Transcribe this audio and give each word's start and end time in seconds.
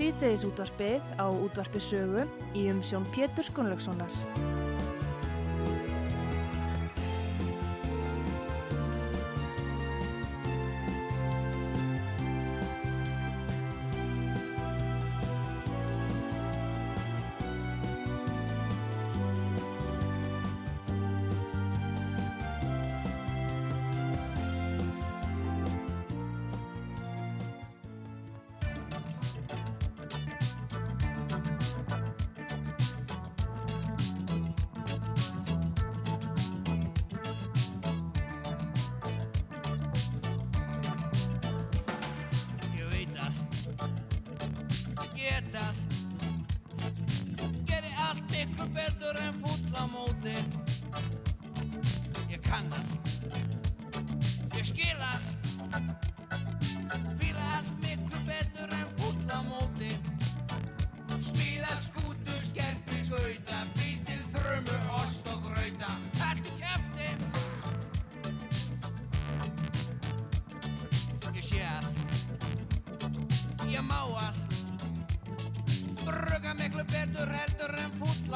Síðdeis 0.00 0.46
útvarpið 0.48 1.10
á 1.20 1.28
útvarpi 1.28 1.80
sögu 1.84 2.22
í 2.56 2.62
umsjón 2.72 3.04
Pétur 3.12 3.44
Skunlökssonar. 3.44 4.14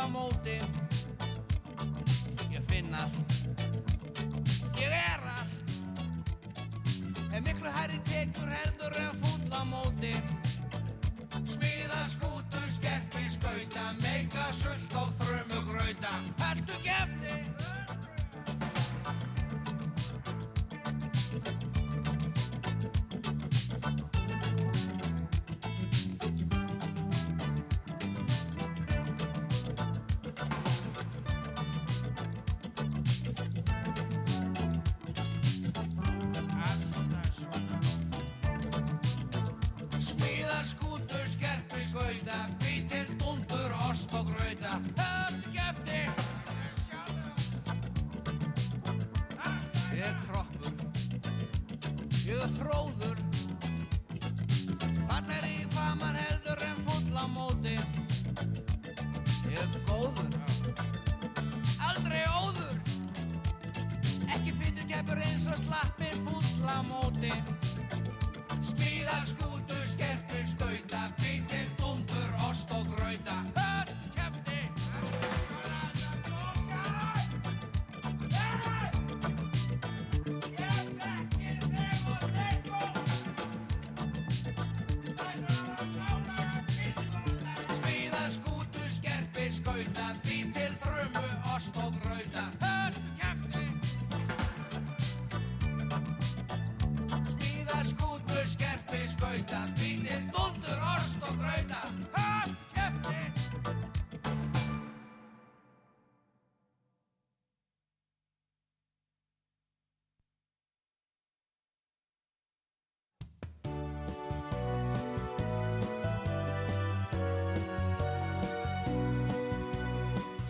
Á 0.05 0.09
móti. 0.09 0.59
Ég 2.51 2.61
finn 2.67 2.95
allt 2.95 3.34
skauta 42.35 42.49
Bý 42.61 42.89
til 42.89 43.07
dundur, 43.19 43.71
ost 43.91 44.15
og 44.15 44.27
grauta. 44.27 44.81
Höfn 44.99 45.43
gefti 45.53 46.01
Ég 49.95 50.07
er 50.09 50.17
kroppur 50.27 50.73
Ég 52.27 52.39
er 52.43 52.51
þróður 52.59 52.84
Birdman. 89.65 90.34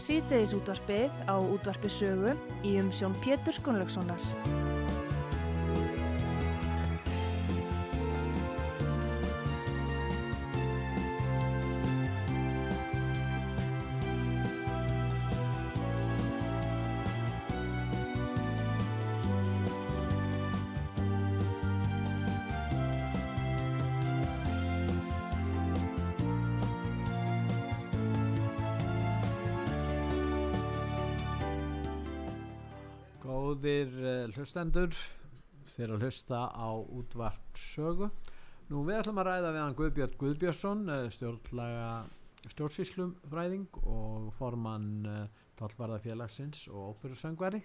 Síðdeis 0.05 0.51
útvarpið 0.53 1.23
á 1.25 1.41
útvarpi 1.41 1.89
sögu 1.89 2.35
í 2.61 2.75
umsjón 2.83 3.17
Pétur 3.25 3.57
Skunlökssonar. 3.57 4.21
Hlustendur 34.45 34.93
þeir 35.73 35.95
að 35.95 36.03
hlusta 36.05 36.39
á 36.53 36.69
útvart 36.77 37.57
sögu. 37.57 38.11
Nú 38.69 38.83
við 38.85 38.99
ætlum 38.99 39.21
að 39.23 39.29
ræða 39.31 39.53
við 39.55 39.63
hann 39.63 39.77
Guðbjörn 39.79 40.19
Guðbjörnsson, 40.21 40.83
uh, 40.93 41.07
stjórnlaga 41.13 41.87
stjórnsýslumfræðing 42.53 43.79
og 43.89 44.29
formann 44.37 45.09
uh, 45.09 45.23
tólvarðafélagsins 45.57 46.67
og 46.69 46.93
óperusöngvari 46.93 47.63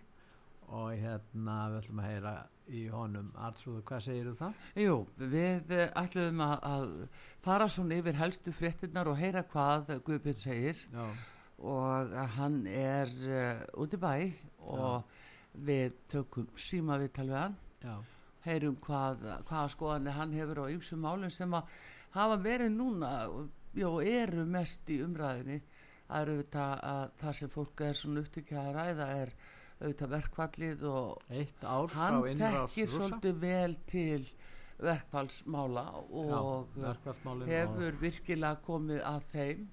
og 0.70 0.96
hérna 1.02 1.58
við 1.74 1.78
ætlum 1.82 2.00
að 2.00 2.10
heyra 2.14 2.34
í 2.70 2.86
honum. 2.94 3.30
Artrúður, 3.36 3.84
hvað 3.90 4.04
segir 4.06 4.30
þú 4.30 4.36
það? 4.40 4.66
Jú, 4.86 4.98
við 5.36 5.72
eh, 5.76 5.88
ætluðum 6.00 6.44
að, 6.46 6.58
að 6.70 6.92
fara 7.44 7.72
svona 7.74 7.98
yfir 8.00 8.20
helstu 8.22 8.54
fréttinnar 8.56 9.10
og 9.12 9.20
heyra 9.20 9.44
hvað 9.50 9.98
Guðbjörn 10.08 10.44
segir 10.46 10.84
Já, 10.94 11.08
og 11.60 12.20
hann 12.38 12.62
er 12.72 13.18
uh, 13.26 13.82
út 13.84 13.98
í 13.98 14.00
bæ 14.00 14.14
og 14.70 15.18
við 15.54 15.94
tökum 16.12 16.48
síma 16.56 16.98
við 17.02 17.14
við 17.18 17.38
hann. 17.38 17.56
Já, 17.84 17.96
heyrum 18.46 18.76
hvað, 18.84 19.24
hvaða 19.48 19.70
skoðanir 19.76 20.18
hann 20.18 20.36
hefur 20.36 20.64
á 20.64 20.66
ymsum 20.72 21.02
málum 21.04 21.32
sem 21.34 21.54
að 21.54 21.80
hafa 22.16 22.40
verið 22.44 22.76
núna 22.76 23.14
og 23.30 24.04
eru 24.04 24.46
mest 24.50 24.90
í 24.90 25.00
umræðinni 25.06 25.60
það 26.10 26.22
er 26.22 26.32
auðvitað 26.34 26.84
að 26.90 27.02
það 27.22 27.34
sem 27.40 27.52
fólk 27.54 27.82
er 27.86 27.98
svona 28.00 28.24
upptikið 28.24 28.60
að 28.62 28.70
ræða 28.78 29.10
er 29.16 29.34
auðvitað 29.80 30.14
verkfallið 30.16 30.86
og 30.90 31.34
hann 31.96 32.40
þekkir 32.40 32.94
svolítið 32.96 33.44
vel 33.44 33.76
til 33.92 34.24
verkfallsmála 34.80 35.86
og 36.00 36.80
Já, 36.80 36.94
hefur 37.52 38.00
virkilega 38.02 38.62
komið 38.66 39.04
að 39.06 39.28
þeim 39.34 39.68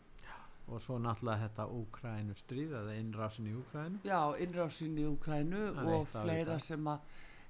og, 0.66 0.80
svo 0.82 0.98
náttúrulega 0.98 1.46
þetta 1.46 1.68
Úkrænu 1.80 2.34
stríð 2.36 2.74
eða 2.80 2.98
innrásin 2.98 3.46
í 3.46 3.54
Úkrænu. 3.54 4.02
já, 4.04 4.20
innrásin 4.42 4.98
í 4.98 5.06
er 5.06 5.86
og 5.86 6.08
fleira 6.10 6.58
sem 6.58 6.86
að 6.90 6.98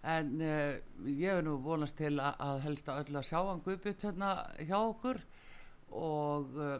en 0.07 0.37
uh, 0.41 0.77
ég 1.09 1.33
hef 1.33 1.43
nú 1.45 1.57
vonast 1.63 1.97
til 1.99 2.15
að, 2.21 2.37
að 2.39 2.61
helst 2.67 2.91
að 2.91 3.01
öll 3.03 3.19
að 3.19 3.27
sjá 3.27 3.41
hann 3.41 3.63
Guðbjörn 3.65 4.05
hérna 4.05 4.31
hjá 4.69 4.77
okkur. 4.79 5.19
Og 5.97 6.55
uh, 6.61 6.77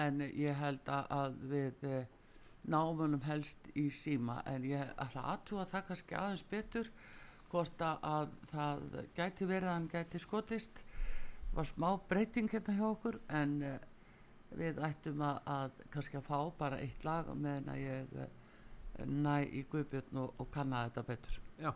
en 0.00 0.20
ég 0.26 0.58
held 0.58 0.90
að, 0.90 1.10
að 1.16 1.38
við 1.52 1.86
uh, 1.88 1.96
námunum 2.68 3.24
helst 3.24 3.70
í 3.76 3.88
síma. 3.92 4.40
En 4.50 4.66
ég 4.68 4.92
ætla 5.00 5.28
aðtúa 5.32 5.68
það 5.70 5.86
kannski 5.90 6.18
aðeins 6.18 6.46
betur 6.50 6.92
hvort 7.52 7.84
að, 7.86 8.04
að 8.10 8.36
það 8.50 8.84
gæti 9.16 9.48
verið 9.48 9.68
að 9.70 9.76
hann 9.78 9.90
gæti 9.92 10.20
skotist. 10.20 10.84
Var 11.54 11.68
smá 11.70 11.88
breyting 12.10 12.50
hérna 12.50 12.76
hjá 12.76 12.86
okkur 12.90 13.20
en 13.40 13.58
uh, 13.62 13.76
við 14.54 14.78
ættum 14.86 15.24
að, 15.26 15.40
að 15.56 15.80
kannski 15.94 16.20
að 16.20 16.28
fá 16.28 16.38
bara 16.58 16.82
eitt 16.82 17.04
lag 17.06 17.32
meðan 17.34 17.72
að 17.72 17.82
ég 17.82 18.14
uh, 18.18 18.28
næ 19.06 19.34
í 19.50 19.64
Guðbjörn 19.70 20.22
og, 20.22 20.38
og 20.38 20.50
kanna 20.54 20.86
þetta 20.88 21.06
betur 21.08 21.40
Já, 21.58 21.72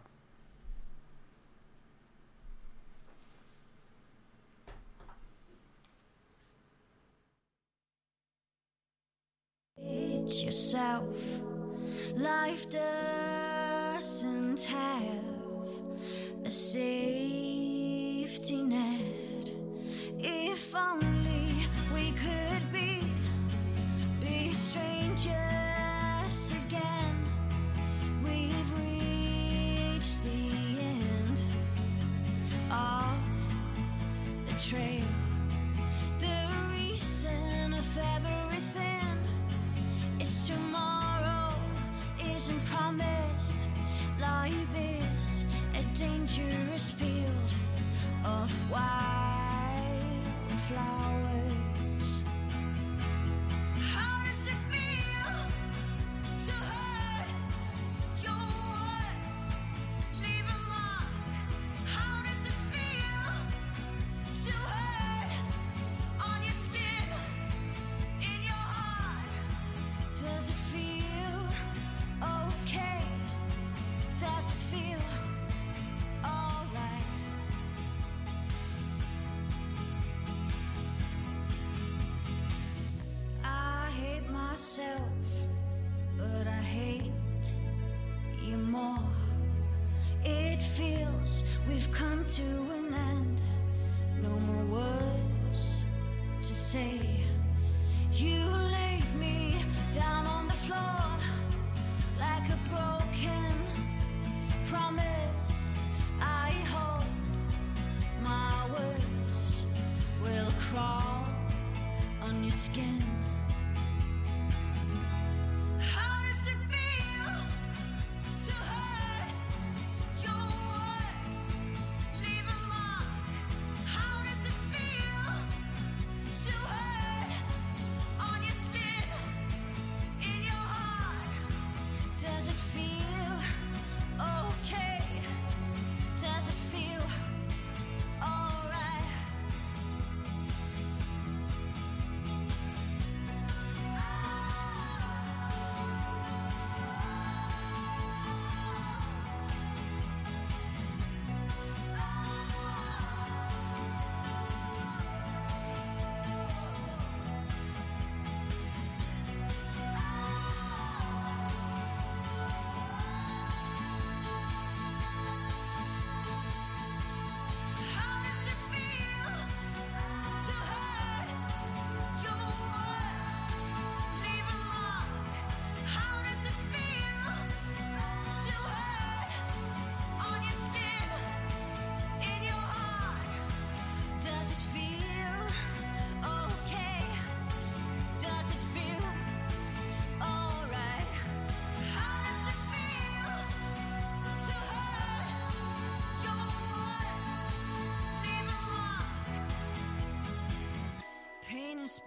It's 10.29 10.43
yourself. 10.43 11.41
Life 12.15 12.69
doesn't 12.69 14.63
have 14.65 15.25
a 16.45 16.51
safety 16.51 17.33
net. 18.63 19.51
If 20.19 20.75
only 20.75 21.28
we 21.99 22.12
could 22.12 22.73
be 22.73 23.02
be 24.21 24.52
strangers 24.52 25.35
again. 26.62 27.17
We've 28.23 28.73
reached 28.78 30.23
the 30.23 30.78
end 30.81 31.43
of 32.71 33.19
the 34.47 34.52
trail. 34.69 35.11
The 36.19 36.47
reason 36.73 37.75
of 37.75 37.99
everything 38.17 39.19
is 40.21 40.47
tomorrow 40.47 41.55
isn't 42.37 42.64
promised. 42.64 43.69
Life 44.21 44.76
is 44.76 45.45
a 45.75 45.83
dangerous 45.99 46.90
field 46.90 47.55
of 48.25 48.50
wildflowers. 48.71 51.28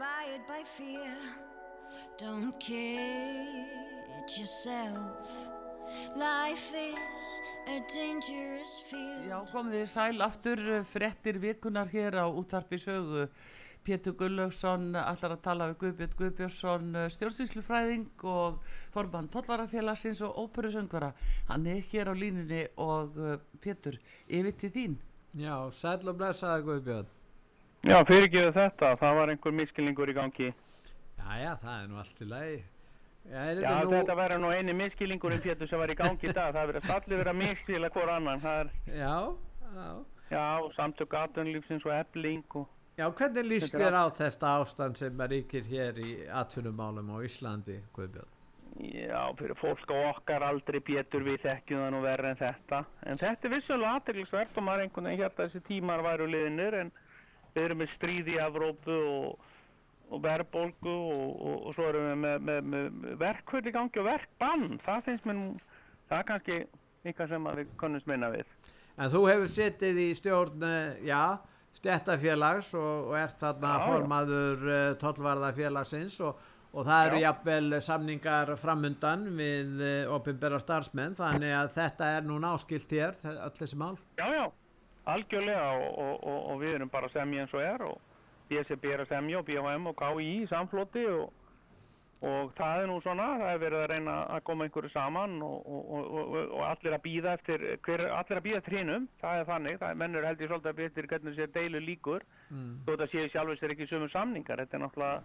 Inspired 0.01 0.47
by 0.47 0.63
fear. 0.63 1.15
Don't 2.17 2.59
kid 2.59 4.29
yourself. 4.39 5.49
Life 6.15 6.73
is 6.73 7.41
a 7.67 7.81
dangerous 7.93 8.81
field. 8.89 9.27
Já, 9.29 9.41
komið 9.51 9.75
þið 9.75 9.89
sæl 9.91 10.25
aftur 10.25 10.61
uh, 10.63 10.79
fréttir 10.89 11.37
vikunar 11.43 11.91
hér 11.91 12.17
á 12.17 12.25
útvarpi 12.25 12.79
sögu 12.81 13.27
Pétur 13.85 14.15
Gullaugsson 14.17 14.95
allar 14.95 15.35
að 15.35 15.43
tala 15.45 15.69
við 15.71 15.77
Guðbjörn 15.83 16.17
Guðbjörnsson 16.17 16.99
stjórnsýslufræðing 17.17 18.25
og 18.29 18.59
formann 18.93 19.29
Tollarafélagsins 19.33 20.21
og 20.25 20.37
óperusöngvara 20.45 21.13
hann 21.49 21.65
er 21.67 21.81
hér 21.93 22.13
á 22.13 22.15
línunni 22.15 22.67
og 22.77 23.17
Pétur, 23.61 23.97
yfir 24.29 24.53
til 24.61 24.75
þín 24.77 25.01
já, 25.33 25.57
sæll 25.73 26.05
og 26.07 26.21
blessaði 26.21 26.69
Guðbjörn. 26.69 27.17
Já, 27.81 27.97
fyrirgeðu 28.05 28.51
þetta, 28.53 28.91
það 29.01 29.15
var 29.17 29.31
einhver 29.33 29.55
miskilningur 29.57 30.11
í 30.11 30.13
gangi. 30.13 30.51
Jæja, 31.21 31.55
það 31.61 31.77
er 31.77 31.87
nú 31.89 31.99
allt 32.01 32.21
í 32.21 32.27
lagi. 32.29 32.59
Já, 33.29 33.41
Já, 33.61 33.71
nú... 33.85 33.93
þetta 33.93 34.17
verður 34.17 34.41
nú 34.41 34.51
eini 34.53 34.73
miskilningurinn 34.77 35.41
Pétur 35.41 35.69
sem 35.69 35.81
var 35.81 35.93
í 35.93 35.95
gangi 35.97 36.29
í 36.29 36.33
dag. 36.33 36.53
Það 36.55 36.71
verður 36.71 36.93
allir 36.95 37.21
verið 37.21 37.31
að 37.31 37.39
miskila 37.39 37.89
hvort 37.93 38.13
annan. 38.15 38.45
Er, 38.51 38.71
Já, 38.89 39.15
já. 39.75 39.87
já, 40.33 40.45
samtök 40.77 41.17
atvinnulífsins 41.21 41.85
og 41.87 41.95
ebling 41.95 42.57
og... 42.61 42.69
Já, 42.99 43.07
hvernig 43.17 43.47
líst 43.47 43.73
þér 43.73 43.97
á 43.97 44.05
þetta 44.13 44.53
ástand 44.59 44.99
sem 44.99 45.21
er 45.23 45.31
ríkir 45.31 45.69
hér 45.69 45.99
í 46.01 46.11
atvinnumálum 46.41 47.13
á 47.13 47.17
Íslandi, 47.25 47.79
Guðbjörn? 47.95 48.37
Já, 48.81 49.21
fyrir 49.37 49.57
fólk 49.59 49.89
á 49.89 49.97
okkar 50.11 50.45
aldrei 50.47 50.79
Pétur 50.85 51.25
við 51.25 51.41
þekkjum 51.45 51.81
það 51.85 51.93
nú 51.95 52.01
verður 52.05 52.29
en 52.29 52.41
þetta. 52.41 52.83
En 53.05 53.21
þetta 53.21 53.47
er 53.47 53.55
vissulega 53.55 53.95
og 54.61 54.65
maður 54.65 54.85
einhvern 54.85 55.09
veginn 55.09 55.23
hérna 55.23 55.45
þessi 55.45 55.63
tímar 55.67 56.03
væru 56.05 56.29
liðinir 56.29 56.77
en 56.81 56.91
við 57.55 57.63
erum 57.65 57.81
með 57.83 57.95
stríð 57.95 58.31
í 58.33 58.37
Evrópu 58.41 58.97
og, 59.11 59.47
og 60.11 60.23
verðbólgu 60.25 60.95
og, 60.95 61.29
og, 61.35 61.57
og 61.67 61.77
svo 61.77 61.87
erum 61.91 62.09
við 62.09 62.19
með, 62.25 62.49
með, 62.49 62.71
með 62.73 63.15
verkvöld 63.21 63.69
í 63.69 63.75
gangi 63.75 64.01
og 64.01 64.09
verkbann. 64.09 64.67
Það 64.85 65.05
finnst 65.07 65.29
mér 65.29 65.39
nú, 65.39 65.47
það 66.09 66.17
er 66.19 66.27
kannski 66.31 66.59
eitthvað 67.05 67.33
sem 67.33 67.49
við 67.61 67.71
kunnumst 67.81 68.09
minna 68.11 68.31
við. 68.33 68.57
En 69.01 69.09
þú 69.09 69.23
hefur 69.29 69.49
sittið 69.49 70.03
í 70.03 70.09
stjórn, 70.17 70.63
eh, 70.67 71.01
já, 71.07 71.23
stjættafélags 71.79 72.73
og, 72.77 73.13
ert 73.17 73.37
þarna 73.39 73.75
Já, 73.77 73.83
formaður 73.87 74.65
uh, 74.67 74.79
tollvarðafélagsins 75.01 76.17
og, 76.27 76.41
og 76.71 76.87
það 76.87 77.05
eru 77.07 77.21
jafnvel 77.23 77.77
samningar 77.83 78.51
framundan 78.59 79.23
við 79.37 79.79
uh, 79.79 80.15
opinbera 80.17 80.59
starfsmenn 80.61 81.15
þannig 81.19 81.55
að 81.55 81.71
þetta 81.77 82.09
er 82.17 82.27
nú 82.27 82.39
náskilt 82.43 82.91
hér, 82.91 83.15
öll 83.31 83.53
þessi 83.57 83.79
mál. 83.79 83.95
Já, 84.19 84.27
já, 84.35 84.43
algjörlega 85.09 85.67
og, 85.73 85.99
og, 85.99 86.15
og, 86.23 86.39
og 86.51 86.61
við 86.61 86.75
erum 86.77 86.89
bara 86.93 87.09
að 87.09 87.15
semja 87.19 87.45
eins 87.45 87.53
og 87.57 87.61
er 87.65 87.85
og 87.89 88.01
DSB 88.51 88.89
er 88.91 89.05
að 89.05 89.13
semja 89.13 89.39
og 89.39 89.45
BHM 89.47 89.87
og 89.87 89.95
KI 90.01 90.25
í 90.43 90.47
samfloti 90.51 91.05
og, 91.09 91.31
og 92.21 92.51
það 92.57 92.81
er 92.83 92.89
nú 92.91 92.97
svona, 93.01 93.27
það 93.41 93.53
er 93.55 93.61
verið 93.63 93.79
að 93.81 93.89
reyna 93.93 94.15
að 94.35 94.43
koma 94.49 94.67
einhverju 94.67 94.91
saman 94.93 95.37
og, 95.41 95.55
og, 95.65 95.85
og, 95.97 96.09
og, 96.19 96.35
og 96.59 96.65
allir 96.67 96.97
að 96.97 97.03
býða 97.07 97.33
eftir, 97.39 97.63
hver, 97.87 98.03
allir 98.13 98.41
að 98.41 98.45
býða 98.45 98.59
eftir 98.61 98.77
hinum, 98.77 99.07
það 99.23 99.39
er 99.39 99.47
þannig, 99.49 99.79
það 99.81 99.93
er 99.95 100.01
mennur 100.03 100.27
held 100.29 100.43
ég 100.43 100.51
svolítið 100.51 100.73
að 100.73 100.77
býða 100.81 100.91
eftir 100.91 101.09
hvernig 101.13 101.39
sér 101.39 101.55
deilu 101.57 101.81
líkur, 101.87 102.27
Mm. 102.51 102.81
þó 102.83 102.89
þetta 102.91 103.05
séu 103.07 103.29
sjálfur 103.31 103.55
sér 103.61 103.71
ekki 103.71 103.85
sömu 103.87 104.09
samningar, 104.11 104.59
þetta 104.59 104.75
er 104.75 104.81
náttúrulega 104.83 105.21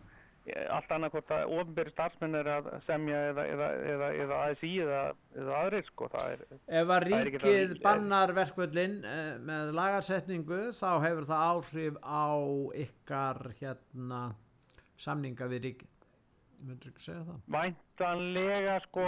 allt 0.47 0.93
annað 0.95 1.15
hvort 1.17 1.33
að 1.35 1.55
ofinberi 1.57 1.93
starfsmenn 1.93 2.39
er 2.39 2.51
að 2.53 2.69
semja 2.87 3.23
eða, 3.33 3.47
eða, 3.53 3.71
eða, 3.93 4.11
eða 4.25 4.39
ASI 4.51 4.71
eða, 4.85 5.01
eða 5.35 5.57
aðrir 5.63 5.89
sko, 5.89 6.11
er, 6.23 6.45
Ef 6.81 6.93
að 6.97 7.07
ríkið 7.09 7.75
bannar 7.83 8.35
verkvöldin 8.37 8.97
uh, 9.03 9.33
með 9.49 9.75
lagarsetningu 9.79 10.61
þá 10.77 10.89
hefur 11.07 11.29
það 11.33 11.45
áhrif 11.51 11.99
á 12.07 12.31
ykkar 12.85 13.43
hérna 13.59 14.23
samninga 14.97 15.51
við 15.51 15.69
ríkið. 15.71 15.93
Myndur 16.67 16.93
ekki 16.95 17.05
segja 17.05 17.27
það? 17.27 17.43
Væntanlega 17.57 18.79
sko 18.87 19.05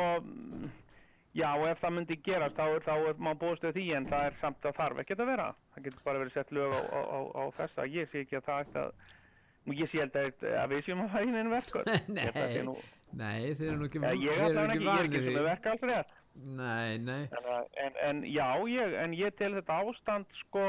já 1.39 1.51
ef 1.71 1.81
það 1.83 1.95
myndi 1.95 2.17
gerast 2.25 2.57
þá 2.59 2.67
er, 2.67 2.83
þá 2.87 2.95
er 2.97 3.23
maður 3.23 3.41
búist 3.43 3.65
við 3.67 3.77
því 3.77 3.87
en 3.99 4.09
það 4.11 4.27
er 4.27 4.37
samt 4.41 4.67
að 4.67 4.77
þarf 4.79 5.01
ekki 5.03 5.17
að 5.17 5.31
vera 5.31 5.47
það 5.75 5.87
getur 5.87 6.05
bara 6.09 6.23
verið 6.23 6.35
sett 6.35 6.53
lög 6.57 6.75
á, 6.75 6.81
á, 6.81 7.01
á, 7.05 7.19
á 7.39 7.45
þessa 7.59 7.87
ég 7.93 8.11
sé 8.11 8.23
ekki 8.25 8.39
að 8.39 8.47
það 8.49 8.63
ætti 8.65 8.83
að 8.83 9.17
ég 9.75 9.91
sé 9.91 10.05
held 10.05 10.17
að, 10.17 10.47
við 10.73 10.85
séum 10.87 11.05
að 11.05 11.17
það 11.17 11.33
einu 11.35 11.55
verkur 11.55 11.91
Nei, 12.19 12.63
nú, 12.67 12.77
nei, 13.13 13.55
þeir 13.59 13.71
eru 13.71 13.81
nú 13.81 13.89
ekki, 13.89 14.05
ja, 14.05 14.15
ég 14.15 14.45
er 14.45 14.61
ekki 14.65 14.85
ég 14.85 14.93
er 14.95 15.09
ekki 15.09 15.25
sem 15.25 15.41
er 15.41 15.49
verk 15.49 15.73
alls 15.73 15.89
rétt 15.93 16.15
Nei, 16.39 16.99
nei. 17.03 17.25
en, 17.35 17.49
en, 17.83 17.99
en 18.07 18.23
já 18.31 18.47
ég, 18.71 18.95
en 19.03 19.17
ég 19.17 19.35
tel 19.39 19.57
þetta 19.59 19.81
ástand 19.83 20.39
sko 20.45 20.69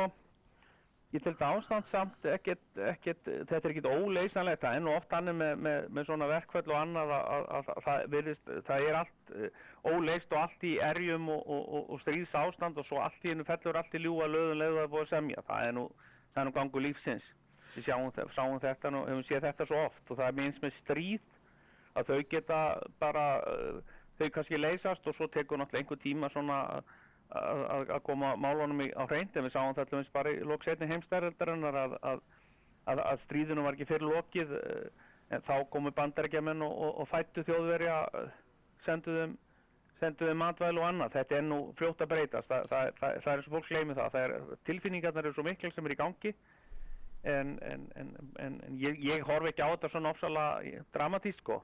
ég 1.13 1.24
tel 1.24 1.34
þetta 1.34 1.50
ástand 1.58 1.88
samt 1.89 2.27
ekkert, 2.29 2.65
ekkert 2.91 3.25
þetta 3.25 3.60
er 3.60 3.74
ekkert 3.74 3.89
óleysanlegt. 3.89 4.62
Það 4.62 4.77
er 4.77 4.84
nú 4.86 4.91
oft 4.93 5.15
annir 5.17 5.38
með, 5.38 5.55
með, 5.65 5.88
með 5.98 6.10
svona 6.10 6.27
verkföll 6.29 6.65
og 6.67 6.77
annað 6.77 7.13
að, 7.15 7.24
að, 7.34 7.48
að, 7.58 7.72
að 7.74 7.88
það, 7.88 8.03
virðist, 8.15 8.51
það 8.67 8.86
er 8.86 9.00
allt 9.00 9.34
uh, 9.34 9.63
óleyst 9.89 10.35
og 10.35 10.44
allt 10.44 10.68
í 10.70 10.75
erjum 10.90 11.31
og, 11.33 11.42
og, 11.46 11.64
og, 11.79 11.90
og 11.96 12.03
stríðs 12.03 12.37
ástand 12.44 12.81
og 12.81 12.90
svo 12.90 13.01
allt 13.01 13.25
í 13.25 13.33
hennu 13.33 13.48
fellur 13.48 13.81
allt 13.81 13.98
í 13.98 14.03
ljúa 14.03 14.29
löðun 14.29 14.61
leiðu 14.61 14.83
að 14.83 14.94
búið 14.94 15.05
að 15.07 15.14
semja. 15.16 15.46
Það 15.50 15.68
er 15.70 15.77
nú, 15.79 15.85
það 16.33 16.42
er 16.44 16.50
nú 16.50 16.55
gangu 16.59 16.85
lífsins 16.85 17.33
við 17.77 17.90
sjáum, 17.90 18.10
sáum 18.36 18.60
þetta 18.64 18.92
nú, 18.94 19.03
hefum 19.10 19.25
séð 19.27 19.46
þetta 19.50 19.68
svo 19.70 19.84
oft 19.90 20.12
og 20.12 20.18
það 20.20 20.27
er 20.27 20.38
minnst 20.40 20.64
með 20.64 20.77
stríð 20.84 21.27
að 22.00 22.10
þau 22.10 22.20
geta 22.32 22.60
bara 23.01 23.25
uh, 23.44 23.79
þau 24.20 24.29
kannski 24.36 24.60
leysast 24.60 25.08
og 25.08 25.16
svo 25.18 25.27
tekur 25.34 25.60
náttúrulega 25.62 25.84
einhver 25.86 26.01
tíma 26.03 26.29
svona 26.34 26.64
að- 26.77 26.98
koma 28.03 28.36
málunum 28.36 28.82
á 28.98 29.03
hreint. 29.05 29.36
En 29.38 29.44
við 29.46 29.53
sáum 29.53 29.75
þetta 29.75 29.96
alveg 29.98 30.14
bara 30.14 30.32
í 30.34 30.40
loksetni 30.44 30.88
heimstæreldarinnar 30.90 31.75
að, 31.75 31.98
að, 32.01 32.22
að, 32.86 33.00
að 33.05 33.22
stríðinu 33.25 33.64
var 33.64 33.77
ekki 33.77 33.86
fyrir 33.86 34.10
lokið 34.10 34.55
eh, 34.58 34.90
en 35.29 35.42
þá 35.46 35.70
komu 35.70 35.92
bandarækjamenn 35.92 36.62
og, 36.66 36.74
og, 36.74 37.00
og 37.03 37.10
fættu 37.12 37.44
þjóðverja 37.46 38.00
eh, 38.14 38.34
sendu 38.86 39.14
þeim 39.20 39.38
sendu 40.00 40.29
þeim 40.29 40.40
matvæl 40.40 40.77
og 40.79 40.86
annað. 40.88 41.16
Þetta 41.18 41.36
er 41.36 41.42
nú 41.44 41.60
fljótt 41.75 42.01
að 42.01 42.12
breytast. 42.14 42.48
Það, 42.48 42.68
það, 42.72 42.92
það, 43.00 43.18
það 43.25 43.34
er 43.34 43.42
svo 43.44 43.55
fólk 43.58 43.68
gleymi 43.68 43.98
það, 43.98 44.14
það 44.16 44.53
tilfinningarnar 44.70 45.25
eru 45.27 45.36
svo 45.36 45.44
mikil 45.44 45.72
sem 45.75 45.86
er 45.90 45.96
í 45.96 46.00
gangi 46.00 46.32
en, 47.24 47.60
en, 47.62 47.88
en, 47.96 48.16
en, 48.40 48.58
ég, 48.79 49.00
ég 49.03 49.25
horfi 49.27 49.51
ekki 49.51 49.66
á 49.66 49.72
þetta 49.74 49.92
svona 49.92 50.14
ofsalega 50.14 50.84
dramatísk 50.96 51.44
sko. 51.44 51.60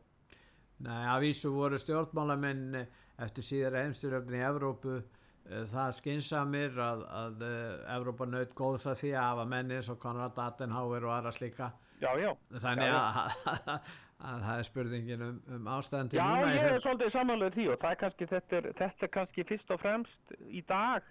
Nei, 0.83 1.03
að 1.07 1.21
vísu 1.29 1.51
voru 1.55 1.79
stjórnmálamenn 1.79 2.79
eh, 2.81 3.03
eftir 3.23 3.45
síðara 3.47 3.85
heimstyrjöfni 3.85 4.41
í 4.41 4.43
Evrópu 4.43 4.95
eh, 4.97 5.61
það 5.71 5.93
skinsamir 6.01 6.79
að, 6.83 7.05
að 7.21 7.45
eh, 7.47 7.93
Evrópa 7.95 8.27
naut 8.27 8.55
góðs 8.57 8.87
að 8.91 8.99
því 9.03 9.13
að 9.15 9.29
hafa 9.29 9.45
menni 9.53 9.77
eins 9.77 9.91
og 9.93 10.01
Konrad 10.03 10.41
Adenauer 10.43 11.07
og 11.07 11.15
aðra 11.15 11.31
slíka. 11.35 11.71
Já, 12.01 12.09
já, 12.19 12.33
þannig 12.59 12.91
Já, 12.91 12.97
að, 12.99 13.69
að 14.27 14.45
það 14.49 14.57
er 14.57 14.67
spurningin 14.67 15.27
um, 15.29 15.37
um 15.55 15.69
ástæðan 15.77 16.11
til 16.11 16.19
Já, 16.19 16.25
núna 16.27 16.51
í 16.51 16.57
ég 16.59 16.71
er 16.73 16.83
svolítið 16.83 17.13
samanlega 17.15 17.55
því 17.55 17.67
og 17.71 17.87
er 17.87 18.01
kannski, 18.03 18.27
þetta 18.33 18.59
er, 18.59 18.71
þetta 18.81 19.07
er 19.07 19.13
kannski 19.15 19.47
fyrst 19.47 19.71
og 19.71 19.83
fremst 19.85 20.35
í 20.51 20.65
dag 20.67 21.07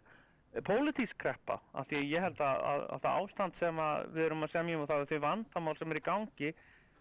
pólitísk 0.62 1.16
kreppa, 1.18 1.58
af 1.74 1.88
því 1.90 2.02
ég 2.12 2.22
held 2.22 2.40
að, 2.40 2.60
að, 2.70 2.82
að 2.94 3.00
það 3.04 3.20
ástand 3.24 3.56
sem 3.58 3.80
við 4.14 4.24
erum 4.28 4.46
að 4.46 4.52
semja 4.54 4.76
um 4.78 4.84
og 4.84 4.90
það 4.90 5.02
er 5.04 5.10
því 5.10 5.20
vandamál 5.24 5.76
sem 5.78 5.90
er 5.94 6.00
í 6.00 6.04
gangi 6.08 6.50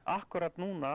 akkurat 0.10 0.58
núna, 0.58 0.94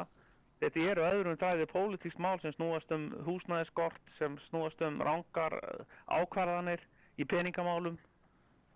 þetta 0.59 0.85
eru 0.90 1.07
öðrum 1.07 1.38
dræði 1.38 1.68
pólitísk 1.71 2.18
mál 2.18 2.37
sem 2.42 2.55
snúast 2.57 2.90
um 2.94 3.09
húsnæðiskort, 3.29 4.01
sem 4.18 4.37
snúast 4.49 4.83
um 4.83 4.99
rángar 5.07 5.55
ákvarðanir 6.11 6.83
í 7.18 7.27
peningamálum, 7.29 7.99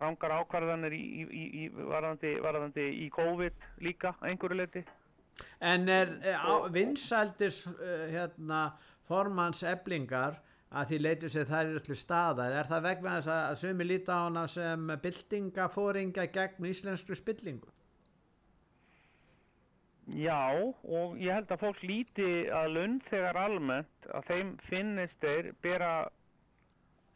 rángar 0.02 0.36
ákvarðanir 0.40 0.94
í, 0.94 1.02
í, 1.02 1.26
í, 1.26 1.44
í 1.64 1.68
varðandi, 1.74 2.36
varðandi 2.42 2.86
í 3.02 3.10
COVID 3.14 3.66
líka, 3.82 4.14
einhverju 4.22 4.58
leiti. 4.62 4.84
En 5.64 5.88
er 5.88 6.10
eh, 6.22 6.38
á- 6.38 6.68
vinsældir 6.70 7.54
uh, 7.72 8.06
hérna, 8.12 8.64
formans 9.08 9.62
eblingar 9.66 10.38
að 10.72 10.88
því 10.90 10.98
leitur 11.02 11.32
sér 11.32 11.48
þær 11.50 11.62
eru 11.66 11.82
til 11.84 11.98
staðar. 12.00 12.56
Er 12.56 12.68
það 12.68 12.86
vegna 12.88 13.14
þess 13.18 13.32
að 13.34 13.58
sumi 13.60 13.86
líta 13.86 14.16
á 14.16 14.20
hana 14.24 14.46
sem 14.48 14.92
byltingafóringa 15.04 16.26
gegn 16.32 16.68
íslenskri 16.70 17.18
spillingu? 17.18 17.68
Já, 20.18 20.50
og 20.82 21.20
ég 21.20 21.30
held 21.30 21.52
að 21.54 21.62
fólk 21.62 21.84
líti 21.86 22.30
að 22.50 22.72
lund 22.74 23.04
þegar 23.10 23.38
almennt 23.44 24.08
að 24.10 24.26
þeim 24.32 24.56
finnist 24.66 25.20
þeir 25.22 25.52
bera 25.62 25.92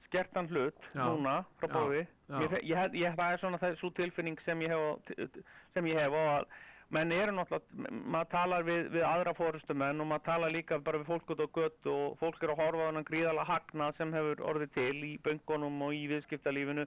skertan 0.06 0.46
hlut 0.52 0.86
Já, 0.92 1.02
núna 1.02 1.40
frá 1.58 1.72
bóði. 1.72 2.04
Ég, 2.30 2.54
ég, 2.62 2.94
ég, 3.02 3.16
það 3.18 3.32
er 3.32 3.42
svona 3.42 3.60
þessu 3.62 3.90
tilfinning 3.96 4.38
sem 4.46 4.62
ég 4.62 4.72
hef, 4.74 5.40
sem 5.74 5.90
ég 5.90 5.98
hef 5.98 6.14
og 6.14 6.30
að 6.36 6.46
menn 6.94 7.12
eru 7.12 7.34
náttúrulega, 7.34 7.90
maður 8.14 8.30
talar 8.30 8.64
við, 8.66 8.88
við 8.94 9.04
aðra 9.08 9.34
fórustumenn 9.34 10.02
og 10.02 10.08
maður 10.10 10.24
talar 10.28 10.54
líka 10.54 10.78
bara 10.86 11.00
við 11.02 11.10
fólk 11.10 11.32
út 11.34 11.42
á 11.42 11.48
gött 11.58 11.90
og 11.90 12.16
fólk 12.20 12.44
er 12.44 12.52
að 12.54 12.62
horfa 12.62 12.86
á 12.86 12.88
þennan 12.88 13.08
gríðalega 13.10 13.50
hagnað 13.50 13.98
sem 13.98 14.14
hefur 14.14 14.42
orðið 14.52 14.72
til 14.76 14.96
í 15.08 15.12
böngunum 15.26 15.82
og 15.86 15.96
í 15.96 16.06
viðskiptalífinu. 16.12 16.86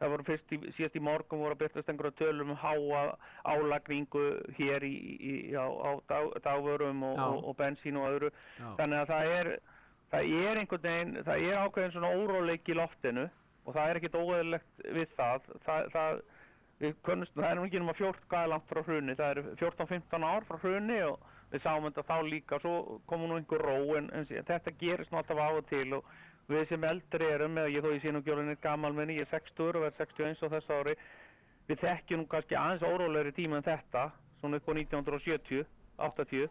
Það 0.00 0.12
voru 0.14 0.24
fyrst 0.30 0.52
í, 0.54 0.58
síðast 0.78 0.94
í 0.96 1.02
morgun 1.04 1.42
voru 1.42 1.56
að 1.56 1.60
byrtast 1.64 1.90
einhverja 1.92 2.16
tölum 2.22 2.54
um 2.54 2.60
háa 2.62 3.02
álagningu 3.44 4.22
hér 4.56 4.86
í, 4.86 4.94
í, 5.18 5.32
á, 5.52 5.66
á 5.68 5.90
dag, 6.08 6.30
dagvörum 6.46 7.02
og, 7.10 7.20
og, 7.20 7.42
og 7.50 7.58
bensín 7.58 7.98
og 8.00 8.08
öðru. 8.08 8.30
Já. 8.56 8.70
þannig 8.78 9.02
að 9.02 9.12
það 9.12 9.34
er 9.34 9.52
það 10.10 10.32
er 10.40 10.60
einhvern 10.62 10.86
veginn, 10.86 11.20
það 11.26 11.44
er 11.46 11.60
ákveðin 11.64 11.94
svona 11.94 12.14
óróleik 12.16 12.70
í 12.70 12.78
loftinu 12.78 13.26
og 13.66 13.76
það 13.76 13.90
er 13.90 14.00
ekkit 14.00 14.18
óeðlegt 14.18 14.84
við 14.96 15.12
það. 15.18 15.50
Það, 15.66 15.90
það, 15.94 16.22
við 16.80 16.96
kunnust, 17.04 17.34
það 17.36 17.50
er 17.50 17.58
nú 17.58 17.66
ekki 17.68 17.82
14 17.82 18.26
hvað 18.30 18.46
er 18.46 18.50
langt 18.54 18.70
frá 18.70 18.80
hruni, 18.86 19.16
það 19.18 19.30
er 19.30 19.40
14-15 19.60 20.26
ár 20.30 20.46
frá 20.48 20.58
hruni 20.62 20.98
og 21.04 21.28
við 21.50 21.64
sáum 21.64 21.86
þetta 21.88 22.06
þá 22.08 22.16
líka 22.28 22.58
svo 22.62 22.74
kom 23.10 23.26
nú 23.26 23.36
einhver 23.36 23.64
ró 23.66 23.78
en, 23.98 24.08
en 24.14 24.28
þetta 24.28 24.76
gerist 24.80 25.12
nú 25.12 25.20
alltaf 25.20 25.42
á 25.42 25.48
og 25.50 25.66
til 25.68 25.98
og 25.98 26.12
við 26.50 26.64
sem 26.70 26.86
eldri 26.86 27.28
erum, 27.30 27.58
eða 27.60 27.74
ég 27.74 27.84
þó 27.84 27.90
ég 27.92 28.04
sé 28.04 28.14
nú 28.14 28.22
gjörðin 28.26 28.54
eitt 28.54 28.62
gamal 28.64 28.94
minni, 28.96 29.18
ég 29.20 29.28
er 29.28 29.34
60 29.36 29.76
og 29.76 29.84
verð 29.84 30.00
61 30.00 30.40
á 30.40 30.46
þessu 30.56 30.78
ári 30.78 30.96
við 31.68 31.84
þekkjum 31.84 32.22
nú 32.22 32.30
kannski 32.30 32.58
aðeins 32.58 32.86
órólegri 32.86 33.34
tíma 33.36 33.60
en 33.60 33.68
þetta 33.68 34.08
svona 34.40 34.58
upp 34.58 34.70
á 34.70 34.72
1970, 34.80 35.68
80 36.00 36.48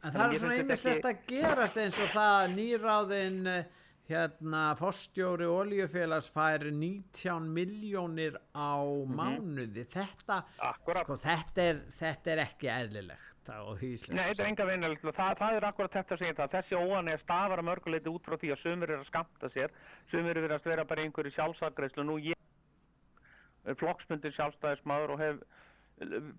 En 0.00 0.14
það 0.14 0.34
er 0.34 0.40
svona 0.40 0.56
einmislegt 0.56 1.06
að 1.08 1.24
gerast 1.28 1.78
eins 1.80 1.98
og 2.00 2.12
það 2.12 2.34
að 2.36 2.52
nýráðin 2.54 3.40
eh, 3.50 3.79
hérna 4.10 4.62
forstjóri 4.78 5.48
oljufélags 5.48 6.30
fær 6.34 6.66
19 6.68 7.50
miljónir 7.54 8.38
á 8.52 8.82
mánuði. 9.06 9.86
Þetta, 9.90 10.42
sko, 10.82 11.18
þetta, 11.24 11.66
er, 11.66 11.84
þetta 12.00 12.34
er 12.34 12.44
ekki 12.48 12.72
eðlilegt 12.74 13.30
Nei, 13.50 14.20
þetta 14.30 14.42
er 14.44 14.48
enga 14.50 14.66
vinnilegt 14.68 15.06
og 15.08 15.14
það, 15.16 15.38
það 15.40 15.56
er 15.56 15.64
akkurat 15.66 15.94
þetta 15.96 16.14
að 16.14 16.20
segja 16.22 16.34
það. 16.38 16.50
Þessi 16.54 16.76
óan 16.76 17.08
er 17.10 17.22
stafar 17.22 17.62
að 17.62 17.66
mörguleiti 17.70 18.12
út 18.12 18.26
frá 18.28 18.36
því 18.38 18.52
að 18.54 18.60
sumir 18.62 18.92
eru 18.92 19.00
að 19.00 19.08
skamta 19.08 19.50
sér, 19.54 19.72
eru 20.12 20.26
verið 20.44 20.54
að 20.56 20.68
vera 20.70 20.84
bara 20.90 21.06
einhverju 21.06 21.32
sjálfsagreislu. 21.34 22.04
Nú 22.06 22.18
ég 22.22 22.36
er 23.64 23.78
flokksmyndir 23.80 24.36
sjálfstæðismadur 24.36 25.14
og 25.16 25.24
hef 25.24 25.40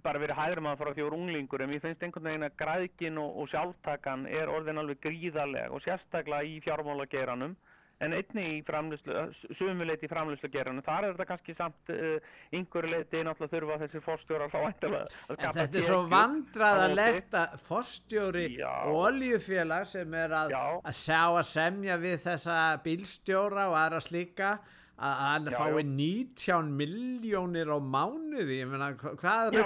bara 0.02 0.22
verið 0.22 0.40
hæðrum 0.40 0.70
að 0.72 0.80
fara 0.80 0.94
því 0.98 1.04
úr 1.06 1.18
unglingur 1.18 1.62
en 1.62 1.70
mér 1.70 1.84
finnst 1.84 2.06
einhvern 2.06 2.30
veginn 2.30 2.48
að 2.48 2.56
græðkin 2.62 3.20
og, 3.22 3.36
og 3.44 3.52
sjálftakan 3.52 4.26
er 4.30 4.50
orðin 4.50 4.82
alveg 4.82 5.02
gríðarlega 5.04 5.70
og 5.76 5.84
sérstaklega 5.86 6.48
í 6.50 6.58
fjármálageranum 6.66 7.54
en 8.02 8.16
einni 8.18 8.44
í 8.56 8.58
framlýslu, 8.66 9.18
sumuleiti 9.60 10.08
í 10.08 10.12
framlýslu 10.12 10.50
geranum, 10.54 10.84
þar 10.86 11.06
er 11.06 11.14
þetta 11.14 11.28
kannski 11.30 11.56
samt 11.58 11.92
uh, 11.94 12.34
einhverju 12.56 12.96
leiti 12.96 13.22
náttúrulega 13.28 13.52
þurfa 13.54 13.80
þessi 13.84 14.04
fórstjórar 14.06 14.54
þá 14.54 14.58
væntanlega 14.66 15.04
að 15.06 15.36
En 15.38 15.56
þetta 15.60 15.82
er 15.82 15.88
svo 15.88 16.00
vandræðalegt 16.12 17.38
að 17.38 17.56
forstjóri 17.68 18.46
Já. 18.58 18.74
oljufélag 18.90 19.88
sem 19.92 20.18
er 20.18 20.38
að, 20.40 20.56
að 20.82 20.98
sjá 20.98 21.22
að 21.28 21.44
semja 21.52 22.00
við 22.02 22.18
þessa 22.26 22.60
bílstjóra 22.86 23.70
og 23.70 23.80
aðra 23.84 24.02
slíka 24.04 24.56
að 25.02 25.22
hann 25.26 25.46
fái 25.50 25.72
já. 25.74 25.84
19 25.84 26.72
miljónir 26.78 27.68
á 27.74 27.78
mánuði. 27.82 28.58
Ég 28.62 28.68
meina, 28.70 28.92
hva- 28.94 29.16
hvað 29.18 29.54
Já, 29.58 29.64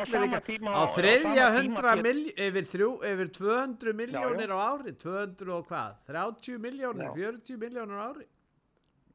tíma- 0.48 0.76
á 0.80 0.84
þriðja 0.96 1.48
hundra 1.58 1.96
yfir, 2.48 2.66
þrjú, 2.72 2.90
yfir 3.12 3.28
200 3.40 3.94
miljónir 4.00 4.50
á 4.56 4.58
ári. 4.72 4.94
200 4.96 5.50
og 5.58 5.68
hvað, 5.68 5.92
30 6.08 6.58
miljónir 6.58 7.10
Já. 7.12 7.14
40 7.16 7.58
miljónir 7.58 8.00
á 8.00 8.06
ári 8.14 8.26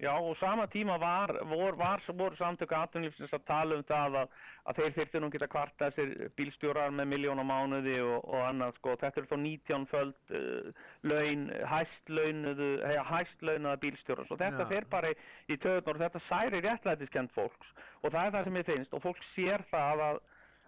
Já, 0.00 0.14
og 0.16 0.36
sama 0.40 0.64
tíma 0.66 0.96
var, 0.98 1.28
vor, 1.44 1.76
var 1.76 2.00
voru 2.16 2.36
samtöku 2.38 2.72
atvinnlífsins 2.72 3.34
að 3.36 3.42
tala 3.50 3.76
um 3.76 3.82
það 3.84 4.14
að, 4.22 4.30
að 4.70 4.78
þeir 4.78 4.94
þyrftu 4.96 5.20
nú 5.20 5.28
geta 5.34 5.48
kvarta 5.52 5.90
þessir 5.90 6.30
bílstjórar 6.40 6.94
með 6.96 7.10
miljón 7.10 7.42
á 7.42 7.44
mánuði 7.44 7.98
og, 8.00 8.24
og 8.24 8.46
annað, 8.46 8.78
sko. 8.78 8.94
Þetta 9.02 9.20
er 9.20 9.28
þá 9.28 9.36
19 9.42 9.84
föld 9.90 10.32
uh, 10.38 10.86
laun, 11.10 11.44
hæst 11.74 12.14
launuðu, 12.16 12.70
hega, 12.86 13.04
hæst 13.10 13.44
launaða 13.44 13.82
bílstjórar. 13.84 14.30
Svo 14.30 14.40
þetta 14.40 14.64
Já. 14.64 14.70
fer 14.72 14.88
bara 14.96 15.12
í, 15.12 15.18
í 15.52 15.60
töðunar 15.60 15.98
og 15.98 16.04
þetta 16.06 16.24
særi 16.30 16.64
réttlætiskend 16.64 17.36
fólks. 17.36 17.76
Og 18.00 18.14
það 18.14 18.22
er 18.24 18.36
það 18.38 18.48
sem 18.48 18.60
ég 18.62 18.70
finnst 18.72 18.96
og 18.96 19.04
fólk 19.04 19.24
sér 19.34 19.68
það 19.68 20.06
að, 20.06 20.22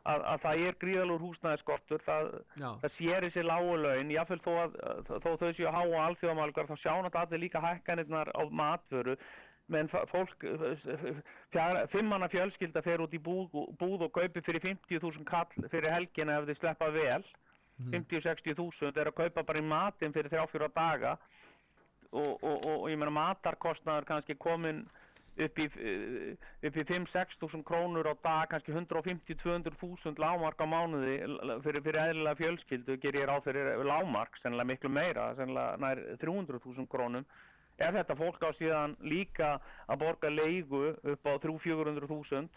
að, 0.09 0.25
að 0.33 0.43
það 0.45 0.65
er 0.67 0.79
gríðalur 0.83 1.23
húsnæðiskortur, 1.23 2.03
það, 2.07 2.33
það 2.59 2.97
sér 2.97 3.27
þessi 3.27 3.45
lágu 3.47 3.77
laun, 3.79 4.11
jáfnvel 4.15 4.41
þó, 4.45 4.53
að, 4.65 4.77
þó 5.13 5.31
þau 5.31 5.53
séu 5.59 5.73
háa 5.77 6.03
alþjóðamálgar, 6.09 6.69
þá 6.71 6.77
sjá 6.81 6.93
náttúrulega 6.93 7.25
allir 7.27 7.43
líka 7.45 7.63
hækkanirnar 7.63 8.33
á 8.35 8.43
matvöru, 8.51 9.17
menn 9.73 9.89
fólk, 10.11 10.49
fimmanna 11.95 12.29
fjölskylda 12.33 12.83
fer 12.85 13.05
út 13.05 13.15
í 13.15 13.21
búð, 13.23 13.55
búð 13.81 14.09
og 14.09 14.13
kaupi 14.17 14.43
fyrir 14.45 14.65
50.000 14.65 15.25
kall 15.29 15.71
fyrir 15.71 15.95
helgina 15.95 16.41
ef 16.41 16.51
þið 16.51 16.61
sleppa 16.61 16.91
vel, 16.93 17.23
50-60 17.91 18.59
þúsund 18.59 18.99
er 18.99 19.11
að 19.11 19.19
kaupa 19.23 19.47
bara 19.47 19.63
í 19.63 19.67
matinn 19.67 20.15
fyrir 20.15 20.33
3-4 20.35 20.69
daga. 20.75 21.17
Og, 22.13 22.35
og, 22.45 22.59
og, 22.69 22.75
og 22.83 22.91
ég 22.93 22.99
meina 23.01 23.15
matarkostnaður 23.17 24.05
kannski 24.11 24.35
komin 24.37 24.83
upp 25.39 25.59
í, 25.59 25.67
eh, 25.81 26.37
í 26.63 26.71
5-6 26.73 27.39
þúsund 27.41 27.65
krónur 27.65 28.09
á 28.09 28.15
dag, 28.23 28.49
kannski 28.51 28.73
150-200 28.75 29.77
þúsund 29.81 30.19
lámark 30.21 30.61
á 30.61 30.67
mánuði 30.69 31.17
fyrir, 31.65 31.83
fyrir 31.83 32.01
eðlilega 32.03 32.41
fjölskyldu 32.41 32.99
ger 33.01 33.17
ég 33.17 33.29
ráð 33.29 33.47
fyrir 33.49 33.85
lámark, 33.89 34.37
sennilega 34.43 34.69
miklu 34.73 34.91
meira, 34.93 35.35
sennilega 35.39 35.79
nær 35.81 36.03
300 36.21 36.61
þúsund 36.61 36.89
krónum. 36.93 37.25
Ef 37.79 37.95
þetta 37.97 38.17
fólk 38.19 38.43
á 38.45 38.51
síðan 38.59 38.97
líka 39.01 39.55
að 39.89 39.99
borga 40.05 40.29
leigu 40.31 40.93
upp 40.93 41.25
á 41.25 41.33
300-400 41.41 42.07
þúsund, 42.11 42.51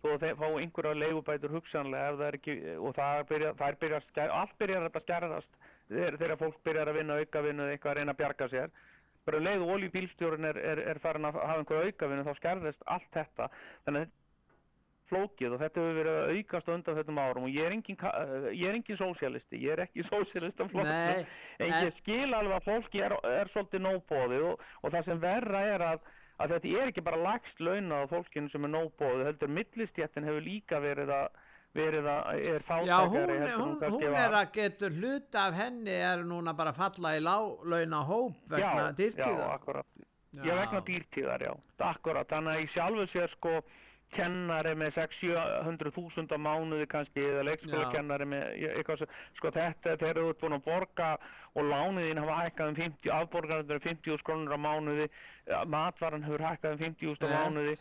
þó 0.00 0.14
að 0.14 0.22
þeir 0.22 0.38
fá 0.40 0.46
einhverja 0.56 0.96
leigubætur 0.96 1.52
hugsanlega 1.52 2.12
ef 2.12 2.16
það 2.20 2.28
er 2.28 2.38
ekki, 2.38 2.54
og 2.78 2.94
það 2.96 3.26
byrja, 3.28 3.50
það 3.58 3.80
byrja, 3.82 3.98
að 3.98 4.06
skæ- 4.14 4.30
allt 4.30 4.54
byrjar 4.58 4.86
að 4.86 5.02
skerðast 5.02 5.58
þegar, 5.90 6.36
fólk 6.38 6.62
byrjar 6.64 6.88
að 6.88 6.98
vinna 7.00 7.18
aukavinnu 7.20 7.66
eða 7.66 7.74
eitthvað 7.74 7.90
að 7.92 7.98
reyna 7.98 8.14
að 8.14 8.20
bjarga 8.22 8.48
sér 8.52 8.70
bara 9.28 9.40
um 9.40 9.46
leið 9.46 9.64
og 9.66 9.74
oljubílstjórun 9.76 10.48
er, 10.50 10.58
er, 10.72 10.82
er 10.92 11.02
farin 11.02 11.28
að 11.28 11.38
hafa 11.40 11.60
einhverja 11.60 11.92
aukavinnu 11.92 12.26
þá 12.26 12.32
skerðist 12.38 12.86
allt 12.86 13.10
þetta. 13.16 13.50
Þannig 13.86 14.06
að 14.06 14.16
flókið 15.10 15.56
og 15.56 15.60
þetta 15.62 15.82
hefur 15.82 15.98
verið 15.98 16.16
að 16.20 16.32
aukast 16.36 16.70
undan 16.70 16.98
þettum 17.00 17.20
árum 17.20 17.46
og 17.48 17.52
ég 17.54 17.66
er 17.66 17.74
engin, 17.74 17.98
eh, 17.98 18.46
ég 18.54 18.64
er 18.68 18.78
engin 18.78 19.00
sósialisti, 19.00 19.60
ég 19.64 19.74
er 19.74 19.84
ekki 19.86 20.06
sósialist 20.12 20.62
af 20.62 20.70
Nei, 20.70 20.74
flokknum, 20.76 21.34
en 21.66 21.74
ég 21.74 21.98
skil 21.98 22.28
alveg 22.28 22.56
að 22.58 22.68
fólki 22.68 23.04
er, 23.04 23.16
er 23.26 23.52
svolítið 23.54 23.84
nóbóðið 23.86 24.48
og, 24.52 24.64
og 24.82 24.94
það 24.94 25.10
sem 25.10 25.22
verra 25.24 25.62
er 25.74 25.86
að, 25.90 26.10
að 26.40 26.56
þetta 26.56 26.74
er 26.78 26.92
ekki 26.92 27.06
bara 27.10 27.22
lagst 27.26 27.62
launað 27.62 28.06
á 28.06 28.12
fólkinu 28.14 28.52
sem 28.52 28.68
er 28.68 28.74
nóbóðið, 28.76 29.26
heldur 29.30 29.54
millistjættin 29.58 30.28
hefur 30.30 30.46
líka 30.46 30.82
verið 30.84 31.14
að 31.16 31.40
verið 31.74 32.06
að 32.10 32.30
er 32.50 32.62
Já, 32.86 32.96
hún, 33.06 33.14
fátækari 33.14 33.36
heldur 33.38 33.60
hún, 33.60 33.74
hún 33.94 34.06
var. 34.10 34.20
er 34.24 34.36
að 34.40 34.52
getur 34.56 34.96
hlut 34.98 35.34
af 35.38 35.54
henni 35.54 35.90
er 35.94 36.24
núna 36.26 36.54
bara 36.58 36.72
falla 36.74 37.12
í 37.16 37.20
lálauna 37.22 38.00
hóp 38.08 38.40
vegna 38.50 38.88
já, 38.88 38.96
dýrtíða 38.98 39.36
Já, 39.44 39.52
akkurat. 39.54 39.86
Já, 40.32 40.42
Já. 40.46 40.54
vegna 40.60 40.80
dýrtíðar, 40.86 41.44
já. 41.46 41.52
Akkurat, 41.90 42.26
þannig 42.30 42.56
að 42.56 42.64
í 42.64 42.72
sjálfu 42.74 43.06
sér 43.12 43.30
sko 43.36 43.54
kennari 44.10 44.72
með 44.74 44.96
600-700 44.98 45.92
þúsund 45.94 46.32
á 46.34 46.38
mánuði 46.42 46.86
kannski 46.90 47.22
eða 47.22 47.44
leikskólakennari 47.46 48.26
með 48.26 48.42
ég- 48.58 48.72
eitthvað 48.80 49.04
sko 49.38 49.52
þetta 49.54 49.92
þeir 50.00 50.10
eru 50.18 50.34
búin 50.40 50.56
að 50.58 50.64
borga 50.66 51.12
og 51.54 51.62
lánuðin 51.70 52.18
hafa 52.18 52.40
hækkað 52.40 52.68
um 52.72 52.74
50, 52.80 53.12
afborgarnir 53.14 53.78
um 53.78 53.84
50 53.86 54.24
krónur 54.26 54.58
á 54.58 54.58
mánuði, 54.58 55.06
matvaran 55.70 56.26
hefur 56.26 56.42
hækkað 56.42 56.72
um 56.74 56.82
50 56.82 57.22
á 57.22 57.28
mánuði 57.30 57.76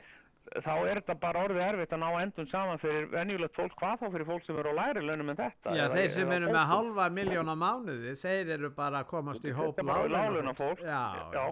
þá 0.66 0.72
er 0.90 1.00
þetta 1.02 1.16
bara 1.22 1.44
orðið 1.46 1.64
erfitt 1.68 1.94
að 1.94 2.02
ná 2.04 2.10
endun 2.24 2.48
saman 2.52 2.80
fyrir 2.82 3.08
venjulegt 3.12 3.56
fólk, 3.56 3.74
hvað 3.80 4.00
þá 4.02 4.06
fyrir 4.16 4.28
fólk 4.30 4.46
sem 4.48 4.58
eru 4.62 4.72
á 4.74 4.80
læri 4.80 5.04
launum 5.06 5.30
en 5.34 5.38
þetta? 5.40 5.74
Já, 5.78 5.86
þeir 5.94 6.10
sem 6.16 6.32
eru 6.38 6.48
með 6.50 6.56
fólk- 6.60 6.72
halva 6.74 7.10
miljón 7.14 7.52
á 7.52 7.56
mánuði 7.64 8.14
þeir 8.22 8.54
eru 8.58 8.70
bara 8.78 9.04
að 9.04 9.10
komast 9.12 9.46
í 9.46 9.52
hóp 9.54 9.76
bara 9.82 10.08
láglaunafólks. 10.08 10.82
láglaunafólk. 10.82 10.82
Já, 10.86 11.04
já, 11.38 11.46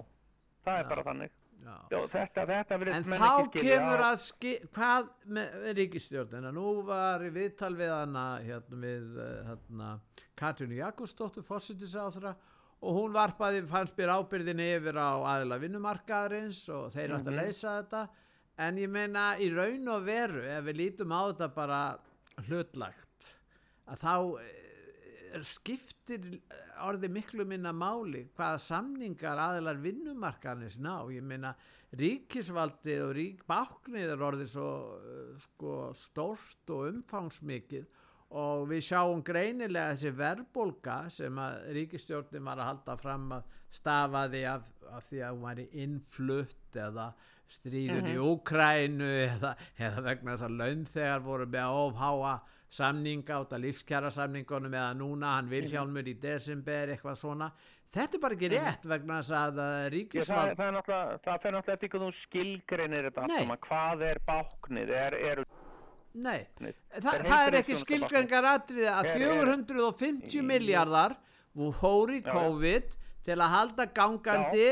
það 0.65 0.79
er 0.79 0.89
bara 0.93 1.03
þannig. 1.11 1.31
já. 1.67 1.75
Já, 1.91 1.97
þetta, 2.13 2.45
þetta 2.47 2.75
En 2.95 3.03
þá 3.03 3.31
skilja. 3.49 3.63
kemur 3.63 4.03
að 4.07 4.17
ski, 4.23 4.51
hvað 4.73 5.07
með 5.37 5.55
ríkistjórnina, 5.81 6.51
nú 6.55 6.67
var 6.87 7.19
í 7.27 7.31
viðtal 7.35 7.73
við 7.75 7.89
hana, 7.91 8.25
hérna 8.45 8.77
við 8.85 9.17
uh, 9.17 9.31
hérna, 9.51 9.89
Katrínu 10.37 10.77
Jakobsdóttur 10.79 11.43
fórsitinsáþra 11.43 12.35
og 12.81 12.93
hún 12.93 13.11
varpaði, 13.11 13.63
fannst 13.67 13.97
mér 13.97 14.13
ábyrðinni 14.15 14.67
yfir 14.77 14.95
á 15.01 15.17
aðila 15.33 15.57
vinnumarkaðarins 15.59 16.61
og 16.69 16.91
þeir 16.93 17.15
átt 17.17 17.27
að 17.31 17.39
leysa 17.41 17.73
þetta 17.81 18.03
en 18.57 18.79
ég 18.81 18.89
meina 18.91 19.29
í 19.41 19.49
raun 19.53 19.91
og 19.93 20.07
veru 20.07 20.45
ef 20.45 20.63
við 20.67 20.79
lítum 20.81 21.13
á 21.13 21.21
þetta 21.29 21.49
bara 21.55 21.81
hlutlagt 22.47 23.33
að 23.87 24.03
þá 24.03 24.13
eh, 24.41 25.41
skiptir 25.45 26.25
orði 26.85 27.09
miklu 27.11 27.45
minna 27.47 27.73
máli 27.73 28.25
hvaða 28.37 28.59
samningar 28.61 29.39
aðilar 29.41 29.79
vinnumarkaðarins 29.81 30.77
ná, 30.81 30.93
ég 31.13 31.25
meina 31.25 31.53
ríkisvaldið 31.97 33.03
og 33.05 33.13
rík 33.15 33.43
báknið 33.47 34.13
er 34.13 34.25
orðið 34.29 34.51
svo 34.51 34.71
uh, 34.97 35.29
sko, 35.39 35.77
stórt 35.95 36.73
og 36.73 36.89
umfangsmikið. 36.91 37.87
Og 38.37 38.65
við 38.67 38.81
sjáum 38.89 39.21
greinilega 39.23 39.93
þessi 39.93 40.09
verðbólga 40.17 40.97
sem 41.15 41.37
að 41.39 41.69
ríkistjórnin 41.77 42.43
var 42.43 42.59
að 42.59 42.69
halda 42.73 42.95
fram 42.99 43.29
að 43.37 43.53
stafaði 43.77 44.41
af, 44.51 44.67
af 44.91 45.07
því 45.07 45.21
að 45.23 45.37
hún 45.37 45.45
væri 45.47 45.67
innflutt 45.85 46.66
eða 46.81 47.07
stríðun 47.47 48.09
í 48.11 48.17
Úkrænu 48.19 49.07
eða, 49.23 49.53
eða 49.79 50.03
vegna 50.09 50.33
þess 50.35 50.47
að 50.47 50.57
launþegar 50.61 51.25
voru 51.25 51.47
með 51.47 51.63
að 51.63 51.81
ofháa 51.85 52.35
samninga 52.77 53.39
út 53.39 53.53
af 53.55 53.63
lífskjara 53.63 54.11
samningunum 54.11 54.73
eða 54.75 54.93
núna 54.99 55.37
hann 55.37 55.47
Vilhjálmur 55.51 56.09
í 56.11 56.17
desember 56.19 56.91
eitthvað 56.91 57.19
svona 57.21 57.47
þetta 57.95 58.17
er 58.17 58.23
bara 58.25 58.35
ekki 58.37 58.49
rétt 58.51 58.89
vegna 58.91 59.21
þess 59.21 59.35
að 59.37 59.53
uh, 59.53 59.61
það, 59.61 59.85
ríkisvald 59.93 60.57
það, 60.57 60.65
er 60.65 60.75
náttúrulega, 60.75 61.21
það 61.23 61.39
fer 61.45 61.55
náttúrulega 61.55 61.91
hvernig 61.93 62.03
þú 62.03 62.25
skilgreinir 62.25 63.07
þetta 63.07 63.27
Nei. 63.31 63.37
saman. 63.39 63.61
Hvað 63.67 64.03
er 64.09 64.21
báknið? 64.27 64.93
Er, 64.97 65.17
er, 65.31 65.43
Nei. 66.17 66.37
Þa, 66.97 67.15
það 67.23 67.47
er 67.47 67.59
ekki 67.61 67.79
skilgrengar 67.79 68.49
atriði 68.51 68.91
að 68.91 69.11
Er- 69.13 69.15
er- 69.15 69.25
450 69.37 70.47
miljardar 70.51 71.17
Já, 71.17 71.71
já. 72.27 72.31
COVID 72.33 72.97
til 73.27 73.37
að 73.37 73.53
halda 73.53 73.85
gangandi 73.97 74.67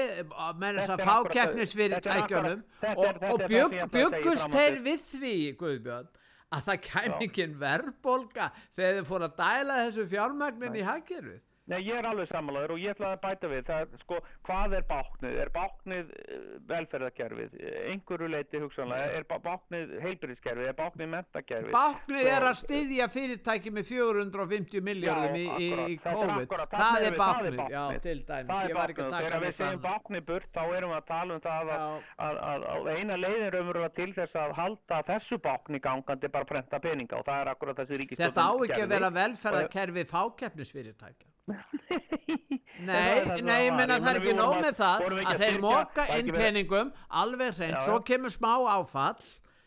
með 0.60 0.78
þess 0.80 0.92
Þetta 0.92 0.96
að 0.96 1.08
fá 1.10 1.34
keppnisfyrirtækjunum 1.38 2.62
og, 2.92 3.24
og 3.32 3.44
fram 3.50 4.16
á 4.16 4.48
þeir 4.56 4.78
við 4.86 5.10
því 5.12 5.34
Guðbjörn 5.60 6.14
að 6.56 6.70
það 6.70 6.80
kæmi 6.86 7.28
ekki 7.28 7.48
verðbólga 7.60 8.48
þegar 8.78 8.98
þeir 9.00 9.10
fóru 9.10 9.28
að 9.28 9.38
dæla 9.42 9.82
þessu 9.82 10.08
fjármagnin 10.14 10.80
í 10.80 10.86
hagkerfið 10.88 11.42
Nei, 11.66 11.80
ég 11.82 11.98
er 11.98 12.06
alveg 12.06 12.30
sammálaður 12.30 12.76
og 12.76 12.82
ég 12.84 12.94
ætla 12.94 13.14
að 13.16 13.22
bæta 13.24 13.50
við. 13.50 13.62
Það, 13.66 13.86
er, 13.86 14.02
sko, 14.04 14.20
hvað 14.46 14.76
er 14.78 14.84
báknið? 14.90 15.38
Er 15.42 15.50
báknið 15.56 16.12
eh, 16.14 16.44
velferðarkerfið? 16.70 17.56
Einhverju 17.90 18.28
leiti 18.30 18.62
hugsanlega. 18.62 19.08
Er 19.18 19.26
bá- 19.26 19.40
báknið 19.48 19.96
heilbyrðiskerfið? 20.04 20.70
Er 20.70 20.78
báknið 20.78 21.10
mentakerfið? 21.16 21.74
Báknið 21.74 22.30
er 22.36 22.46
að 22.52 22.60
styðja 22.60 23.08
fyrirtæki 23.16 23.74
með 23.74 23.90
450 23.90 24.86
miljardum 24.86 25.40
í, 25.40 25.46
í, 25.58 25.70
í 25.96 25.98
er 25.98 26.06
COVID 26.06 26.46
akkúrat, 26.46 26.70
það 26.70 26.86
þarna 26.86 27.00
er 27.00 27.06
erum 27.06 27.16
við, 27.16 27.22
báknið, 27.24 27.60
já 27.76 27.84
til 28.06 28.18
dæmis 28.30 28.52
Það 28.52 28.70
er 28.70 28.78
báknið 28.80 29.06
og 29.06 29.16
þegar 29.16 29.46
við 29.46 29.56
segjum 29.60 29.84
báknið 29.86 30.26
burt 30.30 30.50
þá 30.56 30.64
erum 30.78 30.94
við 30.94 31.00
að 31.00 31.08
tala 31.10 31.36
um 31.40 31.44
það 31.46 31.72
að, 31.76 31.86
að, 32.30 32.40
að, 32.52 32.90
eina 32.96 33.20
leiðin 33.20 33.54
raunverulega 33.56 33.94
til 33.98 34.12
þess 34.20 34.40
að 34.42 34.56
halda 34.60 35.02
þessu 35.10 35.42
bákni 35.46 35.82
gangandi 35.84 36.32
bara 36.38 36.50
prenta 36.50 36.82
peninga 36.84 37.20
og 37.20 37.26
það 37.26 37.42
er 37.42 37.54
akkurat 37.56 37.82
þessi 37.82 38.02
ríkistjórn 38.04 38.30
Þetta 38.30 38.46
á 38.46 38.54
ekki 38.66 38.82
að 38.86 38.94
vera 38.96 39.12
velferðarkerfi 39.16 40.06
fákeppnisfyrirtækja. 40.14 41.35
Nei, 41.46 43.42
nei, 43.46 43.58
ég 43.68 43.74
menna 43.76 43.98
það 44.02 44.10
er 44.12 44.18
ekki 44.20 44.34
nóg 44.38 44.56
með 44.64 44.78
það 44.80 45.04
að 45.30 45.42
þeir 45.44 45.58
móka 45.64 46.06
inn 46.18 46.32
peningum 46.36 46.90
alveg 47.22 47.52
hreint, 47.60 47.78
svo 47.86 48.00
kemur 48.08 48.34
smá 48.34 48.54
áfall. 48.76 49.20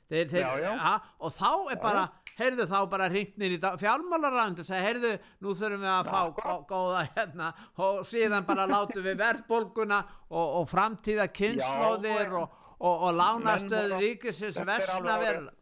Þeir, 0.08 0.26
þeir, 0.32 0.40
Já, 0.42 0.52
já. 0.64 0.70
Ha, 0.80 0.92
og 1.20 1.32
þá 1.36 1.48
er 1.74 1.80
bara, 1.82 2.02
heyrðu 2.38 2.64
þá 2.70 2.76
bara 2.88 3.08
hringnir 3.12 3.54
í 3.54 3.58
fjármálaræðund 3.82 4.62
og 4.62 4.68
segja, 4.68 4.84
heyrðu, 4.86 5.10
nú 5.44 5.52
þurfum 5.58 5.82
við 5.84 5.90
að 5.92 6.08
fá 6.08 6.20
gó- 6.38 6.62
góða 6.70 7.02
hérna 7.16 7.50
og 7.84 7.98
síðan 8.08 8.46
bara 8.48 8.64
látum 8.70 9.04
við 9.04 9.18
verðbólguna 9.20 9.98
og, 10.30 10.46
og 10.62 10.64
framtíða 10.70 11.28
kynnslóðir 11.36 12.32
og, 12.40 12.56
og, 12.80 13.04
og 13.10 13.18
lánastöð 13.20 13.94
ríkisins 14.00 14.56
þetta 14.56 14.64
er 14.64 14.72
versna 14.72 14.96
alveg 14.96 15.26
verð 15.28 15.54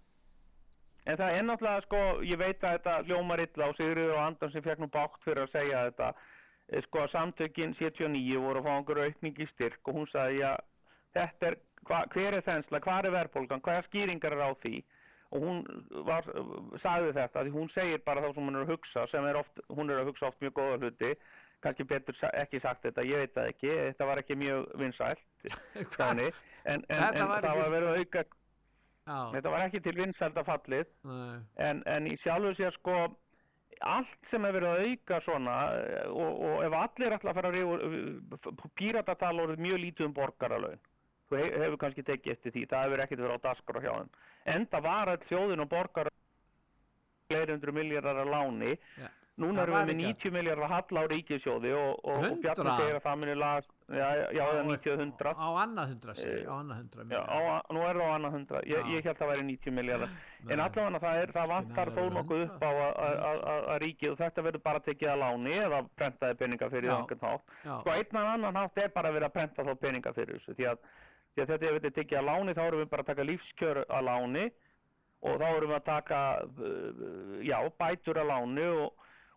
En 1.06 1.18
það 1.20 1.36
er 1.36 1.44
náttúrulega, 1.46 1.84
sko, 1.86 2.00
ég 2.26 2.40
veit 2.40 2.64
að 2.64 2.78
þetta 2.78 2.96
hljómar 3.06 3.42
illa 3.44 3.68
og 3.70 3.76
Sigriður 3.78 4.16
og 4.16 4.24
Andan 4.24 4.52
sem 4.52 4.64
fekk 4.64 4.82
nú 4.82 4.88
bátt 4.90 5.20
fyrir 5.22 5.44
að 5.44 5.52
segja 5.54 5.84
þetta, 5.86 6.08
eh, 6.72 6.82
sko, 6.88 7.06
samtökin 7.12 7.76
79 7.78 8.42
voru 8.42 8.62
að 8.62 8.66
fá 8.66 8.72
einhverju 8.74 9.06
aukning 9.06 9.38
í 9.38 9.48
styrk 9.52 9.88
og 9.90 10.00
hún 10.00 10.10
sagði, 10.10 10.42
já, 10.42 10.52
þetta 11.14 11.50
er 11.52 11.58
hva, 11.86 12.02
hver 12.14 12.36
er 12.36 12.44
þensla, 12.46 12.82
hvað 12.82 13.08
er 13.08 13.16
verðbólgan, 13.16 13.62
hvaða 13.62 13.86
skýringar 13.86 14.36
er 14.36 14.44
á 14.46 14.50
því? 14.64 14.82
Og 15.34 15.42
hún 15.42 15.62
var, 16.06 16.26
sagði 16.82 17.14
þetta 17.16 17.42
því 17.42 17.54
hún 17.54 17.72
segir 17.74 18.02
bara 18.06 18.22
þá 18.22 18.28
sem 18.34 18.46
hún 18.46 18.58
er 18.58 18.66
að 18.66 18.74
hugsa 18.74 19.06
sem 19.10 19.26
er 19.26 19.38
oft, 19.40 19.62
hún 19.74 19.90
er 19.90 20.00
að 20.00 20.12
hugsa 20.12 20.30
oft 20.30 20.42
mjög 20.42 20.54
góða 20.58 20.78
hluti 20.82 21.14
kannski 21.64 21.86
betur 21.88 22.18
ekki 22.32 22.60
sagt 22.62 22.84
þetta, 22.86 23.04
ég 23.06 23.24
veit 23.24 23.34
það 23.34 23.50
ekki 23.52 23.72
þetta 23.72 24.08
var 24.10 24.22
ekki 24.22 24.38
mjög 24.38 24.68
vinsælt. 24.82 25.24
En, 26.66 26.82
en, 26.90 27.04
en 27.06 27.14
það 27.14 27.44
var 27.60 27.68
verið 27.70 27.88
að 27.92 28.00
auka 28.02 28.22
þetta 29.32 29.50
var 29.54 29.64
ekki 29.68 29.80
til 29.84 29.94
vinsælda 30.00 30.42
fallið. 30.44 30.86
En, 31.56 31.82
en 31.86 32.06
í 32.10 32.16
sjálfu 32.24 32.54
sér 32.58 32.74
sko 32.80 32.96
allt 33.80 34.30
sem 34.30 34.42
hefur 34.48 34.56
verið 34.64 34.72
að 34.72 34.86
auka 34.90 35.20
svona 35.26 35.54
eh, 35.76 36.06
og, 36.08 36.38
og 36.48 36.62
ef 36.64 36.72
allir 36.80 37.12
ætla 37.18 37.30
að 37.30 37.36
fara 37.36 37.50
að 37.50 37.56
rífa 37.58 38.68
píratatal 38.80 39.34
orðið 39.42 39.60
mjög 39.66 39.82
lítið 39.82 40.06
um 40.06 40.14
borgaralaun 40.16 40.78
þú 41.28 41.36
he- 41.42 41.52
hefur 41.60 41.76
kannski 41.82 42.04
tekið 42.08 42.32
eftir 42.32 42.54
því 42.54 42.62
það 42.70 42.86
hefur 42.86 43.02
ekkert 43.04 43.22
verið 43.26 43.36
á 43.36 43.46
daskar 43.50 43.80
hjá 43.84 43.92
þeim. 43.98 44.10
En 44.54 44.66
það 44.72 44.82
var 44.88 45.12
all 45.12 45.22
þjóðin 45.28 45.64
og 45.66 45.68
borgar 45.74 46.10
fleiri 47.28 47.52
hundru 47.56 47.72
miljardar 47.76 48.20
að 48.22 48.30
láni. 48.32 48.74
Já. 48.96 49.08
núna 49.36 49.64
erum 49.66 49.74
við 49.76 49.88
með 49.90 49.90
ekki 49.92 50.30
90 50.30 50.36
miljardar 50.38 50.70
hall 50.72 50.96
á 50.96 51.02
ríkisjóði 51.12 51.72
og, 51.76 51.90
og, 52.08 52.22
og 52.30 52.38
Bjarni 52.40 52.70
100? 52.70 52.76
segir 52.80 52.96
að 52.96 53.04
það 53.04 53.18
muni 53.20 53.34
lagast 53.36 53.72
já, 53.88 54.32
já, 54.34 54.44
Á- 54.50 54.62
90 54.66 54.96
100 54.98 55.34
á 55.38 55.48
annað 55.62 55.88
hundra 55.92 56.14
segi, 56.18 56.42
á 56.46 56.54
annað 56.58 56.78
hundra 56.80 57.04
Já, 57.10 57.20
á, 57.22 57.62
nú 57.70 57.80
er 57.86 57.94
það 57.96 58.08
á 58.10 58.14
annað 58.16 58.32
hundra, 58.36 58.60
ég, 58.66 58.80
Já. 58.82 58.90
ég 58.96 59.04
held 59.06 59.12
að 59.14 59.20
það 59.20 59.30
væri 59.32 59.44
90 59.46 59.70
miljardar 59.76 60.10
en 60.50 60.60
allavega 60.64 61.00
það, 61.04 61.20
er, 61.22 61.32
það 61.36 61.48
vantar 61.52 61.92
þó 61.94 62.02
nokkuð 62.16 62.40
100. 62.42 62.50
upp 62.56 62.62
á 62.66 62.70
að- 62.70 62.96
að- 63.06 63.20
að 63.30 63.38
að- 63.52 63.66
að 63.74 63.78
ríkið 63.84 64.10
og 64.10 64.18
þetta 64.22 64.42
verður 64.48 64.62
bara 64.66 64.80
tekið 64.88 65.08
að 65.12 65.22
láni 65.22 65.54
eða 65.62 65.80
prentaði 65.96 66.38
peninga 66.42 66.70
fyrir 66.70 66.90
einhvern 66.96 67.20
hátt. 67.30 67.44
Sko 67.80 67.90
einn 67.94 68.16
og 68.22 68.26
annan 68.34 68.54
hátt 68.62 68.78
er 68.82 68.88
bara 68.88 69.10
verið 69.12 69.28
að 69.30 69.34
prenta 69.38 69.62
þá 69.64 69.74
peninga 69.80 70.12
fyrir 70.12 70.38
þessu 70.40 70.54
því 70.58 70.66
að, 70.72 70.78
því 71.36 71.42
að 71.42 71.48
þetta 71.52 71.66
er 71.70 71.78
verið 71.80 71.94
tekið 72.00 72.18
að 72.18 72.28
láni 72.30 72.54
þá 72.58 72.62
erum 72.66 72.80
við 72.82 72.90
bara 72.90 73.02
að 73.02 73.10
taka 73.12 73.22
lífskjör 73.30 73.84
að 73.86 74.04
láni 74.10 74.50
og 75.22 75.40
þá 75.40 75.46
erum 75.56 75.70
við 75.70 75.78
að 75.78 75.84
taka 75.84 76.20
uh, 76.42 77.42
já, 77.42 77.58
bætur 77.78 78.18
að 78.18 78.30
láni 78.34 78.66
og, 78.66 78.92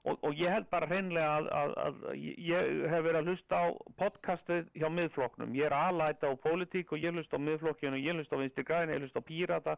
og, 0.07 0.19
og 0.23 0.35
ég 0.39 0.51
held 0.53 0.67
bara 0.71 0.87
hreinlega 0.87 1.31
að, 1.37 1.47
að, 1.59 1.73
að 1.83 1.97
ég 2.23 2.69
hef 2.91 3.01
verið 3.03 3.19
að 3.19 3.31
hlusta 3.31 3.57
á 3.59 3.67
podcastið 3.99 4.69
hjá 4.79 4.87
miðflokknum. 4.95 5.55
Ég 5.57 5.67
er 5.67 5.75
aðlæta 5.75 6.31
á 6.31 6.33
pólitík 6.39 6.93
og 6.95 7.03
ég 7.03 7.15
hlusta 7.15 7.35
á 7.35 7.45
miðflokkinu 7.47 7.99
ég 7.99 8.15
hlusta 8.15 8.39
á 8.39 8.41
vinstri 8.41 8.65
græni, 8.67 8.95
ég 8.95 9.03
hlusta 9.03 9.19
á 9.19 9.27
pírata. 9.27 9.75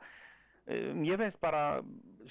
Um, 0.69 1.01
ég 1.07 1.17
finnst 1.17 1.41
bara 1.41 1.81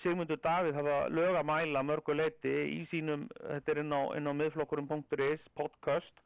Sigmundur 0.04 0.38
Davíð 0.38 0.78
hafa 0.78 1.00
lög 1.10 1.40
að 1.40 1.48
mæla 1.50 1.82
mörgu 1.82 2.14
leiti 2.14 2.54
í 2.76 2.84
sínum 2.92 3.26
þetta 3.40 3.74
er 3.74 3.82
inn 3.82 3.96
á, 3.96 4.00
á 4.14 4.32
miðflokkurum.is 4.38 5.50
podcast. 5.58 6.22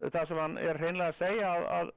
Það 0.00 0.30
sem 0.30 0.40
hann 0.40 0.56
er 0.60 0.80
hreinlega 0.80 1.12
að 1.12 1.20
segja 1.20 1.52
að, 1.52 1.66
að, 1.76 1.94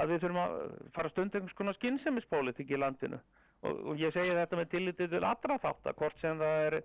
að 0.00 0.12
við 0.12 0.22
þurfum 0.24 0.42
að 0.44 0.58
fara 0.94 1.12
stund 1.14 1.34
einhvers 1.34 1.56
konar 1.56 1.80
skynsemispólitík 1.80 2.76
í 2.76 2.80
landinu 2.80 3.24
og, 3.66 3.76
og 3.92 4.00
ég 4.00 4.12
segi 4.14 4.32
þetta 4.36 4.58
með 4.60 4.70
tillitið 4.74 5.12
til 5.14 5.22
allra 5.26 5.58
þáttar 5.62 5.96
hvort 6.00 6.22
sem 6.22 6.40
það 6.40 6.64
er, 6.66 6.76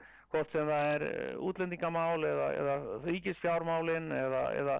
sem 0.51 0.69
það 0.69 0.91
er 0.95 1.05
eh, 1.07 1.33
útlendingamál 1.47 2.27
eða, 2.27 2.47
eða 2.59 2.75
ríkisfjármálin 3.05 4.11
eða, 4.11 4.41
eða, 4.59 4.77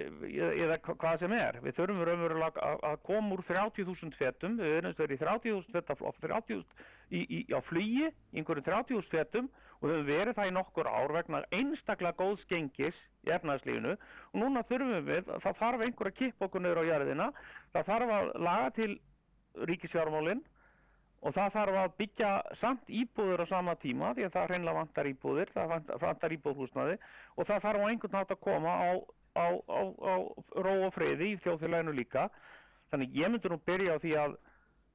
eða, 0.00 0.50
eða 0.64 0.78
hva- 0.86 0.96
hvað 1.04 1.22
sem 1.24 1.34
er. 1.38 1.60
Við 1.62 1.78
þurfum 1.78 2.04
raunverulega 2.08 2.66
að, 2.66 2.84
að 2.90 3.00
koma 3.06 3.36
úr 3.36 3.44
30.000 3.46 4.18
fetum. 4.18 4.58
Við 4.58 4.76
erum 4.80 4.96
stöður 4.96 5.14
í 5.16 5.20
30.000 5.22 5.74
feta 5.76 5.98
30.000 6.00 6.86
í, 7.10 7.22
í, 7.22 7.40
á 7.54 7.60
flugi 7.66 8.06
í 8.08 8.12
einhverjum 8.42 8.66
30.000 8.66 9.10
fetum 9.14 9.50
og 9.80 9.88
höfum 9.88 10.08
verið 10.10 10.36
það 10.36 10.50
í 10.50 10.54
nokkur 10.58 10.88
ár 10.92 11.14
vegna 11.14 11.38
einstaklega 11.56 12.18
góðs 12.18 12.42
gengis 12.50 12.96
í 13.24 13.30
efnæðslífinu 13.32 13.94
og 13.96 14.36
núna 14.42 14.60
þurfum 14.68 15.06
við, 15.08 15.30
það 15.40 15.56
þarf 15.62 15.84
einhver 15.86 16.10
að 16.10 16.18
kippa 16.18 16.46
okkur 16.50 16.62
niður 16.66 16.82
á 16.84 16.88
jörðina. 16.90 17.28
Það 17.72 17.88
þarf 17.88 18.12
að 18.18 18.32
laga 18.44 18.72
til 18.76 18.90
ríkisfjármálin 19.70 20.42
og 21.20 21.34
það 21.36 21.54
þarf 21.56 21.78
að 21.82 21.96
byggja 22.00 22.28
samt 22.60 22.92
íbúður 23.00 23.42
á 23.44 23.46
sama 23.50 23.74
tíma 23.82 24.12
því 24.16 24.26
að 24.26 24.36
það 24.36 24.46
hreinlega 24.50 24.78
vantar 24.78 25.10
íbúðir, 25.10 25.50
það 25.54 25.74
vantar, 26.00 26.34
íbúðhúsnaði 26.36 26.94
og 27.36 27.48
það 27.50 27.64
þarf 27.66 27.82
á 27.84 27.88
einhvern 27.90 28.16
nátt 28.16 28.32
að 28.36 28.40
koma 28.46 28.76
á, 28.76 28.90
á, 29.36 29.46
á, 29.68 29.80
á 29.84 30.14
ró 30.64 30.72
og 30.86 30.94
friði 30.96 31.34
í 31.34 31.40
þjóðfélaginu 31.44 31.92
líka. 31.98 32.30
Þannig 32.90 33.18
ég 33.20 33.30
myndi 33.30 33.52
nú 33.52 33.60
byrja 33.68 33.98
á 33.98 34.02
því 34.02 34.14
að 34.24 34.38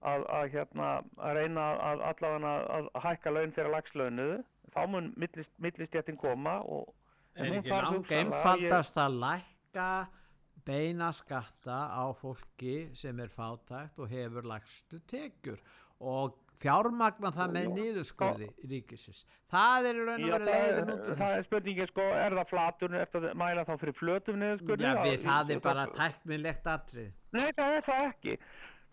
að, 0.05 0.25
að, 0.29 0.49
hérna, 0.53 0.89
að 1.17 1.37
reyna 1.39 1.63
að 1.91 2.03
allavega 2.09 2.51
að, 2.51 2.89
að 2.93 3.05
hækka 3.05 3.31
laun 3.33 3.53
þeirra 3.55 3.71
lagslaunuðu 3.77 4.35
þá 4.75 4.81
mun 4.91 5.07
millist, 5.21 5.53
millistjættin 5.63 6.19
koma 6.19 6.59
og 6.61 6.91
er 7.35 7.55
ekki 7.59 7.71
þarf 7.71 7.87
lang 7.87 7.95
hugsanlega- 7.95 8.19
einfaldast 8.25 8.99
að 9.01 9.17
lækka 9.23 9.87
beina 10.65 11.09
skatta 11.13 11.79
á 11.93 12.05
fólki 12.17 12.75
sem 12.97 13.19
er 13.23 13.31
fátækt 13.33 13.99
og 14.01 14.09
hefur 14.11 14.47
lagstu 14.51 14.99
tekjur 15.09 15.61
og 15.99 16.35
fjármagna 16.59 17.31
það 17.35 17.53
með 17.55 17.71
niðurskurði 17.75 18.47
ríkisins. 18.71 19.23
Það 19.51 19.89
er 19.89 19.97
í 19.99 20.05
raun 20.07 20.23
og 20.25 20.31
það, 20.35 20.45
leiðin 20.49 20.93
út 20.93 21.09
það 21.19 21.33
er 21.37 21.47
spurningin 21.47 21.89
sko, 21.91 22.05
er 22.25 22.37
það 22.39 22.51
flatur 22.51 22.95
eftir 23.01 23.27
að 23.29 23.35
mæla 23.41 23.65
þá 23.67 23.73
fyrir 23.81 23.97
flötum 23.99 24.45
Já, 24.45 24.55
það 24.61 25.09
ég- 25.11 25.55
er 25.55 25.63
bara 25.65 25.85
tæknilegt 25.95 26.69
atrið. 26.75 27.11
Nei, 27.35 27.51
það 27.51 27.77
er 27.79 27.85
það 27.89 28.07
ekki. 28.09 28.37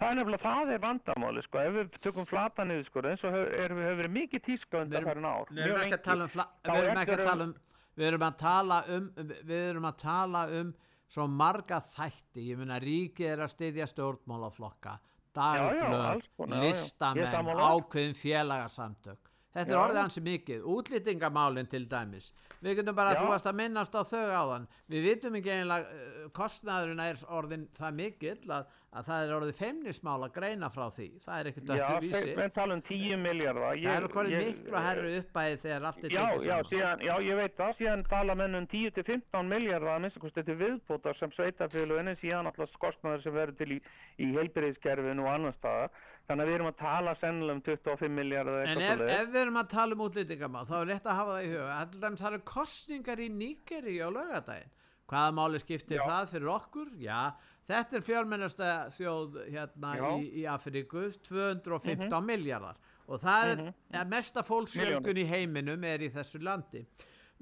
Það 0.02 0.10
er 0.10 0.16
nefnilega, 0.18 0.42
það 0.42 0.70
er 0.74 0.80
vandamáli, 0.82 1.42
sko. 1.46 1.58
Ef 1.62 1.74
við 1.76 1.98
tökum 2.02 2.26
flata 2.26 2.64
niðurskurði, 2.66 3.10
eins 3.12 3.24
og 3.24 3.36
hefur, 3.36 3.76
verið 4.02 4.14
mikið 4.16 4.42
tíska 4.48 4.80
undan 4.82 4.98
erum, 4.98 5.10
farin 5.12 5.28
ár. 5.30 5.52
við 5.52 5.66
erum 5.66 5.82
ekki 5.84 5.98
að 5.98 6.06
tala 6.08 6.24
um, 6.24 6.32
fla, 6.32 6.46
við 6.64 6.80
erum 6.80 6.96
er 6.96 7.02
ekki 7.02 7.14
að 7.18 7.24
tala 7.28 7.44
um 7.44 7.54
við 7.92 8.08
erum 8.08 8.24
að 8.26 8.36
tala 8.40 8.78
um 8.88 9.08
við 9.20 9.58
erum 9.68 9.86
að 9.90 9.96
tala 10.00 10.42
um 10.60 10.74
svo 11.12 11.26
marga 11.28 11.78
þætti, 11.92 12.46
ég 12.48 12.60
meina 12.60 12.78
ríkið 12.80 13.26
er 13.34 13.42
að 13.44 13.52
styðja 13.52 13.88
stjórnmálaflokka 13.90 14.94
dagblöð, 15.32 16.28
listamenn 16.36 17.48
ákveðin 17.58 18.14
félagasamtök 18.14 19.31
þetta 19.52 19.68
er 19.68 19.76
Já. 19.76 19.82
orðið 19.84 20.00
hansi 20.02 20.20
mikið, 20.26 20.62
útlýtingamálin 20.76 21.68
til 21.68 21.84
dæmis, 21.90 22.30
við 22.62 22.78
getum 22.80 22.94
bara 22.96 23.14
Já. 23.16 23.20
þú 23.22 23.28
varst 23.32 23.46
að 23.50 23.58
minnast 23.62 23.94
á 23.98 24.02
þau 24.02 24.28
áðan 24.42 24.68
við 24.88 25.02
vitum 25.10 25.34
ekki 25.40 25.50
einlega, 25.56 25.88
uh, 25.88 26.30
kostnaðurinn 26.36 27.02
er 27.04 27.20
orðin 27.28 27.66
það 27.76 27.98
mikill 27.98 28.54
að, 28.56 28.70
að 28.92 29.06
það 29.08 29.22
er 29.26 29.34
orðið 29.38 29.58
feimnismál 29.58 30.18
að 30.26 30.32
greina 30.36 30.68
frá 30.72 30.86
því 30.92 31.06
það 31.24 31.38
er 31.42 31.50
ekkert 31.50 31.72
Já, 31.72 31.84
öllu 31.88 32.00
vísi 32.06 32.22
þeir- 32.26 32.36
menn 32.40 32.54
tala 32.56 32.74
um 32.78 32.82
10 32.88 33.16
miljardar. 33.26 33.76
það 33.82 33.96
er 33.96 34.08
hverju 34.16 34.40
miklu 34.46 34.82
herru 34.86 35.12
uppæði 35.20 35.56
þegar 35.64 35.86
allt 35.90 36.04
er 36.04 36.10
Já, 36.16 36.22
tekið 36.22 36.46
já, 36.46 36.52
saman 36.52 36.70
síðan, 36.72 37.04
já, 37.08 37.14
ég 37.28 37.40
veit 37.42 37.56
það, 37.60 37.74
síðan 37.82 38.04
tala 38.08 38.34
menn 38.42 38.54
um 38.62 38.66
10-15 38.72 39.52
miljardar 39.52 39.94
að 39.96 40.00
minnst 40.06 40.16
að 40.22 40.32
þetta 40.38 40.52
er 40.56 40.60
viðbótar 40.64 41.18
sem 41.18 41.32
sveitaféluginu 41.36 42.16
síðan 42.20 42.46
alltaf 42.52 42.78
kostnaður 42.80 43.22
sem 43.26 43.34
verður 43.36 43.56
til 43.62 43.70
í, 43.76 43.80
í 44.22 44.32
heilbyrðiskerfinu 44.36 45.24
og 45.26 45.32
annar 45.34 45.56
staðar. 45.58 45.90
Þannig 46.28 46.44
að 46.44 46.48
við 46.48 46.54
erum 46.56 46.68
að 46.70 46.76
tala 46.78 47.14
sennilega 47.18 47.58
um 47.58 47.64
25 47.66 48.12
miljardar 48.14 48.68
En 48.70 48.80
ef, 48.80 49.00
ef 49.02 49.32
við 49.32 49.40
erum 49.40 49.58
að 49.58 49.72
tala 49.72 49.96
um 49.96 50.04
útlýtingamál 50.06 50.62
þá 50.68 50.76
er 50.78 50.86
rétt 50.92 51.08
að 51.08 51.18
hafa 51.18 51.34
það 51.34 51.42
í 51.42 51.50
huga. 51.52 51.72
Allir 51.80 52.20
það 52.20 52.28
eru 52.30 52.44
kostningar 52.52 53.22
í 53.22 53.28
Níkeri 53.40 53.96
á 53.98 54.08
lögadaginn 54.14 54.78
hvaða 55.12 55.32
máli 55.36 55.60
skiptir 55.60 56.00
Já. 56.00 56.06
það 56.08 56.30
fyrir 56.32 56.50
okkur? 56.54 56.92
Já, 57.02 57.20
þetta 57.68 57.98
er 57.98 58.04
fjármennasta 58.06 58.72
þjóð 58.96 59.38
hérna 59.52 59.94
í, 59.98 60.28
í 60.40 60.44
Afríku 60.48 61.06
215 61.28 62.28
miljardar 62.28 62.78
og 63.12 63.20
það 63.20 63.54
er, 63.54 63.64
er 63.98 64.08
mesta 64.08 64.44
fólksjölgun 64.46 65.20
í 65.20 65.26
heiminum 65.28 65.84
er 65.84 66.06
í 66.06 66.12
þessu 66.14 66.40
landi. 66.42 66.84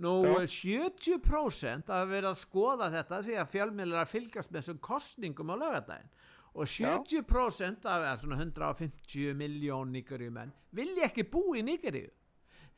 Nú, 0.01 0.15
Já. 0.25 0.49
70% 0.49 1.91
að 1.93 2.07
vera 2.15 2.33
að 2.33 2.41
skoða 2.41 2.89
þetta 2.95 3.21
því 3.27 3.37
að 3.37 3.51
fjölmiðlar 3.53 4.09
fylgjast 4.09 4.51
með 4.51 4.63
þessum 4.63 4.81
kostningum 4.87 5.53
á 5.53 5.57
lögadaginn 5.61 6.15
og 6.55 6.67
70% 6.67 7.85
af 7.87 8.03
eða 8.07 8.17
svona 8.23 8.39
150 8.43 9.35
miljón 9.39 9.93
nýgurjumenn 9.95 10.51
vilja 10.75 11.07
ekki 11.11 11.25
bú 11.31 11.55
í 11.55 11.63
Nýgeríu 11.63 12.11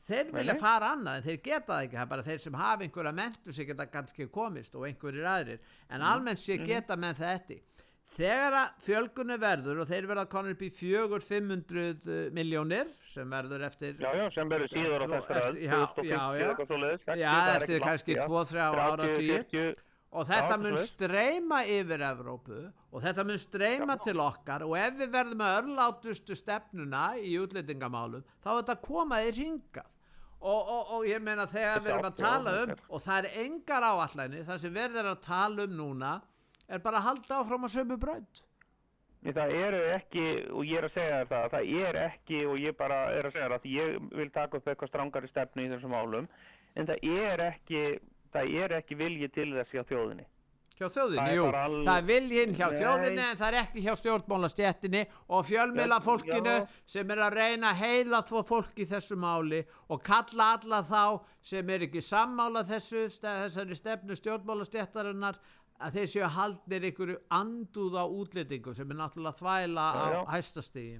þeir 0.07 0.31
vilja 0.35 0.53
nei. 0.53 0.59
fara 0.61 0.91
annað 0.93 1.17
en 1.21 1.23
þeir 1.27 1.41
geta 1.43 1.73
það 1.73 1.83
ekki, 1.87 1.95
það 1.95 2.01
er 2.05 2.09
bara 2.13 2.23
þeir 2.27 2.41
sem 2.43 2.53
hafa 2.59 2.83
einhverja 2.83 3.13
mentu 3.19 3.53
sem 3.55 3.65
geta 3.69 3.85
kannski 3.87 4.27
komist 4.29 4.75
og 4.75 4.85
einhverjir 4.89 5.25
aðrir 5.25 5.59
en 5.89 6.01
Mhm. 6.01 6.07
almennt 6.11 6.39
sé 6.43 6.57
geta 6.65 6.95
menn 6.97 7.15
það 7.15 7.35
eftir 7.39 7.61
þegar 8.13 8.53
að 8.53 8.73
fjölgunni 8.85 9.37
verður 9.41 9.79
og 9.81 9.87
þeir 9.89 10.05
verða 10.11 10.25
konur 10.29 10.51
upp 10.53 10.61
í 10.61 10.69
400-500 10.69 12.29
miljónir 12.35 12.91
sem 13.13 13.29
verður 13.31 13.63
eftir 13.65 13.95
Já, 13.97 14.11
já, 14.13 14.29
sem 14.35 14.49
verður 14.49 14.69
síður 14.69 14.91
á 14.93 15.05
öll, 15.07 15.57
já, 15.63 15.79
2050 15.95 16.05
já, 16.05 16.21
já. 16.37 17.15
Já, 17.17 17.55
eftir 17.57 17.79
kannski 17.79 18.15
langt, 18.19 18.23
já. 18.23 18.29
2-3 18.29 18.53
30, 18.53 18.83
áratugi. 18.91 19.75
40, 20.13 20.19
og 20.19 20.27
þetta 20.29 20.57
mun 20.61 20.77
streyma 20.87 21.61
yfir 21.69 22.03
Evrópu 22.09 22.59
og 22.69 23.01
þetta 23.01 23.25
mun 23.25 23.41
streyma 23.41 23.97
til 24.03 24.19
okkar 24.21 24.65
og 24.67 24.75
ef 24.77 24.99
við 24.99 25.11
verðum 25.15 25.41
með 25.41 25.57
örlátustu 25.61 26.37
stefnuna 26.37 27.07
í 27.17 27.33
útlendingamálum 27.41 28.23
þá 28.43 28.49
er 28.53 28.59
þetta 28.61 28.77
komað 28.85 29.27
í 29.29 29.33
ringa 29.39 29.85
og, 30.43 30.61
og, 30.61 30.93
og 30.97 31.09
ég 31.09 31.23
meina 31.23 31.47
þegar 31.49 31.83
við 31.83 31.93
erum 31.95 32.09
að 32.11 32.21
tala 32.21 32.55
um 32.61 32.73
og 32.77 33.03
það 33.03 33.19
er 33.19 33.43
engar 33.47 33.89
áallanir 33.89 34.47
það 34.47 34.63
sem 34.65 34.79
verður 34.79 35.11
að 35.13 35.21
tala 35.25 35.67
um 35.67 35.77
núna 35.81 36.15
er 36.67 36.83
bara 36.83 37.01
að 37.01 37.09
halda 37.09 37.39
áfram 37.41 37.69
að 37.69 37.77
sömu 37.77 37.99
brönd 38.01 38.43
Það 39.23 39.53
eru 39.55 39.77
ekki, 39.93 40.23
og 40.51 40.65
ég 40.67 40.81
er 40.81 40.85
að 40.89 40.95
segja 40.97 41.19
það, 41.29 41.45
það 41.53 41.69
er 41.79 41.97
ekki, 42.01 42.39
og 42.43 42.57
ég 42.59 42.73
bara 42.75 42.97
er 43.15 43.29
að 43.29 43.37
segja 43.37 43.45
það, 43.53 43.67
ég 43.71 44.09
vil 44.19 44.31
taka 44.35 44.59
upp 44.59 44.65
eitthvað 44.67 44.89
strangari 44.91 45.29
stefnu 45.31 45.63
í 45.63 45.69
þessum 45.71 45.93
málum, 45.95 46.27
en 46.75 46.89
það 46.89 47.05
er 47.07 47.43
ekki, 47.45 47.83
það 48.33 48.53
er 48.63 48.77
ekki 48.81 48.95
vilji 48.99 49.29
til 49.33 49.49
þess 49.55 49.71
hjá 49.75 49.83
þjóðinni. 49.91 50.25
hjá 50.73 50.87
þjóðinni, 50.89 51.23
Það 51.27 51.35
jú, 51.37 51.43
bara 51.45 51.63
al- 51.69 51.85
það 51.85 51.97
er 52.01 52.05
viljinn 52.07 52.55
hjá 52.57 52.67
Nei. 52.71 52.77
þjóðinni 52.81 53.23
en 53.29 53.37
það 53.37 53.47
er 53.53 53.57
ekki 53.61 53.81
hjá 53.85 53.93
stjórnmálastjettinni 54.01 55.01
og 55.29 55.45
fjölmiðla 55.45 55.99
fólkinu 56.01 56.55
Já. 56.57 56.67
sem 56.87 57.11
er 57.13 57.17
að 57.27 57.35
reyna 57.37 57.69
að 57.71 57.81
heila 57.83 58.21
þvó 58.25 58.41
fólk 58.47 58.79
í 58.81 58.87
þessu 58.89 59.15
máli 59.21 59.59
og 59.89 60.01
kalla 60.03 60.47
alla 60.57 60.81
þá 60.83 61.21
sem 61.41 61.69
er 61.69 61.85
ekki 61.85 62.01
sammála 62.01 62.63
þessu, 62.65 63.05
þessari 63.21 63.75
stefnu 63.77 64.17
stjórnmálastjettarinnar 64.17 65.37
að 65.83 65.93
þeir 65.97 66.09
séu 66.09 66.27
haldnir 66.31 66.85
ykkur 66.89 67.15
andúða 67.33 68.03
útlendingum 68.09 68.75
sem 68.77 68.89
er 68.91 68.95
náttúrulega 68.97 69.39
þvæla 69.39 69.85
á 69.93 69.93
Já, 69.93 70.13
já. 70.13 70.21
hæstastígi. 70.33 70.99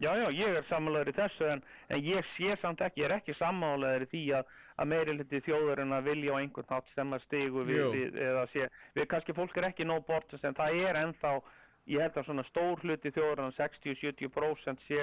Já, 0.00 0.12
já, 0.14 0.28
ég 0.30 0.56
er 0.60 0.66
sammálaður 0.68 1.08
í 1.10 1.14
þessu 1.16 1.48
en, 1.52 1.62
en 1.90 2.02
ég 2.06 2.24
sé 2.36 2.52
samt 2.62 2.80
ekki, 2.86 3.00
ég 3.02 3.08
er 3.10 3.16
ekki 3.18 3.34
sammálaður 3.34 4.04
í 4.06 4.10
því 4.12 4.20
að, 4.38 4.44
að 4.78 4.90
meiri 4.92 5.14
hluti 5.16 5.40
þjóðurinn 5.46 5.94
að 5.96 6.10
vilja 6.12 6.34
á 6.34 6.40
einhvern 6.40 6.68
nátt 6.70 6.92
sem 6.94 7.14
að 7.16 7.24
stigu 7.26 7.64
við, 7.66 7.86
við 7.94 8.18
eða 8.28 8.44
sé, 8.52 8.68
við 8.94 9.08
kannski 9.10 9.34
fólk 9.36 9.56
er 9.58 9.70
ekki 9.70 9.86
nóg 9.88 10.04
bortast 10.06 10.44
en 10.46 10.54
það 10.58 10.78
er 10.86 11.00
ennþá, 11.02 11.32
ég 11.90 12.04
held 12.04 12.20
að 12.20 12.28
svona 12.28 12.44
stór 12.50 12.84
hluti 12.84 13.12
þjóðurinn 13.16 13.56
60-70% 13.58 14.86
sé 14.86 15.02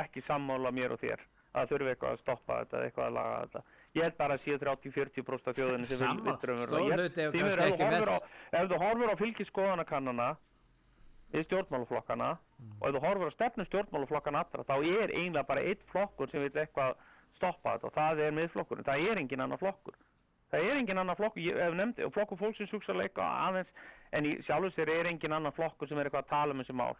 ekki 0.00 0.24
sammála 0.26 0.74
mér 0.74 0.96
og 0.96 1.02
þér 1.04 1.22
að 1.52 1.68
þurfi 1.74 1.92
eitthvað 1.92 2.14
að 2.14 2.22
stoppa 2.22 2.58
þetta 2.62 2.82
eitthvað 2.86 3.06
að 3.10 3.16
laga 3.18 3.40
þetta. 3.42 3.62
Ég 3.92 4.06
held 4.06 4.14
bara 4.16 4.36
að 4.38 4.44
sé 4.46 4.54
30-40% 4.62 5.50
af 5.50 5.58
þjóðurinn 5.58 5.84
sem 5.84 5.98
vil 5.98 6.06
Sammála. 6.06 6.32
vittur 6.32 6.52
um 6.54 6.62
ef, 8.56 8.70
þú 8.72 8.78
horfur 8.80 9.12
á 9.12 9.16
fylgiskoðanakannana 9.20 10.28
við 11.32 11.46
stjórnmálaflokkana 11.50 12.30
og 12.80 12.86
ef 12.88 12.96
þú 12.96 13.02
horfur 13.04 13.28
á 13.28 13.36
stefnu 13.36 13.66
stjórnmálaflokkana 13.68 14.42
allra 14.46 14.64
þá 14.68 14.74
er 14.80 15.12
eiginlega 15.12 15.48
bara 15.48 15.64
einn 15.68 15.84
flokkur 15.92 16.32
sem 16.32 16.40
vil 16.44 16.52
eitthvað 16.64 16.96
stoppa 17.42 17.76
þetta 17.76 17.90
og 17.90 17.94
það 17.98 18.22
er 18.22 18.36
miðflokkurinn, 18.38 18.86
það 18.86 19.06
er 19.10 19.20
engin 19.22 19.44
annar 19.44 19.60
flokkur. 19.60 19.98
Það 20.52 20.66
er 20.68 20.78
engin 20.78 21.00
annar 21.00 21.18
flokkur, 21.18 21.42
ég 21.42 21.58
hef 21.58 21.76
nefndi 21.76 22.06
og 22.06 22.14
flokkur 22.14 22.40
fólksins 22.40 22.72
hugsaðlega 22.76 23.10
eitthvað 23.10 23.36
aðeins 23.48 23.70
en 24.12 24.28
sjálfur 24.46 24.74
sér 24.76 24.92
er 24.92 25.10
engin 25.10 25.36
annar 25.36 25.54
flokkur 25.56 25.88
sem 25.88 25.98
er 25.98 26.10
eitthvað 26.10 26.26
að 26.26 26.32
tala 26.32 26.54
um 26.54 26.62
þessi 26.62 26.76
mál. 26.76 26.96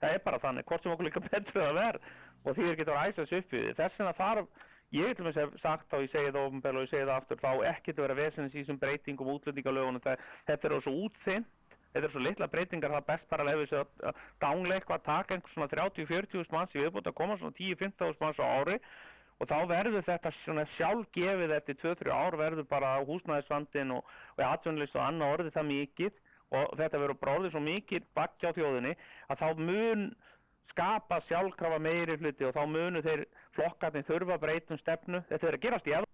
Það 0.00 0.16
er 0.16 0.24
bara 0.24 0.40
þannig, 0.40 0.66
hvort 0.68 0.84
sem 0.84 0.92
okkur 0.94 1.08
líka 1.08 1.22
betur 1.26 1.62
það 1.62 1.78
verð 1.80 2.10
og 2.44 2.56
því 2.56 2.66
er 2.66 2.80
getur 2.80 2.96
að 2.96 3.06
æsa 3.08 3.22
þessu 3.22 3.40
upp 3.40 3.54
við 3.54 3.64
því. 3.64 3.72
þess 3.80 3.98
vegna 4.00 4.12
þarf, 4.20 4.50
ég 4.96 5.20
og 5.20 5.26
með 5.26 5.56
sagt 5.62 5.88
þá 5.90 5.96
ég 6.00 6.12
segi 6.12 6.34
það 6.34 6.44
ofinbel 6.44 6.76
og 6.76 6.84
ég 6.84 6.92
segi 6.92 7.08
það 7.08 7.16
aftur 7.16 7.40
þá 7.40 7.50
ekkert 7.72 7.98
að 7.98 8.04
vera 8.06 8.18
vesens 8.20 8.54
í 8.54 8.60
þessum 8.60 8.80
breytingum 8.80 9.32
útlendingalögunum, 9.34 10.06
þetta 10.48 10.70
er 10.70 10.84
svo 10.84 10.94
útþinn 11.06 11.48
þetta 11.90 12.06
er 12.06 12.12
svo 12.14 12.22
litla 12.22 12.48
breytingar 12.50 12.92
það 12.94 13.00
er 13.00 13.06
best 13.08 13.30
bara 13.30 13.44
að 13.44 13.50
lefa 13.50 13.62
þessu 13.64 14.10
að 14.10 14.74
eitthvað 14.76 14.96
að 14.96 15.06
taka 15.08 15.36
einhvers 15.36 15.54
svona 15.56 15.70
30-40 15.72 16.52
manns 16.54 16.74
í 16.74 16.82
viðbútt 16.82 17.10
að 17.10 17.16
koma 17.18 17.38
svona 17.40 17.56
10-15 17.58 18.20
manns 18.22 18.42
á 18.42 18.46
ári 18.46 18.76
og 19.40 19.48
þá 19.48 19.58
verður 19.70 20.04
þetta 20.04 20.32
svona 20.42 20.66
sjálfgefið 20.76 21.54
eftir 21.56 21.78
2-3 21.82 22.12
ár 22.12 22.36
verður 22.36 22.66
bara 22.68 22.96
húsnæðisvandin 23.08 23.94
og, 23.96 24.04
og 24.36 24.42
atvinnlist 24.44 24.96
og 24.98 25.06
annað 25.06 25.36
orðið 25.36 25.56
það 25.56 25.70
mikið 25.70 26.18
og 26.60 26.74
þetta 26.80 27.00
verður 27.00 27.20
bróðið 27.22 27.54
svo 27.54 27.62
mikið 27.64 28.10
bakki 28.18 28.50
á 28.50 28.56
þjóðinni 28.56 28.94
að 29.30 29.42
þá 29.42 29.64
mun 29.70 30.06
skapa 30.70 31.20
sjálfkrafa 31.28 31.80
meiri 31.82 32.18
hluti 32.20 32.46
og 32.46 32.54
þá 32.54 32.62
munu 32.70 33.02
þeir 33.06 33.24
flokkarnir 33.56 34.06
þurfa 34.06 34.36
að 34.36 34.44
breyta 34.44 34.74
um 34.74 34.82
stefnu 34.82 35.22
þetta 35.30 35.48
er 35.48 35.58
að 35.58 35.64
gerast 35.64 35.90
í 35.90 35.96
Halló. 35.96 36.10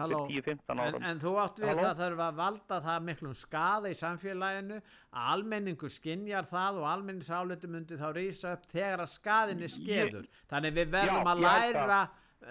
10-15 0.00 0.72
En, 0.74 0.80
árum. 0.84 1.04
en 1.10 1.20
þú 1.20 1.34
átt 1.42 1.60
við 1.60 1.68
Halló? 1.70 1.82
það 1.84 2.00
þarf 2.02 2.22
að 2.26 2.38
valda 2.40 2.80
það 2.86 3.04
miklum 3.08 3.34
skada 3.34 3.90
í 3.90 3.98
samfélaginu 3.98 4.78
að 4.80 5.28
almenningur 5.34 5.94
skinjar 5.94 6.48
það 6.50 6.80
og 6.80 6.88
almenningsáletu 6.94 7.70
myndi 7.70 8.00
þá 8.00 8.08
rýsa 8.16 8.56
upp 8.56 8.66
þegar 8.72 9.04
að 9.04 9.12
skadin 9.14 9.62
er 9.66 9.74
skeður. 9.76 10.26
Þannig 10.50 10.76
við 10.80 10.92
verðum 10.96 11.22
Já, 11.24 11.32
að 11.34 11.46
læra 11.46 12.00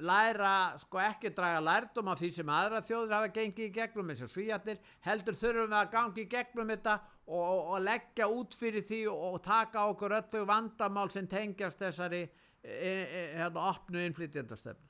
læra, 0.05 0.77
sko 0.77 0.99
ekki 1.01 1.31
draga 1.33 1.61
lærdum 1.65 2.11
af 2.11 2.19
því 2.21 2.29
sem 2.35 2.51
aðra 2.53 2.81
þjóður 2.85 3.15
hafa 3.15 3.31
gengið 3.33 3.65
í 3.65 3.71
gegnum 3.73 4.11
eins 4.13 4.21
og 4.21 4.29
svíjarnir, 4.29 4.77
heldur 5.05 5.37
þurfum 5.39 5.71
við 5.71 5.79
að 5.79 5.89
gangi 5.95 6.21
í 6.21 6.27
gegnum 6.29 6.73
þetta 6.75 6.93
og, 7.25 7.41
og, 7.41 7.63
og 7.73 7.81
leggja 7.87 8.27
út 8.29 8.57
fyrir 8.59 8.85
því 8.85 9.01
og, 9.09 9.23
og 9.31 9.41
taka 9.45 9.87
okkur 9.89 10.17
öllu 10.19 10.43
vandamál 10.49 11.09
sem 11.13 11.27
tengjast 11.29 11.81
þessari 11.81 12.21
e, 12.21 12.29
e, 12.69 13.25
hérna 13.39 13.65
opnu 13.71 14.05
innflytjandastefn 14.05 14.88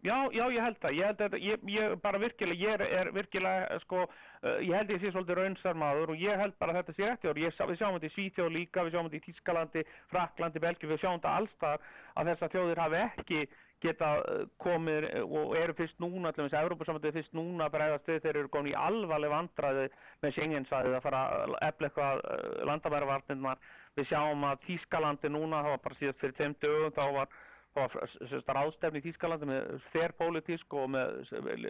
Já, 0.00 0.16
já, 0.32 0.46
ég 0.48 0.62
held 0.64 0.78
það, 0.80 0.94
ég 0.96 1.08
held 1.10 1.22
að 1.26 1.34
ég, 1.44 1.64
ég 1.68 1.94
bara 2.00 2.18
virkilega, 2.22 2.56
ég 2.56 2.70
er, 2.72 2.82
er 3.02 3.08
virkilega, 3.12 3.76
sko, 3.82 4.06
uh, 4.08 4.54
ég 4.64 4.72
held 4.72 4.92
ég 4.94 5.02
sé 5.02 5.10
svolítið 5.12 5.36
raunsar 5.36 5.76
maður 5.76 6.14
og 6.14 6.22
ég 6.22 6.40
held 6.40 6.54
bara 6.56 6.72
að 6.72 6.78
þetta 6.78 6.94
sé 6.96 7.08
rétti 7.10 7.28
og 7.28 7.40
ég, 7.42 7.58
við 7.68 7.76
sjáum 7.76 7.98
þetta 7.98 8.08
í 8.08 8.14
Svíþjóð 8.14 8.48
líka, 8.54 8.84
við 8.86 8.94
sjáum 8.94 9.10
þetta 9.10 9.18
í 9.18 9.24
Tískalandi, 9.26 9.82
Fraklandi, 10.08 10.62
Belgíu, 10.64 10.88
við 10.88 11.02
sjáum 11.02 11.18
þetta 11.18 11.34
allstar 11.40 11.84
að 12.16 12.30
þessar 12.30 12.54
þjóðir 12.54 12.80
hafi 12.80 12.98
ekki 13.02 13.42
geta 13.84 14.08
uh, 14.22 14.40
komið 14.64 15.08
uh, 15.10 15.36
og 15.42 15.52
eru 15.60 15.76
fyrst 15.76 16.00
núna, 16.00 16.32
til 16.32 16.46
þess 16.46 16.56
að 16.56 16.70
Európa-samvættið 16.70 17.20
fyrst 17.20 17.36
núna 17.36 17.68
að 17.68 17.76
bregðast 17.76 18.08
við. 18.08 18.22
Þeir 18.24 18.40
eru 18.40 18.52
komin 18.56 18.72
í 18.72 18.78
alvarleg 18.86 19.34
vandræði 19.34 19.86
með 20.24 20.34
Schengensvæðið 20.38 20.96
að 20.96 21.06
fara 21.10 21.22
að 21.42 21.54
efla 21.68 21.92
eitthvað 21.92 22.24
landamæravarnirnar. 22.72 23.62
Við 24.00 24.10
sjáum 24.14 24.48
að 24.48 24.64
Tískalandi 24.64 25.32
núna, 25.32 25.60
það 25.60 25.72
var 25.76 25.86
bara 25.86 26.00
síðast 26.00 26.20
fyrir 26.24 26.36
tveim 26.40 26.58
dögum, 26.64 26.92
þá 26.96 27.04
var 27.20 27.40
sérst, 27.74 28.48
ráðstefni 28.50 28.98
í 28.98 29.04
Þýskalandi 29.04 29.46
með 29.46 29.68
þerrpólitísk 29.92 30.74
og 30.74 30.88
með 30.90 31.20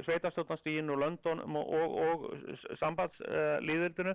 sveitarstjórnastígin 0.07 0.93
og 0.95 1.03
London 1.03 1.43
og, 1.45 1.75
og, 1.77 1.99
og 2.07 2.79
sambandslýðildinu 2.81 4.15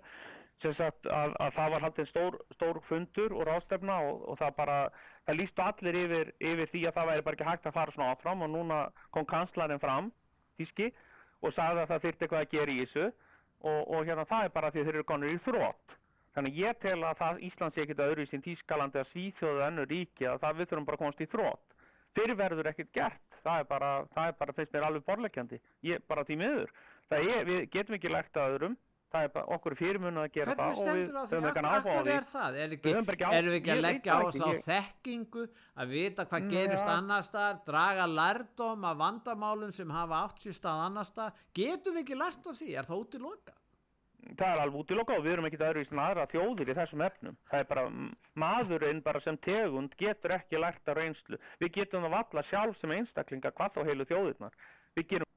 sem 0.64 0.74
sagt 0.78 1.08
að, 1.12 1.36
að 1.44 1.52
það 1.58 1.74
var 1.74 1.84
haldið 1.86 2.08
stór, 2.10 2.38
stór 2.56 2.80
fundur 2.90 3.36
og 3.36 3.46
ráðstefna 3.50 3.98
og, 4.08 4.24
og 4.32 4.40
það 4.40 4.56
bara, 4.60 4.78
það 5.28 5.40
lístu 5.42 5.66
allir 5.66 6.00
yfir, 6.00 6.32
yfir 6.40 6.72
því 6.72 6.86
að 6.88 6.98
það 6.98 7.12
væri 7.12 7.26
bara 7.28 7.38
ekki 7.38 7.50
hægt 7.50 7.68
að 7.70 7.76
fara 7.76 7.96
svona 7.96 8.16
áfram 8.16 8.46
og 8.46 8.52
núna 8.54 8.80
kom 9.16 9.28
kanslarinn 9.30 9.84
fram, 9.84 10.10
Þýski, 10.56 10.90
og 11.44 11.54
sagði 11.54 11.84
að 11.84 11.92
það 11.92 12.04
þyrfti 12.06 12.26
eitthvað 12.26 12.46
að 12.46 12.54
gera 12.56 12.74
í 12.74 12.82
þessu 12.86 13.06
og, 13.06 13.82
og 13.92 14.08
hérna 14.08 14.28
það 14.30 14.48
er 14.48 14.56
bara 14.56 14.72
því 14.72 14.82
að 14.82 14.90
þeir 14.90 14.96
eru 14.96 15.08
konur 15.12 15.34
í 15.34 15.42
þrótt. 15.46 15.96
Þannig 16.36 16.58
ég 16.60 16.80
tel 16.84 16.98
að 17.08 17.20
það 17.22 17.44
Ísland 17.48 17.76
sé 17.76 17.84
ekkert 17.84 18.04
öðru 18.06 18.24
í 18.26 18.30
sín 18.32 18.44
Þýskalandi 18.44 19.00
að 19.00 19.12
Svíþjóðu 19.12 19.62
og 19.62 19.68
önnur 19.70 19.92
ríki 19.92 20.28
að 20.28 20.42
það 20.44 20.58
við 20.58 20.70
þurfum 20.72 20.88
bara 20.88 20.98
að 20.98 21.04
komast 21.04 21.24
í 21.24 21.28
þrótt. 21.32 21.75
Þeir 22.16 22.36
verður 22.40 22.72
ekkert 22.72 22.92
gert. 22.96 23.22
Það 23.46 23.60
er 23.60 23.70
bara, 23.70 23.92
það 24.16 24.28
er 24.32 24.36
bara 24.40 24.54
finnst 24.58 24.74
mér 24.74 24.88
alveg 24.88 25.06
borlegjandi. 25.06 25.60
Ég 25.84 26.04
bara 26.10 26.24
því 26.26 26.38
miður. 26.42 26.70
Er, 27.12 27.46
við 27.46 27.70
getum 27.70 27.96
ekki 28.00 28.10
lært 28.12 28.34
að 28.42 28.56
öðrum. 28.58 28.78
Það 29.16 29.24
er 29.24 29.30
bara 29.36 29.56
okkur 29.56 29.76
fyrirmunum 29.80 30.24
að 30.26 30.32
gera 30.36 30.52
Hvernig 30.56 30.58
það 30.58 30.66
og 30.66 30.88
við 30.90 31.04
höfum 31.06 31.46
ekki 32.76 32.90
Við 32.90 32.96
ekki, 32.98 33.14
ekki 33.16 33.28
á- 33.30 33.32
erum 33.38 33.52
við 33.54 33.58
ekki 33.60 33.70
að 33.72 33.76
ég 33.76 33.82
veit 33.82 33.86
leggja 33.86 34.16
það 34.16 34.24
áherslu 34.26 34.42
á 34.42 34.50
ekki, 34.50 34.56
ég- 34.56 34.66
þekkingu, 34.66 35.44
að 35.84 35.94
vita 35.96 36.26
hvað 36.26 36.42
Mm, 36.42 36.50
gerist 36.56 36.84
já. 36.90 36.96
annars 36.98 37.30
staðar, 37.30 37.60
draga 37.70 38.08
lærdóm 38.12 38.84
af 38.90 38.98
vandamálum 39.04 39.72
sem 39.72 39.90
hafa 39.90 40.16
átt 40.26 40.40
sér 40.44 40.58
stað 40.60 40.82
annars 40.90 41.08
staðar? 41.14 41.34
Getum 41.54 41.94
við 41.96 42.04
ekki 42.04 42.18
lært 42.20 42.48
af 42.52 42.60
því? 42.60 42.70
Er 42.76 42.84
það 42.84 43.00
út 43.06 43.16
í 43.16 43.22
loka? 43.24 43.55
Það 44.34 44.48
er 44.52 44.62
alveg 44.64 44.80
útilokað 44.82 45.20
og 45.20 45.26
við 45.26 45.34
erum 45.36 45.48
ekkert 45.50 45.66
öðruvísi 45.68 45.94
en 45.94 46.02
aðra 46.02 46.26
þjóðir 46.32 46.72
í 46.72 46.78
þessum 46.80 47.04
efnum. 47.06 47.38
Það 47.52 47.62
er 47.62 47.70
bara, 47.70 47.84
maðurinn 48.46 49.04
bara 49.06 49.22
sem 49.26 49.38
tegund 49.46 49.96
getur 50.00 50.36
ekki 50.36 50.62
lært 50.62 50.90
af 50.90 50.98
reynslu. 50.98 51.40
Við 51.62 51.74
getum 51.80 52.06
það 52.08 52.18
valla 52.18 52.46
sjálf 52.50 52.82
sem 52.82 52.96
einstaklinga 52.98 53.54
hvað 53.56 53.78
þá 53.78 53.82
heilu 53.90 54.10
þjóðirnar. 54.10 54.58
Við 54.98 55.10
gerum 55.14 55.32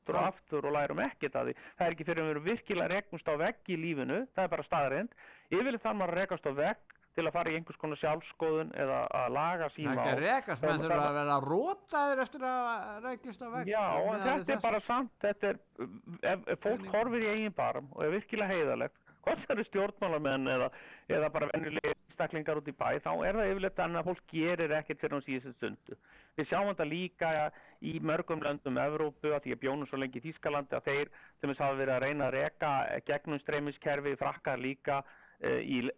aftur 0.00 0.18
og 0.18 0.26
aftur 0.26 0.66
og 0.66 0.74
lærum 0.74 1.02
ekkert 1.04 1.36
að 1.38 1.50
því. 1.50 1.58
Það 1.78 1.86
er 1.86 1.96
ekki 1.96 2.08
fyrir 2.08 2.22
að 2.22 2.26
við 2.26 2.34
erum 2.34 2.48
virkilega 2.48 2.92
reknust 2.94 3.30
á 3.30 3.34
vegg 3.44 3.70
í 3.70 3.76
lífinu, 3.78 4.22
það 4.34 4.46
er 4.46 4.54
bara 4.54 4.66
staðarind. 4.66 5.18
Yfirleitt 5.50 5.84
þarf 5.84 5.98
maður 6.00 6.14
að 6.16 6.20
rekast 6.20 6.50
á 6.50 6.52
vegg 6.58 6.96
til 7.16 7.26
að 7.26 7.32
fara 7.34 7.50
í 7.50 7.56
einhvers 7.58 7.78
konar 7.80 7.98
sjálfskoðun 8.00 8.70
eða 8.78 8.98
að 9.18 9.32
laga 9.34 9.66
Það 9.68 9.74
síma 9.76 9.94
er 9.94 10.10
ekki 10.12 10.24
rekast, 10.24 10.62
menn 10.62 10.70
Það- 10.70 10.84
þurfa 10.84 10.98
það- 11.00 11.10
að 11.10 11.18
vera 11.20 11.38
rótaður 11.50 12.22
eftir 12.24 12.44
að 12.50 13.04
rekast 13.08 13.42
á 13.42 13.48
vegg. 13.54 13.66
Já, 13.72 13.84
en 14.14 14.20
þetta 14.28 14.54
er 14.56 14.60
bara 14.64 14.80
samt, 14.86 15.12
þetta 15.24 15.48
er, 15.50 15.58
ef, 16.34 16.48
ef 16.54 16.60
fólk 16.66 16.86
horfir 16.94 17.24
í 17.26 17.30
eigin 17.34 17.54
barm 17.56 17.88
og 17.96 18.04
er 18.04 18.14
virkilega 18.14 18.52
heiðalegt, 18.54 18.96
hvort 19.24 19.42
það 19.46 19.56
eru 19.56 19.64
stjórnmálamenn 19.68 20.46
eða, 20.54 20.70
eða 21.10 21.32
bara 21.34 21.50
venjulega 21.52 21.94
staklingar 22.14 22.56
út 22.60 22.68
í 22.68 22.72
bæ, 22.76 23.00
þá 23.02 23.10
er 23.26 23.34
það 23.36 23.50
yfirleitt 23.50 23.78
annað 23.84 24.00
að 24.00 24.08
fólk 24.10 24.24
gerir 24.32 24.72
ekkert 24.78 25.00
fyrir 25.00 25.14
hún 25.16 25.24
síðustu 25.26 25.52
stundu. 25.56 25.96
Við 26.38 26.46
sjáum 26.48 26.68
þetta 26.70 26.86
líka 26.88 27.30
í 27.82 27.98
mörgum 28.00 28.40
löndum 28.44 28.78
Evrópu, 28.78 29.32
að 29.34 29.42
því 29.44 29.52
að 29.56 29.60
bjónum 29.64 29.88
svo 29.88 29.98
lengi 29.98 30.20
í 30.20 30.24
Þýskalandi, 30.30 30.76
að 30.78 30.84
þeir 30.88 31.08
sem 31.40 31.50
þess 31.50 31.58
hafa 31.64 31.78
verið 31.80 31.94
að 31.96 32.02
reyna 32.06 32.28
að 32.30 32.36
reka 32.38 33.00
gegnum 33.08 33.40
streymiskerfi, 33.40 34.16
frakkar 34.20 34.58
líka 34.60 35.02
uh, 35.02 35.60
í 35.60 35.80
l- 35.88 35.94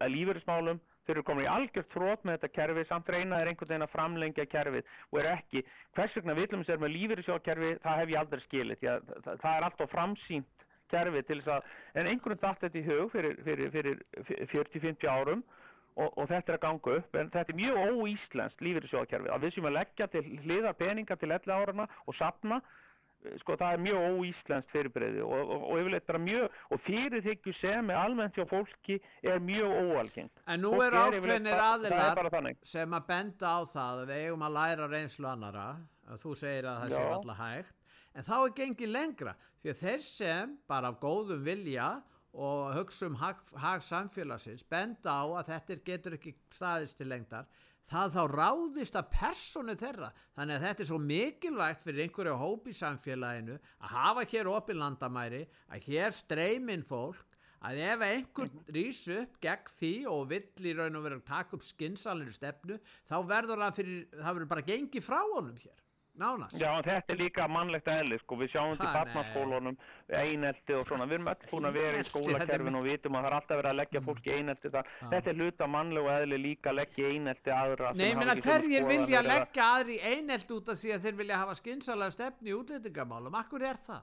þeir 1.07 1.16
eru 1.16 1.24
komin 1.26 1.46
í 1.46 1.50
algjört 1.50 1.92
þrótt 1.94 2.26
með 2.26 2.38
þetta 2.38 2.53
kerfi 2.57 2.84
samt 2.88 3.09
reyna 3.11 3.40
er 3.40 3.50
einhvern 3.50 3.70
veginn 3.72 3.86
að 3.86 3.94
framlengja 3.94 4.46
kerfið 4.50 4.90
og 5.11 5.20
er 5.22 5.30
ekki, 5.32 5.64
hvers 5.96 6.18
vegna 6.18 6.36
villum 6.38 6.66
sér 6.66 6.82
með 6.82 6.94
lífeyrissjóðkerfi, 6.96 7.72
það 7.82 8.03
hef 8.03 8.12
ég 8.12 8.20
aldrei 8.20 8.44
skilið 8.46 8.84
það, 8.84 9.16
það 9.42 9.57
er 9.57 9.66
alltaf 9.68 9.92
framsýnt 9.92 10.68
kerfi 10.92 11.24
til 11.26 11.40
þess 11.40 11.57
að, 11.57 11.72
en 11.98 12.12
einhvern 12.12 12.40
datt 12.42 12.62
þetta 12.62 12.80
í 12.80 12.86
hug 12.86 13.11
fyrir, 13.14 13.36
fyrir, 13.46 13.72
fyrir 13.74 14.03
40-50 14.53 15.11
árum 15.11 15.42
og, 15.96 16.09
og 16.09 16.28
þetta 16.28 16.53
er 16.55 16.59
að 16.59 16.64
ganga 16.66 16.94
upp 17.00 17.18
en 17.20 17.32
þetta 17.32 17.53
er 17.53 17.61
mjög 17.61 17.80
óíslenskt 17.96 18.64
lífeyrissjóðkerfi 18.64 19.32
að 19.32 19.46
við 19.46 19.57
sem 19.57 19.68
að 19.68 19.76
leggja 19.78 20.09
til 20.12 20.24
hliðar 20.44 20.78
peninga 20.78 21.18
til 21.20 21.32
11 21.32 21.57
árana 21.57 21.88
og 22.07 22.16
sapna 22.16 22.61
sko 23.41 23.57
það 23.59 23.77
er 23.77 23.83
mjög 23.87 24.07
óíslenskt 24.16 24.73
fyrirbreyði 24.73 25.23
og, 25.25 25.43
og, 25.43 25.66
og 25.70 25.83
yfirleitt 25.83 26.07
bara 26.09 26.20
mjög 26.23 26.57
og 26.75 26.83
fyrirþykju 26.87 27.55
sem 27.61 27.93
er 27.93 28.01
almennt 28.01 28.39
hjá 28.39 28.47
fólki 28.51 28.99
er 29.23 29.43
mjög 29.43 29.77
óalgengt 29.79 30.43
En 30.47 30.64
nú 30.64 30.73
er 30.83 30.97
bara 30.97 31.68
aðilar 31.77 32.51
sem 32.66 32.99
að 32.99 33.07
benda 33.09 33.55
á 33.55 33.61
það 33.62 34.03
að 34.03 34.12
við 34.12 34.25
eigum 34.27 34.47
að 34.49 34.57
læra 34.59 34.91
reynslu 34.91 35.31
annara 35.31 35.66
þú 36.23 36.35
segir 36.39 36.68
að 36.68 36.83
það 36.83 36.95
sé 36.95 37.03
Já. 37.03 37.12
alltaf 37.16 37.43
hægt 37.43 37.79
en 38.12 38.27
þá 38.29 38.35
er 38.39 38.57
gengið 38.59 38.93
lengra 38.93 39.37
því 39.62 39.73
að 39.73 39.83
þeir 39.85 40.03
sem 40.07 40.57
bara 40.68 40.91
af 40.93 40.99
góðum 41.03 41.45
vilja 41.47 41.91
og 42.33 42.72
hugsa 42.76 43.07
um 43.11 43.18
hag, 43.20 43.43
hag 43.61 43.83
samfélagsins 43.85 44.64
benda 44.64 45.12
á 45.12 45.24
að 45.26 45.51
þetta 45.53 45.78
getur 45.85 46.16
ekki 46.16 46.35
staðist 46.53 46.97
til 47.01 47.11
lengdar 47.12 47.51
það 47.93 48.14
þá 48.14 48.22
ráðist 48.33 48.97
að 48.97 49.11
personu 49.12 49.74
þeirra. 49.78 50.09
Þannig 50.37 50.57
að 50.57 50.64
þetta 50.66 50.83
er 50.83 50.89
svo 50.89 51.01
mikilvægt 51.03 51.85
fyrir 51.85 52.05
einhverju 52.07 52.39
hóp 52.41 52.70
í 52.70 52.76
samfélaginu 52.76 53.59
að 53.59 53.93
hafa 53.97 54.24
hér 54.33 54.51
opin 54.53 54.80
landamæri 54.80 55.43
að 55.68 55.89
hér 55.91 56.16
streymin 56.16 56.87
fólk 56.89 57.39
að 57.62 57.78
ef 57.85 58.05
einhver 58.07 58.51
rís 58.74 59.03
upp 59.14 59.37
gegn 59.43 59.72
því 59.78 59.93
og 60.11 60.24
vill 60.33 60.66
í 60.66 60.74
raun 60.78 60.99
og 60.99 61.05
vera 61.07 61.20
að 61.20 61.28
taka 61.28 61.59
upp 61.59 61.66
skinsalir 61.66 62.33
stefnu 62.35 62.78
þá 63.11 63.16
verður 63.28 63.62
það 63.62 63.78
fyrir, 63.78 64.01
það 64.16 64.33
verður 64.33 64.53
bara 64.55 64.68
gengið 64.72 65.07
frá 65.07 65.20
honum 65.20 65.61
hér, 65.61 65.85
nánast. 66.19 66.59
Já, 66.61 66.71
þetta 66.85 67.13
er 67.15 67.19
líka 67.19 67.47
mannlegt 67.49 67.89
eðli, 67.89 68.19
sko, 68.21 68.37
við 68.37 68.51
sjáum 68.53 68.77
til 68.77 68.87
Ha, 68.87 68.93
barnaskólunum, 69.05 69.77
einelti 70.13 70.75
og 70.77 70.87
svona, 70.89 71.07
við 71.09 71.19
erum 71.19 71.31
öll 71.33 71.47
búin 71.51 71.69
að 71.71 71.73
vera 71.79 71.97
í 71.97 72.03
Einelti, 72.03 72.35
þetta 72.39 72.55
er 72.59 72.63
mi- 72.67 72.79
og 72.79 72.85
vitum 72.85 73.17
að 73.17 73.23
það 73.23 73.31
er 73.31 73.37
alltaf 73.39 73.57
verið 73.63 73.71
að 73.73 73.81
leggja 73.81 74.01
fólki 74.09 74.33
einelti. 74.37 74.71
Það, 74.77 74.93
þetta 75.15 75.31
er 75.33 75.35
hluta 75.41 75.67
mannlegu 75.67 76.13
eðli 76.17 76.39
líka 76.43 76.71
að 76.71 76.79
leggja 76.83 77.11
einelti 77.13 77.51
aðra. 77.57 77.93
Nei, 77.95 78.13
sömu 78.13 78.41
hverjir 78.43 78.87
vilja 78.89 79.21
eða- 79.23 79.33
leggja 79.39 79.69
aðri 79.77 79.97
í 79.99 80.03
einelt 80.13 80.51
út 80.51 80.69
af 80.69 80.77
því 80.83 80.95
að 80.95 81.01
þeir 81.07 81.17
vilja 81.23 81.37
hafa 81.37 81.55
skinsalega 81.55 82.11
stefni 82.13 82.51
í 82.51 82.59
útlendingamálum, 82.61 83.35
akkur 83.35 83.63
er 83.63 83.77
það? 83.77 84.03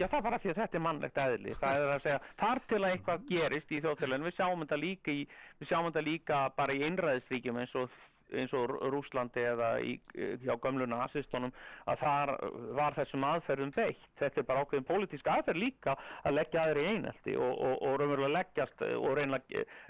Já, 0.00 0.06
það 0.08 0.16
er 0.16 0.22
bara 0.22 0.38
því 0.38 0.48
að 0.50 0.56
þetta 0.56 0.74
er 0.74 0.80
mannlegt 0.80 1.18
eðli. 1.20 1.54
Það 1.60 1.76
er 1.76 1.90
að 1.92 2.02
segja, 2.02 2.20
þar 2.40 2.60
til 2.68 2.78
að 2.80 2.90
eitthvað 2.94 3.26
gerist 3.28 3.68
í 3.70 3.80
þjóðfélaginu, 3.84 4.24
við 4.30 4.36
sjáum 4.38 4.62
þetta 4.64 4.78
líka, 4.80 5.10
í, 5.12 5.26
við 5.60 5.68
sjáum 5.68 5.88
þetta 5.92 6.04
líka 6.06 6.38
bara 6.56 6.72
í 6.72 6.80
einræðisríkjum 6.88 7.58
eins 7.60 7.74
og 7.76 7.90
eins 8.36 8.52
og 8.56 8.74
Rúslandi 8.92 9.42
eða 9.44 9.70
í, 9.84 9.96
hjá 10.44 10.54
gömlu 10.62 10.86
nazistunum 10.90 11.52
að 11.90 12.02
þar 12.04 12.32
var 12.78 12.96
þessum 12.98 13.26
aðferðum 13.30 13.72
beitt. 13.76 14.06
Þetta 14.20 14.42
er 14.42 14.48
bara 14.48 14.64
ákveðin 14.64 14.88
pólitísk 14.88 15.30
aðferð 15.30 15.62
líka 15.64 15.96
að 16.24 16.36
leggja 16.38 16.64
aðri 16.64 16.84
í 16.86 16.94
einelti 16.94 17.36
og, 17.36 17.52
og, 17.52 17.76
og 17.88 17.98
raunverulega 18.00 18.34
leggjast 18.36 18.86
og 18.90 19.10
reyna, 19.18 19.40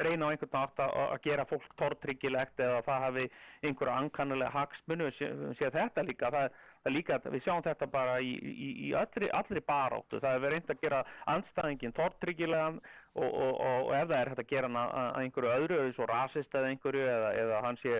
reyna 0.07 0.29
á 0.29 0.33
einhvern 0.33 0.55
nátt 0.57 0.85
að, 0.87 0.97
að 1.07 1.23
gera 1.29 1.47
fólk 1.51 1.79
tortryggilegt 1.81 2.65
eða 2.65 2.83
það 2.89 3.07
hafi 3.07 3.29
einhverja 3.67 4.01
ankannulega 4.05 4.55
hagsmunu 4.57 5.11
sem 5.19 5.47
sé 5.59 5.73
þetta 5.75 6.07
líka. 6.07 6.33
Það 6.33 6.49
er 6.49 6.59
líka, 6.89 7.19
við 7.27 7.43
sjáum 7.45 7.65
þetta 7.67 7.87
bara 7.93 8.15
í, 8.25 8.31
í, 8.41 8.69
í 8.89 8.93
allri, 8.97 9.29
allri 9.37 9.61
baráttu. 9.67 10.21
Það 10.23 10.47
er 10.47 10.55
reynd 10.55 10.73
að 10.73 10.81
gera 10.81 11.03
anstæðingin 11.35 11.97
tortryggilegan 11.99 12.81
og, 12.81 13.27
og, 13.27 13.53
og, 13.53 13.91
og 13.91 13.93
ef 13.99 14.09
það 14.09 14.17
er 14.21 14.33
hægt 14.33 14.45
að 14.45 14.51
gera 14.55 14.71
hann 14.71 14.81
að, 14.81 15.11
einhverju 15.25 15.53
öðru, 15.57 15.81
eða 15.83 15.97
svo 15.99 16.09
rasist 16.09 16.57
eða 16.57 16.73
einhverju 16.73 17.05
eða, 17.11 17.31
eða 17.43 17.61
hann 17.67 17.81
sé 17.83 17.99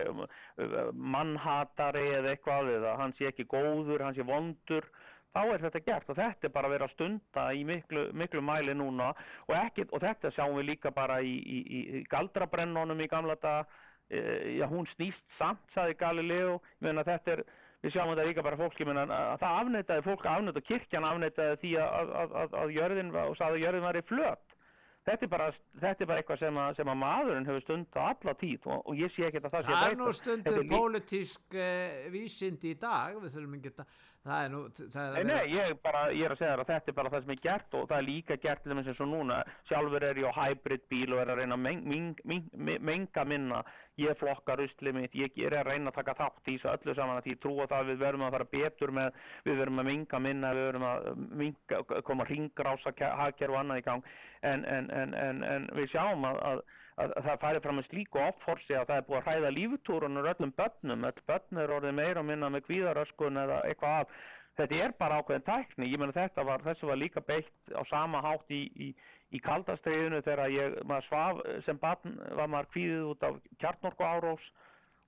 mannhatari 1.17 2.07
eða 2.15 2.33
eitthvað 2.33 2.73
eða 2.79 2.97
hann 3.03 3.15
sé 3.19 3.29
ekki 3.29 3.49
góður, 3.51 4.07
hann 4.07 4.17
sé 4.17 4.25
vondur 4.25 4.89
þá 5.31 5.41
er 5.45 5.63
þetta 5.65 5.83
gert. 5.85 6.09
Og 6.09 6.19
þetta 6.19 6.47
er 6.47 6.55
bara 6.55 6.69
að 6.69 6.75
vera 6.75 6.89
að 6.89 6.95
stunda 6.95 7.45
í 7.55 7.63
miklu, 7.67 8.07
miklu 8.17 8.43
mæli 8.45 8.75
núna. 8.77 9.11
Og, 9.47 9.55
ekki, 9.61 9.87
og 9.91 10.03
þetta 10.03 10.33
sjáum 10.35 10.57
við 10.59 10.71
líka 10.73 10.91
bara 10.95 11.21
í, 11.23 11.37
í, 11.39 11.61
í, 11.61 12.03
galdrabrennunum 12.11 13.03
í 13.03 13.09
gamla 13.11 13.37
daga. 13.41 13.65
E, 14.11 14.19
já 14.57 14.65
hún 14.67 14.87
snýst 14.91 15.23
samt, 15.37 15.63
saði 15.75 15.95
Galileo. 15.99 16.59
Ég 16.81 16.89
meina 16.89 17.05
þetta 17.07 17.37
er 17.37 17.43
við 17.81 17.95
sjáum 17.95 18.13
þetta 18.13 18.29
líka 18.29 18.45
bara 18.45 18.59
fólk, 18.59 18.79
ég 18.79 18.89
meina 18.89 19.05
að 19.09 19.37
það 19.41 19.59
afneitaði 19.63 20.05
fólk 20.05 20.25
afneitaði, 20.29 20.65
kirkjan 20.69 21.07
afneitaði 21.09 21.59
því 21.63 21.75
að, 21.81 22.15
að, 22.21 22.35
að, 22.41 22.57
að 22.63 22.73
jörðin 22.77 23.13
var, 23.15 23.29
og 23.31 23.37
sagði 23.39 23.59
að 23.59 23.65
jörðin 23.65 23.87
var 23.87 23.99
í 23.99 24.03
flöt. 24.11 24.57
Þetta 25.01 25.25
er 25.25 25.29
bara, 25.31 25.45
þetta 25.81 26.03
er 26.03 26.09
bara 26.11 26.21
eitthvað 26.21 26.41
sem 26.43 26.57
að, 26.61 26.75
sem 26.77 26.89
að 26.91 26.97
maðurinn 27.01 27.47
hefur 27.49 27.63
stund 27.63 27.95
á 27.97 28.01
alla 28.11 28.35
tíð 28.37 28.67
og, 28.69 28.83
og 28.85 28.99
ég 29.01 29.13
sé 29.15 29.25
ekki 29.25 29.39
að 29.41 29.47
það 29.47 29.63
sé 29.63 29.71
Það 29.71 29.79
að 29.79 29.87
er 29.87 29.97
nú 29.97 30.11
stundu 30.13 30.65
pólitísk 30.69 31.55
uh, 31.57 31.95
vísindi 32.13 32.75
í 32.75 32.77
dag, 32.83 33.17
við 33.23 33.33
þurfum 33.33 33.55
ekki 33.57 33.71
að, 33.71 33.95
það 34.25 34.43
er 34.45 34.51
nú, 34.53 34.61
það 34.77 35.01
er 35.01 35.11
Nei, 35.11 35.21
að 35.21 35.29
nei, 35.31 35.53
ég, 35.55 35.71
bara, 35.83 36.01
ég 36.13 36.25
er 36.27 36.33
að 36.33 36.41
segja 36.41 36.51
þér 36.51 36.63
að 36.63 36.71
þetta 36.71 36.91
er 36.91 36.97
bara 36.97 37.11
það 37.13 37.23
sem 37.23 37.33
er 37.33 37.39
gert 37.45 37.77
og 37.77 37.85
það 37.89 37.97
er 37.97 38.07
líka 38.07 38.37
gert 38.43 38.63
til 38.63 38.77
þess 38.77 39.03
og 39.05 39.09
núna. 39.11 39.37
Sjálfur 39.69 40.05
er 40.07 40.19
ég 40.21 40.27
á 40.29 40.33
hybrid 40.39 40.83
bíl 40.91 41.15
og 41.15 41.21
er 41.23 41.31
að 41.33 41.41
reyna 41.41 41.57
að 41.57 41.63
meng, 41.65 41.87
meng, 41.91 42.21
meng, 42.31 42.83
menga 42.91 43.25
minna. 43.27 43.61
Ég 44.01 44.17
flokka 44.17 44.55
ruslið 44.57 44.97
mitt, 44.97 45.17
ég 45.17 45.39
er 45.45 45.57
að 45.59 45.71
reyna 45.71 45.91
að 45.91 45.97
taka 45.99 46.17
þátt 46.21 46.51
í 46.51 46.57
þessu 46.57 46.71
öllu 46.73 46.95
saman 46.97 47.21
að 47.21 47.31
ég 47.31 47.41
það 47.43 47.77
að 47.79 47.89
við 47.91 48.03
verðum 48.05 48.27
að 48.27 48.35
fara 48.37 48.49
betur 48.53 48.93
með, 48.97 49.17
við 49.45 49.59
verðum 49.61 49.81
að 49.81 49.89
menga 49.91 50.21
minna, 50.27 50.53
við 50.57 50.67
verðum 50.69 50.87
að 50.91 51.09
minga, 51.41 51.81
koma 52.07 52.27
ringrása 52.29 52.93
hagkerf 53.21 53.55
og 53.55 53.59
annað 53.61 53.81
í 53.81 53.87
gang. 53.89 54.13
En, 54.41 54.65
en, 54.65 54.89
en, 54.95 55.17
en, 55.17 55.43
en 55.45 55.67
við 55.77 55.91
sjáum 55.93 56.29
að, 56.29 56.39
að 56.51 56.63
að 57.01 57.25
það 57.27 57.39
færi 57.43 57.61
fram 57.63 57.79
með 57.79 57.87
slíku 57.89 58.21
offorsi 58.23 58.75
að 58.77 58.85
það 58.89 58.99
er 58.99 59.07
búið 59.07 59.19
að 59.19 59.25
hræða 59.27 59.51
líftúrunur 59.55 60.29
öllum 60.31 60.53
börnum, 60.57 61.07
öll 61.09 61.23
börn 61.29 61.61
er 61.63 61.73
orðið 61.77 61.97
meira 61.97 62.21
og 62.21 62.27
minna 62.29 62.49
með 62.53 62.65
kvíðaröskun 62.67 63.41
eða 63.43 63.59
eitthvað 63.69 63.97
af. 64.01 64.15
Þetta 64.59 64.79
er 64.83 64.95
bara 64.99 65.19
ákveðin 65.21 65.45
tækni, 65.47 65.89
ég 65.89 66.01
meina 66.01 66.15
þetta 66.15 66.43
var 66.47 66.65
þessu 66.65 66.89
var 66.89 66.99
líka 66.99 67.23
beitt 67.23 67.71
á 67.71 67.81
sama 67.89 68.19
hátt 68.23 68.51
í, 68.51 68.65
í, 68.75 68.89
í 69.31 69.39
kaldastriðinu 69.43 70.19
þegar 70.25 70.51
ég 70.51 70.75
maður 70.89 71.07
svaf 71.07 71.45
sem 71.67 71.79
barn 71.81 72.17
var 72.37 72.51
maður 72.51 72.73
kvíðið 72.75 73.05
út 73.13 73.23
af 73.29 73.39
kjarnorku 73.63 74.07
árós 74.07 74.49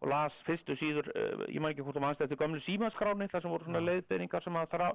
og 0.04 0.10
las 0.12 0.40
fyrstu 0.48 0.78
síður, 0.80 1.12
uh, 1.16 1.44
ég 1.48 1.60
maður 1.60 1.76
ekki 1.76 1.86
hvort 1.88 2.00
þú 2.00 2.06
mannst 2.06 2.24
þetta 2.24 2.40
gömlu 2.40 2.64
símaskráni 2.64 3.30
þar 3.32 3.44
sem 3.44 3.54
voru 3.54 3.68
svona 3.68 3.84
leiðbyrningar 3.84 4.44
sem 4.44 4.58
að 4.60 4.74
þrá, 4.74 4.88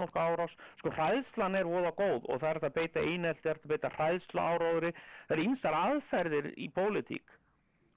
Já, 0.00 0.06
kjarnorku 0.06 0.18
árás 0.18 0.52
sko 0.78 0.90
hræðslan 0.90 1.56
er 1.56 1.66
voða 1.68 1.92
góð 1.96 2.28
og 2.28 2.40
það 2.40 2.50
er 2.50 2.60
að 2.64 2.74
beita 2.74 3.00
einelti, 3.00 3.42
það 3.42 3.50
er 3.50 3.58
að 3.60 3.72
beita 3.72 3.90
hræðsla 3.96 4.44
áróðri 4.54 4.92
það 4.94 5.34
er 5.36 5.42
ýmsar 5.44 5.76
aðferðir 5.76 6.48
í 6.56 6.68
pólitík 6.74 7.34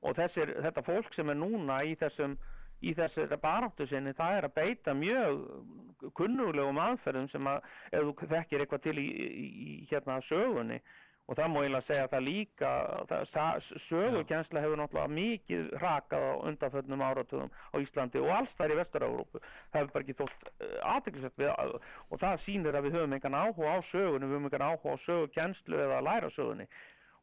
og 0.04 0.16
þessir, 0.18 0.52
þetta 0.64 0.84
fólk 0.84 1.14
sem 1.16 1.30
er 1.30 1.40
núna 1.40 1.80
í 1.84 1.96
þessum 1.96 2.36
í 2.84 2.92
þessari 2.94 3.38
baráttu 3.40 3.88
sinni, 3.88 4.12
það 4.14 4.38
er 4.38 4.48
að 4.50 4.56
beita 4.58 4.94
mjög 4.94 6.12
kunnulegum 6.18 6.82
aðferðum 6.84 7.30
sem 7.32 7.48
að, 7.48 7.62
ef 7.96 8.04
þú 8.04 8.28
þekkir 8.34 8.64
eitthvað 8.66 8.84
til 8.84 8.98
í, 9.00 9.08
í, 9.08 9.48
í 9.64 9.76
hérna 9.88 10.20
sögunni 10.28 10.82
og 11.24 11.38
það 11.40 11.52
má 11.54 11.60
eiginlega 11.62 11.88
segja 11.88 12.06
að 12.06 12.14
það 12.14 12.26
líka 12.28 12.70
það, 13.10 13.68
sögukensla 13.88 14.64
hefur 14.64 14.80
náttúrulega 14.82 15.16
mikið 15.18 15.70
rakað 15.80 16.26
á 16.28 16.34
undanföllnum 16.50 17.04
áratugum 17.08 17.52
á 17.54 17.76
Íslandi 17.80 18.20
og 18.20 18.32
alls 18.36 18.56
þær 18.58 18.74
í 18.74 18.80
Vestur-Európu 18.82 19.40
það 19.44 19.78
hefur 19.78 19.94
bara 19.94 20.04
ekki 20.04 20.18
þótt 20.20 20.50
aðteklisett 20.94 21.40
við 21.40 21.54
og 21.54 22.24
það 22.24 22.44
sýnir 22.48 22.76
að 22.76 22.90
við 22.90 22.98
höfum 22.98 23.16
engan 23.18 23.40
áhuga 23.40 23.72
á 23.72 23.80
sögunni 23.92 24.28
við 24.28 24.36
höfum 24.36 24.50
engan 24.50 24.68
áhuga 24.68 24.98
á 25.00 25.04
sögukenslu 25.06 25.80
eða 25.80 26.02
að 26.02 26.10
læra 26.10 26.34
sögunni. 26.36 26.68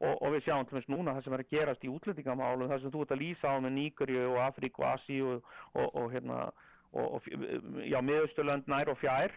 Og, 0.00 0.14
og 0.24 0.30
við 0.32 0.46
sjáum 0.46 0.64
til 0.64 0.78
þess 0.78 0.88
núna 0.88 1.12
það 1.12 1.26
sem 1.26 1.34
er 1.36 1.42
að 1.42 1.50
gerast 1.52 1.82
í 1.84 1.90
útlendingamálum 1.92 2.70
það 2.70 2.78
sem 2.80 2.92
þú 2.94 3.02
ert 3.04 3.10
að 3.12 3.20
lýsa 3.20 3.50
á 3.52 3.56
með 3.60 3.74
Níkerju 3.74 4.22
og 4.30 4.38
Afríku 4.46 4.80
og 4.80 4.94
Asíu 4.94 5.26
og, 5.34 5.50
og, 5.74 5.88
og 6.00 6.06
hérna 6.14 6.38
og, 6.96 7.18
og 7.18 7.26
já, 7.84 7.98
miðausturlönd 8.00 8.70
nær 8.70 8.88
og 8.94 8.96
fjær 9.02 9.34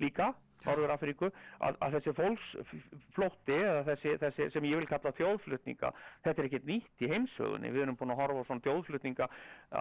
líka 0.00 0.30
Norður 0.66 0.92
Afríku, 0.94 1.30
að, 1.62 1.76
að 1.84 1.96
þessi 1.96 2.14
fólksflótti 2.16 3.56
eða 3.56 3.82
þessi, 3.90 4.14
þessi 4.22 4.46
sem 4.54 4.66
ég 4.66 4.80
vil 4.80 4.88
kalla 4.90 5.12
þjóðflutninga, 5.18 5.90
þetta 6.24 6.42
er 6.42 6.48
ekkert 6.48 6.68
nýtt 6.70 7.04
í 7.04 7.10
heimsögunni, 7.12 7.72
við 7.74 7.84
erum 7.84 7.98
búin 8.00 8.14
að 8.14 8.22
horfa 8.22 8.42
á 8.42 8.48
svona 8.48 8.64
þjóðflutninga 8.66 9.28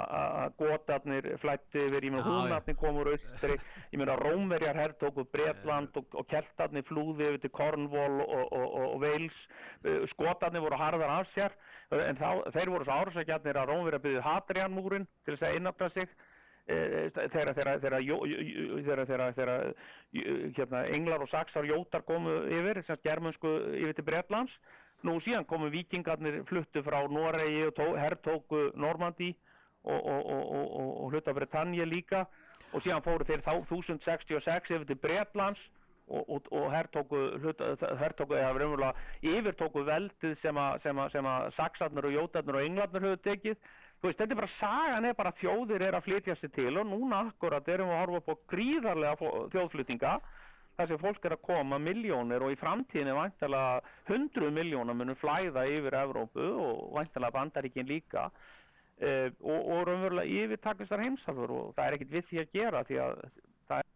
að 0.02 0.58
gotarnir 0.62 1.30
flætti 1.42 1.86
yfir, 1.88 2.08
ég 2.08 2.16
meina 2.16 2.26
húnarnir 2.28 2.80
komur 2.82 3.12
austri, 3.14 3.58
ég 3.94 4.02
meina 4.02 4.18
Rómverjar 4.22 4.82
hertóku 4.82 5.26
Bretland 5.34 5.98
og, 6.02 6.10
og 6.14 6.30
keltarnir 6.32 6.86
flúði 6.90 7.32
yfir 7.32 7.42
til 7.46 7.54
Cornwall 7.56 8.22
og, 8.26 8.46
og, 8.46 8.78
og, 8.84 9.00
Wales, 9.06 9.42
skotarnir 10.14 10.64
voru 10.66 10.80
harðar 10.80 11.18
af 11.22 11.34
sér, 11.34 11.58
en 11.96 12.18
þá, 12.20 12.30
þeir 12.54 12.72
voru 12.74 12.88
svo 12.88 13.02
árásækjarnir 13.02 13.60
að 13.62 13.74
Rómverjar 13.74 14.06
byggðu 14.06 14.24
Hadrianmúrin 14.26 15.10
til 15.26 15.36
þess 15.36 15.50
að 15.50 15.60
innafna 15.60 15.92
sig 15.94 16.16
þegar 16.66 17.54
þegar 17.54 17.80
þegar 17.84 18.00
jú- 18.02 18.26
hérna 20.58 20.86
englar 20.96 21.22
og 21.22 21.30
saxar 21.30 21.68
jótar 21.70 22.02
komu 22.08 22.40
yfir 22.50 22.82
sem 22.88 22.98
germansku 23.06 23.52
yfir 23.82 23.94
til 23.94 24.08
Bretlands. 24.08 24.54
Nú 25.06 25.20
síðan 25.22 25.46
komu 25.46 25.70
vikingarnir 25.70 26.42
fluttu 26.50 26.82
frá 26.82 27.04
Noregi 27.12 27.68
og 27.68 27.76
tó, 27.78 27.92
herrtóku 28.00 28.72
Normandi 28.74 29.36
og, 29.84 30.00
og, 30.02 30.26
og, 30.26 30.76
og, 30.82 31.12
hluta 31.12 31.34
Bretanje 31.34 31.86
líka. 31.86 32.26
Og 32.74 32.82
síðan 32.82 33.04
fóru 33.06 33.28
þeir 33.28 33.44
þá 33.46 33.54
1066 33.62 34.74
yfir 34.74 34.88
til 34.90 34.98
Bretlands 34.98 35.62
og, 36.08 36.42
herrtóku 36.74 37.22
herrtóku 38.00 38.36
eða 38.38 38.54
raunverulega 38.54 38.94
yfirtóku 39.22 39.86
veldið 39.86 40.36
sem 40.42 40.58
að, 40.58 40.86
að, 40.86 41.16
að 41.22 41.48
saxarnir 41.58 42.10
og 42.10 42.14
jótarnir 42.18 42.58
og 42.60 42.66
englarnir 42.66 43.06
höfðu 43.06 43.22
tekið 43.26 43.58
þú 44.02 44.10
veist, 44.10 44.20
þetta 44.20 44.36
er 44.36 44.42
bara 44.42 44.56
sagan 44.60 45.06
er 45.10 45.18
bara 45.18 45.32
að 45.34 45.44
þjóðir 45.44 45.86
er 45.88 45.98
að 45.98 46.08
flytja 46.08 46.36
sig 46.40 46.52
til 46.56 46.72
og 46.78 46.90
núna 46.90 47.22
akkurat 47.30 47.70
erum 47.74 47.92
við 47.92 47.96
að 47.96 48.02
horfa 48.04 48.22
upp 48.22 48.34
á 48.34 48.36
gríðarlega 48.54 49.32
þjóðflutninga 49.54 50.16
þar 50.76 50.90
sem 50.92 51.00
fólk 51.02 51.26
er 51.26 51.36
að 51.38 51.46
koma 51.48 51.80
miljónir 51.80 52.44
og 52.44 52.52
í 52.52 52.60
framtíðinni 52.60 53.16
væntalega 53.16 53.94
hundruð 54.10 54.52
miljónar 54.58 54.98
munum 55.00 55.18
flæða 55.20 55.64
yfir 55.72 55.98
Evrópu 56.02 56.48
og 56.66 56.98
væntalega 56.98 57.36
bandaríkin 57.38 57.88
líka 57.90 58.26
uh, 58.28 59.30
og, 59.40 59.62
og 59.62 59.86
raunverulega 59.90 60.44
yfir 60.44 60.62
takast 60.64 60.92
þar 60.92 61.06
heimsafur 61.06 61.56
og 61.56 61.72
það 61.78 61.88
er 61.88 61.98
ekkit 62.00 62.18
við 62.18 62.28
því 62.32 62.44
að 62.44 62.52
gera 62.60 62.84
því 62.90 63.00
að 63.06 63.24
það 63.70 63.80
er 63.80 63.90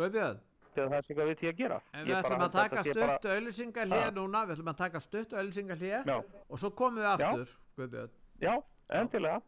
Guðbjörn, 0.00 0.40
það 0.72 0.96
er 0.96 1.06
sig 1.06 1.20
við 1.20 1.34
því 1.42 1.50
að 1.52 1.60
gera 1.60 1.82
en 1.92 2.08
við 2.08 2.18
ætlum 2.22 2.46
að 2.46 2.56
taka 2.56 2.86
stutt 2.88 3.30
auðlýsingar 3.34 3.92
Ha. 3.92 4.02
núna, 4.16 4.46
við 4.48 4.56
ætlum 4.56 4.72
að 4.72 4.80
taka 4.80 5.04
stutt 5.04 5.36
auðlýsingar 5.36 5.86
Já. 6.08 6.18
og 6.48 6.58
svo 6.64 6.72
komum 6.72 7.02
við 7.02 7.12
aftur, 7.12 7.54
Guðbjörn. 7.76 8.18
Já, 8.42 8.56
endilega. 8.90 9.38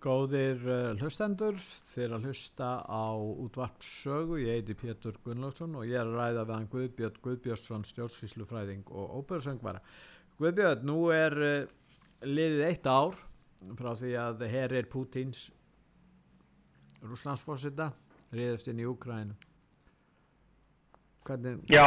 Góðir 0.00 0.62
eh, 0.62 0.92
hlustendur, 0.94 1.58
þér 1.90 2.14
að 2.16 2.28
hlusta 2.28 2.68
á 2.86 3.18
útvarpsögu, 3.18 4.38
ég 4.40 4.60
heiti 4.60 4.78
Pétur 4.78 5.18
Gunnlaugsson 5.26 5.74
og 5.76 5.90
ég 5.90 5.98
er 5.98 6.06
að 6.06 6.16
ræða 6.20 6.46
við 6.46 6.54
hann 6.54 6.70
Guðbjörn 6.76 7.20
Guðbjörnsson, 7.26 7.88
stjórnfíslufræðing 7.90 8.94
og 8.94 9.18
óperasöngvara. 9.18 9.82
Guðbjörn, 10.38 10.86
nú 10.86 11.02
er 11.12 11.38
eh, 11.50 11.76
liðið 12.30 12.66
eitt 12.70 12.86
ár 12.86 13.18
frá 13.74 13.92
því 13.98 14.16
að 14.22 14.48
herr 14.54 14.78
er 14.78 14.88
Pútins 14.88 15.48
rúslandsforsita, 17.02 17.90
riðast 18.30 18.70
inn 18.70 18.86
í 18.86 18.88
Úkrænum. 18.88 19.49
Hvernig, 21.26 21.58
Já, 21.70 21.84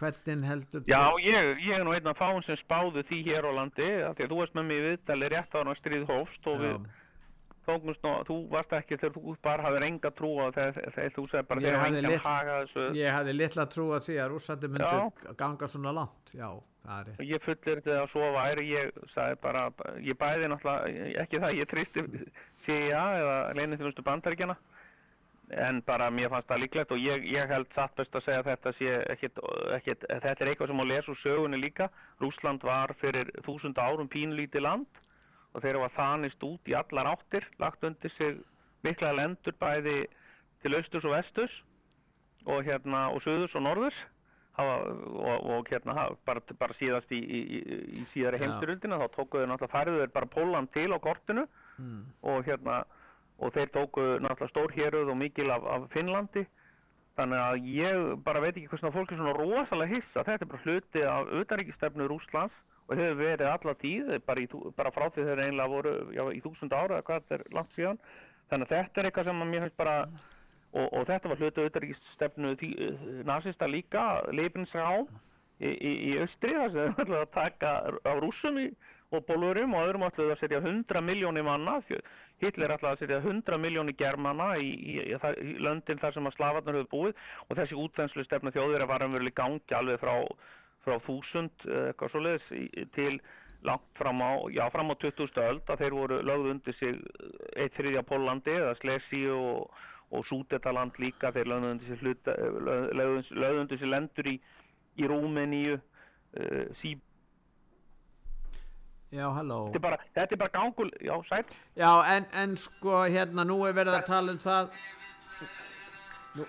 hvernig 0.00 0.48
heldur 0.48 0.82
já, 0.90 1.02
ég, 1.22 1.52
ég 1.62 1.76
er 1.78 1.84
nú 1.86 1.92
einn 1.94 2.08
af 2.10 2.18
fáin 2.18 2.42
sem 2.46 2.56
spáðu 2.60 3.04
því 3.06 3.20
hér 3.28 3.46
á 3.46 3.52
landi, 3.54 3.86
því 3.86 4.24
að 4.26 4.32
þú 4.32 4.40
varst 4.40 4.56
með 4.58 4.72
í 4.74 4.80
viðtali 4.88 5.28
rétt 5.32 5.54
ára 5.54 5.76
stríð 5.78 6.08
hófst 6.10 6.48
og 6.50 6.58
við 6.64 6.88
tókumst 7.62 8.02
nú, 8.02 8.12
þú 8.26 8.36
varst 8.50 8.72
ekki 8.74 8.96
þegar 8.98 9.14
þú 9.14 9.36
bara 9.46 9.62
hafðir 9.68 9.86
enga 9.86 10.10
trú 10.18 10.32
á 10.42 10.46
þegar, 10.56 11.12
þú 11.14 11.26
segir 11.30 11.46
bara 11.46 11.60
þegar 11.62 11.78
hafði 11.84 12.00
engan 12.02 12.10
lit- 12.10 12.26
haga 12.26 12.56
þessu. 12.64 12.86
Ég 12.98 13.14
hafði 13.14 13.34
litla 13.38 13.66
trú 13.70 13.84
að 13.94 14.02
því 14.08 14.16
að 14.24 14.30
rússandi 14.34 14.70
myndi 14.74 15.34
ganga 15.44 15.68
svona 15.70 15.92
langt. 16.00 16.34
Já. 16.34 16.50
Ég 17.22 17.38
fullir 17.46 17.78
þetta 17.78 18.00
að 18.02 18.08
svo 18.10 18.32
væri, 18.34 18.64
ég 18.74 18.88
sagði 19.14 19.36
bara, 19.44 19.68
ég 20.02 20.18
bæði 20.18 20.48
náttúrulega, 20.50 21.04
ekki 21.22 21.38
það, 21.44 21.52
ég 21.60 21.68
tristi 21.70 22.02
CIA 22.66 23.02
eða 23.20 23.36
leinin 23.54 23.78
þjónustu 23.78 24.02
bandaríkjana, 24.10 24.56
en 25.52 25.82
bara 25.86 26.10
mér 26.10 26.30
fannst 26.32 26.48
það 26.48 26.62
líklegt 26.62 26.92
og 26.94 27.00
ég, 27.02 27.24
ég 27.28 27.50
held 27.50 27.68
satt 27.74 27.94
best 27.98 28.14
að 28.16 28.24
segja 28.26 28.44
þetta 28.46 28.72
sé 28.78 28.92
ekkit, 29.14 29.40
ekkit, 29.76 30.06
þetta 30.08 30.44
er 30.44 30.50
eitthvað 30.52 30.70
sem 30.72 30.80
má 30.80 30.84
lesa 30.88 31.12
úr 31.12 31.20
sögunni 31.22 31.60
líka. 31.60 31.88
Rússland 32.22 32.64
var 32.64 32.94
fyrir 33.00 33.28
þúsund 33.46 33.78
árum 33.78 34.08
pínlítið 34.08 34.64
land 34.64 35.02
og 35.52 35.60
þeirra 35.64 35.84
var 35.84 35.94
þanist 35.98 36.46
út 36.48 36.70
í 36.72 36.76
allar 36.78 37.10
áttir, 37.12 37.44
lagt 37.60 37.84
undir 37.84 38.14
sig 38.16 38.40
mikla 38.82 39.12
lendur 39.12 39.54
bæði 39.60 40.06
til 40.62 40.74
austurs 40.78 41.04
og 41.04 41.12
vesturs 41.16 41.58
og 42.46 42.64
hérna 42.66 43.10
og 43.12 43.20
söðurs 43.22 43.52
og 43.54 43.62
norðurs 43.66 43.98
hafa, 44.56 44.78
og, 44.88 45.44
og 45.52 45.68
hérna 45.70 45.94
hafa, 45.98 46.16
bara, 46.26 46.40
bara 46.58 46.74
síðast 46.80 47.12
í, 47.12 47.20
í, 47.20 47.42
í, 47.42 47.76
í 48.00 48.06
síðari 48.14 48.40
Já. 48.40 48.46
heimstyröldina 48.46 48.98
þá 48.98 49.06
tókuðu 49.14 49.46
náttúrulega 49.50 49.74
færðu 49.76 50.00
þeir 50.00 50.16
bara 50.16 50.32
Póland 50.32 50.72
til 50.74 50.88
á 50.92 50.98
kortinu 51.02 51.46
Mm. 51.80 52.02
og 52.28 52.44
hérna 52.44 52.82
og 53.42 53.54
þeir 53.56 53.70
tóku 53.74 54.02
náttúrulega 54.22 54.52
stór 54.52 54.74
héruð 54.76 55.12
og 55.12 55.18
mikil 55.18 55.50
af, 55.50 55.64
af 55.74 55.86
Finnlandi. 55.94 56.44
Þannig 57.18 57.40
að 57.44 57.66
ég 57.68 58.02
bara 58.24 58.40
veit 58.40 58.54
ekki 58.56 58.70
hversna 58.70 58.92
fólk 58.94 59.10
er 59.12 59.18
svona 59.20 59.34
rosalega 59.36 59.98
hissa. 59.98 60.24
Þetta 60.24 60.46
er 60.46 60.50
bara 60.52 60.62
hluti 60.64 61.02
af 61.04 61.32
utaríkistefnu 61.40 62.06
Rússlands 62.08 62.60
og 62.88 62.98
hefur 62.98 63.18
verið 63.20 63.48
alla 63.50 63.74
tíð 63.80 64.12
bara, 64.26 64.42
í, 64.42 64.48
bara 64.76 64.92
frá 64.94 65.08
því 65.12 65.26
þeir 65.28 65.42
einlega 65.46 65.72
voru 65.72 65.92
já, 66.16 66.22
í 66.32 66.40
þúsund 66.44 66.72
ára 66.74 66.98
eða 66.98 67.06
hvað 67.08 67.20
þetta 67.20 67.38
er 67.38 67.44
langt 67.58 67.76
síðan. 67.76 68.00
Þannig 68.52 68.68
að 68.68 68.76
þetta 68.76 69.00
er 69.00 69.08
eitthvað 69.08 69.28
sem 69.28 69.44
mér 69.50 69.66
finnst 69.66 69.78
bara 69.80 69.96
og, 70.72 70.86
og 70.86 71.04
þetta 71.10 71.32
var 71.32 71.42
hluti 71.42 71.66
utaríkistefnu 71.68 72.54
nazista 73.28 73.68
líka 73.68 74.06
Leibninsrá 74.32 74.88
í, 75.60 75.68
í, 75.68 75.92
í 76.10 76.16
austri 76.22 76.56
þar 76.56 76.72
sem 76.72 76.96
þeir 76.96 77.04
ætlaðu 77.04 77.20
að 77.20 77.34
taka 77.36 77.74
á 78.08 78.12
rússum 78.24 78.58
í, 78.60 78.66
og 79.12 79.24
bólurum 79.28 79.76
og 79.76 79.86
öðrum 79.86 80.06
ætlaðu 80.08 80.34
að 80.34 80.42
setja 80.42 80.62
100 80.64 81.04
miljónir 81.04 81.46
manna 81.46 81.78
Hitler 82.42 82.74
ætlaði 82.74 82.96
að 82.96 83.02
setja 83.02 83.20
100 83.22 83.60
miljónir 83.62 83.96
germana 83.98 84.52
í, 84.58 84.72
í, 84.72 84.96
í, 85.12 85.18
í 85.18 85.52
löndin 85.62 86.00
þar 86.02 86.16
sem 86.16 86.26
að 86.26 86.36
slafarnar 86.38 86.80
höfðu 86.80 86.90
búið 86.90 87.28
og 87.46 87.60
þessi 87.60 87.78
útvennslu 87.78 88.26
stefna 88.26 88.54
þjóðir 88.54 88.86
var 88.90 89.06
umverulega 89.06 89.32
í 89.32 89.38
gangi 89.38 89.78
alveg 89.78 90.02
frá, 90.02 90.16
frá 90.82 90.96
1000 90.98 91.68
eh, 91.68 91.86
eitthvað 91.92 92.12
svoleiðis 92.14 92.50
til 92.96 93.14
langt 93.62 93.94
fram 93.94 94.22
á, 94.22 94.30
já, 94.50 94.64
fram 94.74 94.90
á 94.90 94.94
20. 94.98 95.38
öld 95.46 95.70
að 95.70 95.84
þeir 95.84 95.96
voru 95.96 96.18
lögðu 96.26 96.56
undir 96.56 96.76
sig 96.78 96.98
eh, 96.98 97.62
eitt 97.64 97.78
þriðja 97.78 98.02
Pólandi 98.08 98.56
eða 98.58 98.74
Slesi 98.80 99.22
og, 99.30 99.70
og 100.10 100.26
Súdetaland 100.30 100.98
líka 101.02 101.30
þeir 101.34 101.52
lögðu 101.52 101.70
undir 101.76 101.92
sig, 101.92 102.02
hluta, 102.02 102.34
eh, 102.34 102.58
lögðu, 102.58 102.98
lögðu, 102.98 103.22
lögðu 103.44 103.64
undir 103.64 103.82
sig 103.82 103.92
lendur 103.92 104.32
í, 104.32 104.36
Rúmeníu 105.08 105.78
uh, 105.78 106.66
sí, 106.82 106.90
Já, 109.12 109.26
halló. 109.36 109.58
þetta 109.68 109.78
er 109.78 109.84
bara, 109.84 109.98
þetta 110.16 110.34
er 110.36 110.40
bara 110.40 110.52
gangul, 110.54 110.90
já, 111.04 111.12
sætt 111.28 111.50
Já, 111.76 111.90
en, 112.14 112.26
en 112.42 112.54
sko, 112.56 113.02
hérna, 113.12 113.44
nú 113.44 113.58
er 113.68 113.74
verið 113.76 113.98
að 113.98 114.06
tala 114.08 114.32
um 114.32 114.38
það 114.40 114.70
Nú 116.38 116.46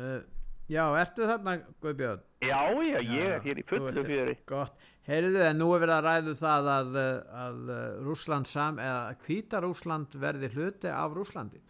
uh, 0.00 0.22
Já, 0.72 0.84
ertu 0.96 1.26
þarna, 1.28 1.58
Guðbjörn? 1.84 2.22
Já, 2.44 2.56
já, 2.88 2.98
ég 3.04 3.34
er 3.34 3.42
hér 3.44 3.58
í 3.60 3.64
fullu 3.68 4.04
fjöri. 4.06 4.34
Gott, 4.48 4.80
heyrðu, 5.04 5.42
en 5.44 5.60
nú 5.60 5.66
er 5.76 5.82
verið 5.82 5.94
að 5.98 6.06
ræðu 6.08 6.34
það 6.40 6.70
að, 6.72 6.96
að 7.42 7.74
Rúsland 8.06 8.48
sam, 8.48 8.80
eða 8.80 9.12
hvíta 9.26 9.60
Rúsland 9.60 10.16
verði 10.22 10.48
hluti 10.56 10.88
af 10.88 11.12
Rúslandi 11.16 11.60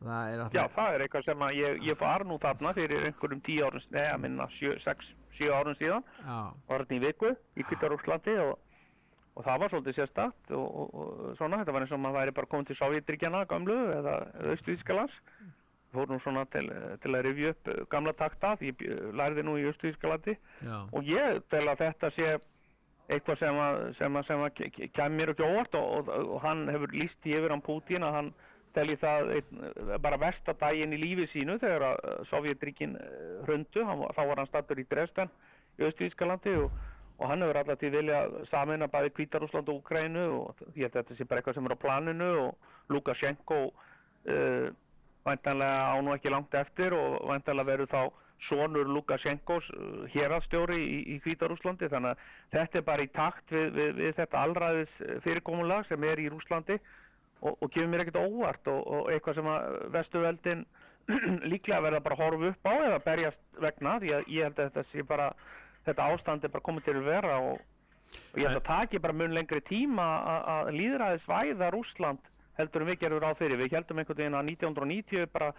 Það 0.00 0.32
er 0.32 0.38
Já, 0.38 0.42
alltaf 0.42 0.76
það 0.78 0.94
er 0.94 1.02
eitthvað 1.04 1.24
sem 1.28 1.42
að 1.44 1.56
ég, 1.60 1.80
ég 1.90 1.98
var 2.00 2.24
nú 2.26 2.38
þarna 2.40 2.74
fyrir 2.74 3.06
einhverjum 3.10 3.42
tíu 3.44 3.66
árum, 3.68 3.86
neða, 3.94 4.18
minna, 4.22 4.46
sjö, 4.56 4.74
sex, 4.82 5.10
sjö 5.40 5.52
árum 5.56 5.76
síðan. 5.80 6.04
Já, 6.22 6.38
Var 6.68 6.84
þetta 6.84 6.98
í 6.98 7.02
viku 7.06 7.32
í 7.56 7.64
Kvítarúslandi 7.70 8.36
og, 8.44 8.58
og 9.36 9.46
það 9.46 9.60
var 9.64 9.72
svolítið 9.72 9.96
sérstakt 10.00 10.52
og, 10.52 10.66
og, 10.66 10.94
og 11.00 11.32
svona, 11.40 11.62
þetta 11.62 11.72
var 11.76 11.86
eins 11.86 11.94
og 11.96 12.02
maður 12.04 12.20
væri 12.20 12.36
bara 12.36 12.50
komið 12.52 12.70
til 12.70 12.78
Sovjetríkjana, 12.82 13.44
gamlu, 13.50 13.78
eða 13.96 14.14
Östuískalands. 14.54 15.16
Fór 15.90 16.06
nú 16.06 16.20
svona 16.22 16.44
til, 16.46 16.68
til 17.02 17.10
að 17.18 17.24
rifja 17.26 17.50
upp 17.50 17.68
eh, 17.72 17.80
gamla 17.90 18.12
takta, 18.14 18.52
því 18.60 18.68
ég 18.70 18.76
bjö- 18.78 19.08
lærði 19.18 19.42
nú 19.42 19.56
í 19.58 19.64
Östuískalandi. 19.72 20.36
og 20.94 21.02
ég 21.10 21.40
tel 21.50 21.64
að 21.66 21.80
þetta 21.82 22.10
sé 22.14 22.28
eitthvað 23.10 23.40
sem 23.40 23.56
að, 23.58 23.78
sem 23.98 24.16
að, 24.20 24.26
sem 24.28 24.44
að 24.46 24.52
ke- 24.54 24.68
ke- 24.76 24.86
kæmi 24.94 25.16
mér 25.18 25.32
ekki 25.32 25.42
óvart 25.48 25.74
og, 25.80 26.12
hann 26.44 26.60
hefur 26.70 26.92
líst 26.94 27.26
í 27.26 27.34
yfir 27.34 27.50
hann 27.50 27.64
Pútín 27.66 28.06
að 28.06 28.14
hann 28.20 28.28
telji 28.76 28.96
það 29.00 29.32
einn, 29.36 29.64
bara 30.02 30.18
versta 30.20 30.54
daginn 30.60 30.94
í 30.94 31.00
lífi 31.00 31.26
sínu 31.32 31.58
þegar 31.62 31.86
að 31.90 32.04
eh, 32.10 32.20
Sovjetríkin 32.30 32.94
eh, 33.00 33.34
hrundu, 33.46 33.84
þá 33.84 34.22
var 34.22 34.42
hann 34.42 34.50
stattur 34.50 34.80
í 34.80 34.86
Dresden 34.90 35.32
í 35.80 35.86
Östuískalandi 35.88 36.54
og, 36.60 36.70
og 37.18 37.30
hann 37.30 37.44
hefur 37.44 37.60
alltaf 37.60 37.80
til 37.80 37.92
vilja 37.94 38.22
samin 38.50 38.86
að 38.86 38.92
bæði 38.94 39.14
Kvítarúsland 39.18 39.72
og 39.72 39.82
Ukrænu 39.82 40.26
og 40.38 40.62
því 40.62 40.86
að 40.86 40.98
þetta 40.98 41.18
sé 41.18 41.26
bara 41.26 41.42
eitthvað 41.42 41.58
sem 41.58 41.68
er 41.68 41.76
á 41.76 41.84
planinu 41.84 42.30
og 42.46 42.72
Lukashenko 42.90 43.60
uh, 43.70 44.66
væntanlega 45.26 45.84
á 45.94 45.96
nú 46.02 46.14
ekki 46.16 46.32
langt 46.32 46.56
eftir 46.58 46.96
og 46.96 47.20
væntanlega 47.28 47.70
verður 47.70 47.92
þá 47.92 48.00
sonur 48.48 48.88
Lukashenkos 48.88 49.68
uh, 49.76 50.06
hérastjóri 50.14 50.80
í, 50.80 50.98
í 51.14 51.18
Hvítarúslandi 51.26 51.90
þannig 51.92 52.16
að 52.16 52.24
þetta 52.56 52.80
er 52.80 52.88
bara 52.88 53.04
í 53.06 53.12
takt 53.14 53.54
við, 53.54 53.68
við, 53.76 53.94
við 54.00 54.16
þetta 54.22 54.42
allræðis 54.46 54.98
fyrirkomulag 55.26 55.86
sem 55.90 56.08
er 56.08 56.24
í 56.24 56.28
Rúslandi 56.32 56.80
og, 57.40 57.56
og 57.60 57.72
gefur 57.72 57.88
mér 57.90 58.04
ekkert 58.04 58.20
óvart 58.20 58.70
og, 58.72 58.80
og 58.86 59.10
eitthvað 59.12 59.40
sem 59.40 59.50
að 59.50 59.80
vestuveldin 59.96 60.64
líklega 61.52 61.82
verða 61.82 62.02
bara 62.04 62.16
að 62.18 62.22
horfa 62.24 62.52
upp 62.52 62.70
á 62.70 62.74
eða 62.86 63.02
berjast 63.06 63.60
vegna 63.64 63.96
því 64.02 64.14
að 64.16 64.30
ég 64.30 64.46
held 64.48 64.62
að 64.62 64.72
þetta 64.78 65.06
bara 65.08 65.28
þetta 65.88 66.08
ástand 66.14 66.44
er 66.44 66.54
bara 66.54 66.66
komið 66.68 66.86
til 66.86 66.96
að 67.00 67.08
vera 67.08 67.38
og, 67.40 67.60
og 68.32 68.38
ég 68.38 68.46
held 68.46 68.60
að 68.60 68.68
taki 68.68 69.00
bara 69.02 69.16
mun 69.16 69.34
lengri 69.34 69.62
tíma 69.66 70.08
að- 70.20 70.48
að 70.54 70.72
líðræði 70.76 71.22
svæða 71.24 71.72
Rúsland 71.74 72.30
heldur 72.60 72.84
um 72.84 72.90
við 72.92 73.00
gerum 73.00 73.22
ráð 73.24 73.38
fyrir 73.40 73.60
við 73.60 73.78
heldum 73.78 74.02
einhvern 74.02 74.20
veginn 74.20 74.40
að 74.40 74.50
1990 74.52 75.30
bara 75.32 75.52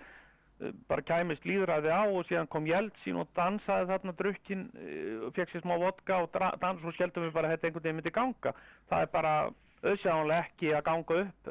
bara 0.90 1.02
kæmist 1.02 1.46
líðræði 1.48 1.90
á 1.90 2.04
og 2.06 2.28
síðan 2.30 2.50
kom 2.52 2.68
Jeltsin 2.70 3.18
og 3.22 3.30
dansaði 3.38 3.88
þarna 3.90 4.14
drukkin, 4.18 4.68
uh, 4.76 5.32
fekk 5.34 5.54
sér 5.56 5.64
smá 5.64 5.74
vodka 5.82 6.20
og 6.22 6.38
dans 6.62 6.84
og 6.86 6.94
skjeldum 6.94 7.26
við 7.26 7.34
bara 7.34 7.50
að 7.50 7.56
þetta 7.56 7.70
einhvern 7.70 7.86
veginn 7.88 8.00
myndi 8.00 8.14
ganga. 8.14 8.54
Það 8.92 9.06
er 9.06 9.12
bara 9.16 9.34
auðsjáðanlega 9.82 10.46
ekki 10.46 10.72
að 10.78 10.84
ganga 10.88 11.18
upp, 11.24 11.50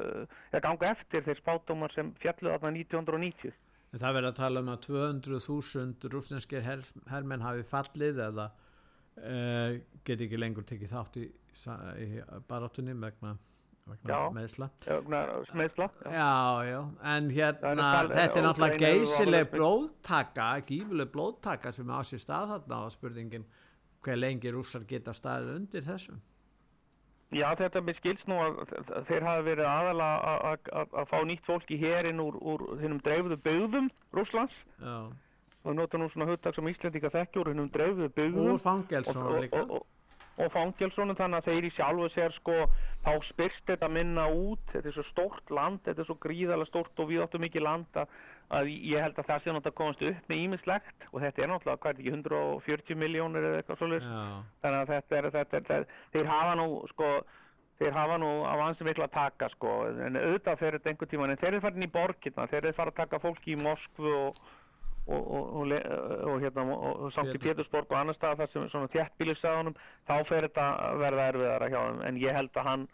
eða 0.51 0.63
ganga 0.67 0.89
eftir 0.95 1.25
þeir 1.27 1.39
spátumar 1.41 1.93
sem 1.95 2.13
fjallu 2.21 2.53
þarna 2.53 2.71
1990. 2.77 3.53
En 3.91 3.99
það 3.99 4.13
verður 4.15 4.31
að 4.31 4.37
tala 4.39 4.61
um 4.63 4.69
að 4.71 4.83
200.000 4.87 6.11
rúsneskir 6.13 6.63
her, 6.63 6.83
hermenn 7.11 7.43
hafi 7.43 7.63
fallið 7.67 8.21
eða 8.29 8.45
uh, 9.19 9.79
geti 10.07 10.27
ekki 10.27 10.39
lengur 10.39 10.67
tekið 10.69 10.93
þátt 10.93 11.17
í, 11.19 11.25
í 11.27 12.07
baráttunni 12.47 12.95
vegna, 13.01 13.33
vegna 13.91 14.13
Já. 14.15 14.21
meðsla. 14.37 14.69
Smeðsla. 15.51 15.89
Já, 16.07 16.31
já, 16.69 16.79
en 17.15 17.29
hérna 17.35 17.73
er 17.73 17.83
tal- 17.83 18.13
þetta 18.15 18.39
er 18.39 18.47
náttúrulega 18.47 18.81
geysileg 18.85 19.51
blóðtaka, 19.57 20.47
gífuleg 20.71 21.11
blóðtaka 21.11 21.75
sem 21.75 21.91
á 21.91 21.99
sér 22.07 22.23
stað 22.23 22.55
þarna 22.55 22.83
og 22.87 22.95
spurningin 22.95 23.47
hver 24.01 24.17
lengi 24.23 24.55
rússar 24.55 24.87
geta 24.87 25.11
staðið 25.13 25.57
undir 25.59 25.83
þessum. 25.85 26.23
Já, 27.31 27.47
þetta 27.55 27.79
með 27.87 27.99
skilst 28.01 28.27
nú 28.27 28.37
að 28.43 29.05
þeir 29.07 29.23
hafi 29.23 29.43
verið 29.45 29.67
aðala 29.71 30.07
að 30.51 31.05
fá 31.07 31.19
nýtt 31.27 31.45
fólk 31.47 31.69
í 31.71 31.77
herin 31.79 32.19
úr, 32.19 32.35
úr 32.43 32.65
hinnum 32.81 32.99
dreifðu 33.05 33.37
byggðum 33.45 33.87
Rússlands. 34.11 34.57
Já, 34.81 35.07
og 35.63 35.77
nota 35.77 35.99
nú 36.01 36.09
svona 36.11 36.27
hugtak 36.31 36.57
sem 36.57 36.67
Íslendinga 36.71 37.11
þekkjur 37.13 37.51
hinnum 37.53 37.71
dreifðu 37.71 38.09
byggðum. 38.17 38.59
Fangelsum 38.61 39.27
líka. 39.37 39.63
og, 39.63 39.79
og, 39.79 39.87
og 40.41 40.51
fangelsónum 40.55 41.17
þannig 41.19 41.39
að 41.41 41.49
þeir 41.49 41.67
í 41.67 41.71
sjálfu 41.75 42.09
sér 42.15 42.35
sko 42.39 42.57
þá 43.05 43.11
spyrst 43.29 43.67
þetta 43.69 43.89
minna 43.91 44.27
út. 44.31 44.63
Þetta 44.73 44.91
er 44.91 44.97
svo 44.97 45.07
stórt 45.11 45.53
land, 45.53 45.81
þetta 45.85 46.03
er 46.03 46.09
svo 46.09 46.17
gríðalega 46.23 46.69
stórt 46.71 47.03
og 47.03 47.11
við 47.11 47.23
áttum 47.25 47.45
mikið 47.45 47.67
land 47.67 48.01
að, 48.01 48.15
að 48.51 48.71
ég 48.71 49.03
held 49.05 49.19
að 49.19 49.27
það 49.29 49.43
sé 49.43 49.53
náttúrulega 49.55 49.79
komast 49.81 50.01
upp 50.07 50.31
með 50.31 50.41
ímislegt 50.45 51.05
og 51.11 51.21
þetta 51.23 51.43
er 51.43 51.51
náttúrulega, 51.51 51.81
hvað 51.83 51.91
er 51.91 51.99
þetta 51.99 52.07
ekki, 52.07 52.15
140 52.71 52.99
miljónir 53.03 53.47
eða 53.49 53.61
eitthvað 53.61 53.79
svolítið 53.81 54.09
þannig 54.63 54.79
að 54.81 54.91
þetta 54.95 55.19
er, 55.19 55.29
þetta 55.35 55.57
er, 55.59 55.67
þetta 55.69 55.77
er 55.77 55.87
þeir 56.15 56.31
hafa 56.31 56.57
nú 56.59 56.67
sko 56.91 57.11
þeir 57.81 57.97
hafa 57.97 58.17
nú 58.21 58.31
á 58.45 58.53
ansi 58.61 58.85
mikla 58.85 59.07
að 59.09 59.15
taka 59.15 59.49
sko, 59.55 59.75
en 60.05 60.17
auðvitað 60.19 60.59
fer 60.61 60.77
þetta 60.77 60.91
einhvern 60.91 61.11
tíman, 61.11 61.33
en 61.33 61.39
þeir 61.41 61.51
eru 61.51 61.61
farin 61.65 61.85
í 61.85 61.91
borgirna, 61.95 62.47
þeir 62.51 62.59
eru 62.61 62.77
farin 62.77 62.93
að 62.93 62.99
taka 62.99 63.19
fólki 63.23 63.55
í 63.55 63.61
Moskvu 63.61 64.11
og, 64.17 64.41
og, 65.07 65.31
og, 65.31 65.73
og, 65.73 66.35
hérna, 66.43 66.65
og, 66.75 67.07
samt 67.15 67.31
í 67.33 67.39
Pétur. 67.39 67.47
Pétursborg 67.47 67.89
og 67.89 67.97
annar 67.97 68.17
stað 68.17 68.43
þar 68.43 68.51
sem 68.53 68.67
svona 68.73 68.91
þjættbílisæðunum, 68.95 69.79
þá 70.09 70.13
fer 70.29 70.47
þetta 70.47 70.67
verða 71.01 71.29
erfiðara 71.31 71.71
hjá 71.73 71.79
þeim, 71.79 72.03
en 72.09 72.21
ég 72.21 72.37
held 72.37 72.61
að 72.61 72.69
hann 72.69 72.85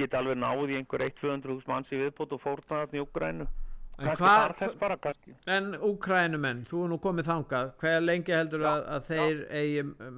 geti 0.00 0.18
alveg 0.18 0.40
náð 0.42 0.74
í 0.74 0.80
einhver 0.80 1.06
1-200 1.06 1.70
manns 1.70 1.94
í 1.94 2.02
viðbútt 2.02 2.34
og 2.34 2.42
fórna 2.42 2.80
þarna 2.80 2.98
í 2.98 3.04
Úgrænu. 3.04 3.48
En 3.98 4.16
hvað-. 4.18 5.14
En 5.46 5.74
Úkrænumenn, 5.86 6.64
þú 6.66 6.84
er 6.84 6.90
nú 6.90 6.98
komið 7.02 7.28
þangað, 7.30 7.70
hver 7.82 8.00
lengi 8.02 8.34
heldur 8.34 8.64
Já, 8.64 8.70
að, 8.72 8.86
að 8.96 9.04
þeir 9.10 9.42
eigi 9.60 9.84
um, 9.84 10.16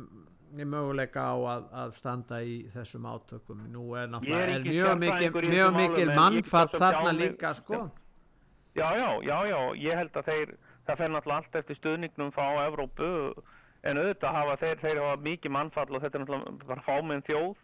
í 0.57 0.67
möguleika 0.73 1.27
á 1.29 1.37
að, 1.37 1.67
að 1.83 1.93
standa 1.99 2.41
í 2.41 2.57
þessum 2.73 3.09
átökum? 3.11 3.67
Nú 3.73 3.91
er 3.99 4.09
náttúrulega 4.13 4.55
er 4.55 4.65
mjög 4.65 5.03
mikil, 5.03 5.51
mjög 5.53 5.77
mikil 5.77 6.15
mannfatt 6.15 6.79
þarna 6.81 7.13
líka, 7.19 7.53
sko. 7.59 7.83
Já, 8.77 8.89
já, 8.97 9.11
já, 9.25 9.37
já, 9.51 9.61
ég 9.81 10.01
held 10.01 10.17
að 10.21 10.33
þeir, 10.33 10.57
það 10.89 11.03
fer 11.03 11.13
náttúrulega 11.13 11.43
allt 11.43 11.61
eftir 11.61 11.81
stuðningnum 11.81 12.33
frá 12.37 12.49
Evrópu, 12.65 13.13
en 13.87 14.01
auðvitað 14.01 14.41
hafa 14.41 14.59
þeir, 14.63 14.83
þeir 14.83 15.03
hafa 15.03 15.23
mikið 15.29 15.57
mannfall 15.57 15.89
og 15.93 16.05
þetta 16.05 16.19
er 16.19 16.25
náttúrulega 16.25 16.69
bara 16.73 16.87
fáminn 16.89 17.25
þjóð, 17.29 17.55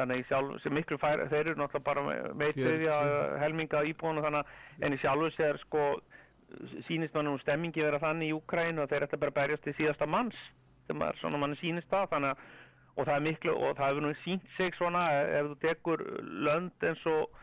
þannig 0.00 0.22
í 0.22 0.28
sjálf, 0.28 0.56
sem 0.64 0.74
miklu 0.76 0.98
fær, 1.00 1.26
þeir 1.32 1.52
eru 1.52 1.58
náttúrulega 1.60 1.86
bara 1.86 2.16
40. 2.42 3.36
helminga 3.42 3.84
íbúinu 3.90 4.24
þannig 4.24 4.54
en 4.86 4.96
í 4.96 5.00
sjálfu 5.02 5.30
sér 5.36 5.60
sko, 5.64 5.90
sýnist 6.88 7.14
mann 7.14 7.30
um 7.30 7.38
stemmingi 7.42 7.84
vera 7.84 8.00
þannig 8.02 8.32
í 8.32 8.38
Úkrænu 8.38 8.84
að 8.84 8.94
þeir 8.94 9.06
ætla 9.06 9.22
bara 9.22 9.34
að 9.34 9.38
berjast 9.42 9.68
til 9.68 9.76
síðasta 9.78 10.08
manns, 10.10 10.40
sem 10.88 11.06
er 11.06 11.20
svona 11.20 11.40
mann 11.42 11.58
sýnist 11.60 11.92
það, 11.92 12.10
þannig 12.16 12.48
og 12.96 13.06
það 13.06 13.14
er 13.14 13.26
miklu, 13.28 13.54
og 13.54 13.76
það 13.78 13.86
hefur 13.92 14.04
nú 14.04 14.16
sínt 14.24 14.50
sig 14.56 14.74
svona, 14.76 15.04
ef 15.38 15.52
þú 15.52 15.60
tekur 15.62 16.02
lönd 16.48 16.90
eins 16.90 17.06
og 17.10 17.38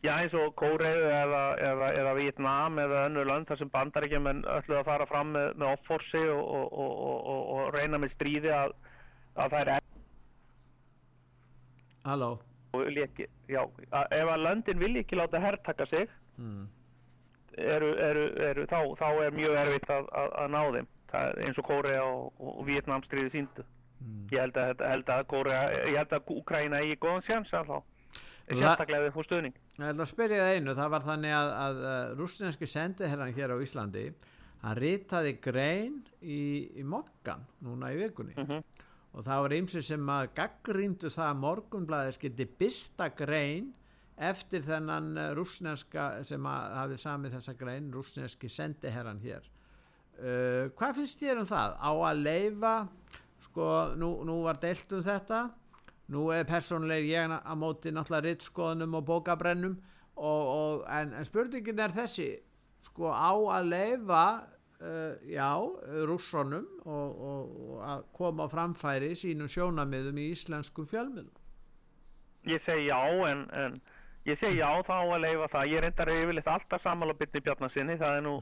Já, 0.00 0.14
eins 0.16 0.32
og 0.32 0.54
Kóreu 0.56 1.02
eða, 1.12 1.40
eða, 1.60 1.88
eða 2.00 2.12
Vietnam 2.16 2.78
eða 2.80 3.02
önnur 3.10 3.26
lönd 3.28 3.50
þar 3.50 3.58
sem 3.60 3.70
bandaríkjumenn 3.74 4.46
öllu 4.48 4.78
að 4.78 4.86
fara 4.86 5.06
fram 5.10 5.34
með, 5.34 5.50
með 5.60 5.74
offorsi 5.74 6.22
og, 6.24 6.40
og, 6.40 6.70
og, 6.72 6.94
og, 7.08 7.18
og, 7.32 7.42
og 7.52 7.74
reyna 7.74 8.00
með 8.00 8.14
stríði 8.14 8.54
að, 8.56 8.72
að 9.36 9.52
það 9.52 9.60
er 9.60 9.72
Halló, 12.04 12.30
ekki, 13.04 13.26
já, 13.50 13.62
ef 13.90 14.30
að 14.30 14.44
löndin 14.46 14.78
vilja 14.80 15.02
ekki 15.04 15.18
láta 15.18 15.40
herrtaka 15.42 15.86
sig 15.90 16.08
mm. 16.38 16.62
eru, 17.56 17.90
eru, 17.98 18.24
eru, 18.50 18.64
þá, 18.70 18.78
þá 19.00 19.08
er 19.26 19.36
mjög 19.36 19.58
erfitt 19.64 19.90
að, 19.90 20.08
að, 20.22 20.32
að 20.44 20.54
ná 20.54 20.62
þeim. 20.78 20.88
Er 21.20 21.40
eins 21.42 21.58
og 21.58 21.66
Kórea 21.66 22.02
og, 22.06 22.32
og 22.38 22.64
Vietnam 22.68 23.02
stríði 23.02 23.32
síndu 23.34 23.66
ég 24.30 24.40
held 24.40 24.58
að, 24.60 24.82
held 24.86 25.10
að 25.12 25.24
Kórea, 25.30 25.62
ég 25.90 25.98
held 25.98 26.12
að 26.16 26.34
Úkraina 26.36 26.80
eigi 26.80 26.98
góðan 27.02 27.24
sjans 27.26 27.52
allá 27.52 27.80
það- 27.80 28.62
sérstaklega 28.62 29.06
við 29.06 29.14
fór 29.14 29.26
stuðning. 29.28 29.56
Ég 29.78 29.86
ætla 29.90 30.04
að 30.04 30.10
spyrja 30.10 30.44
það 30.44 30.54
einu, 30.56 30.74
það 30.74 30.92
var 30.94 31.06
þannig 31.06 31.34
að, 31.36 31.50
að, 31.64 31.82
að 31.90 32.14
rúsneski 32.20 32.68
sendiherran 32.70 33.34
hér 33.36 33.54
á 33.54 33.56
Íslandi, 33.62 34.04
hann 34.62 34.76
ritaði 34.76 35.34
grein 35.40 36.00
í, 36.20 36.40
í 36.80 36.82
mokkan 36.82 37.44
núna 37.64 37.92
í 37.94 38.00
vikunni. 38.00 38.34
Mhm. 38.36 38.64
Og 39.10 39.26
það 39.26 39.44
var 39.44 39.54
ymsi 39.56 39.82
sem 39.82 40.10
að 40.14 40.32
gaggríndu 40.38 41.10
það 41.10 41.28
að 41.28 41.40
morgunblæði 41.44 42.16
skildi 42.16 42.46
byrta 42.60 43.08
grein 43.18 43.70
eftir 44.20 44.62
þennan 44.64 45.14
eh, 45.18 45.30
rússneska 45.36 46.10
sem 46.28 46.46
hafið 46.46 47.00
samið 47.02 47.38
þessa 47.38 47.56
grein 47.58 47.88
rússneski 47.94 48.50
sendiherran 48.52 49.22
hér. 49.24 49.48
Uh, 50.20 50.68
hvað 50.76 50.98
finnst 50.98 51.22
þér 51.22 51.38
um 51.40 51.46
það? 51.48 51.76
Á 51.80 51.90
að 51.96 52.18
leifa 52.26 52.74
sko 53.46 53.68
nú, 53.96 54.10
nú 54.28 54.42
var 54.44 54.58
deilt 54.60 54.92
um 54.92 55.00
þetta. 55.04 55.46
Nú 56.12 56.26
er 56.34 56.44
persónuleg 56.44 57.06
ég 57.08 57.32
að 57.38 57.56
móti 57.56 57.92
náttúrulega 57.94 58.26
rittskoðunum 58.26 58.98
og 58.98 59.06
bókabrennum. 59.08 59.78
Og, 60.20 60.42
og, 60.52 60.82
en, 60.92 61.14
en 61.16 61.24
spurningin 61.24 61.80
er 61.80 61.94
þessi 61.94 62.28
sko 62.84 63.08
á 63.08 63.32
að 63.32 63.70
leifa 63.70 64.24
uh, 64.80 65.14
já, 65.28 65.50
rússonum 66.08 66.66
og, 66.84 67.20
og, 67.30 67.54
og 67.68 67.84
að 67.86 68.04
koma 68.16 68.48
á 68.48 68.52
framfæri 68.52 69.12
sínum 69.18 69.50
sjónamiðum 69.50 70.20
í 70.20 70.30
íslenskum 70.34 70.88
fjölmiðlum 70.90 71.36
Ég 72.48 72.62
segi 72.64 72.86
já, 72.88 73.00
en, 73.28 73.44
en 73.52 73.80
ég 74.24 74.38
segi 74.40 74.62
já 74.62 74.68
þá 74.86 74.94
að 74.96 75.18
leifa 75.26 75.48
það. 75.52 75.72
Ég 75.74 75.82
reyndar 75.84 76.10
yfirleitt 76.14 76.46
alltaf 76.48 76.84
sammála 76.84 77.16
byrni 77.18 77.42
Bjarnasinni, 77.44 77.96
það 78.00 78.16
er 78.16 78.24
nú, 78.24 78.32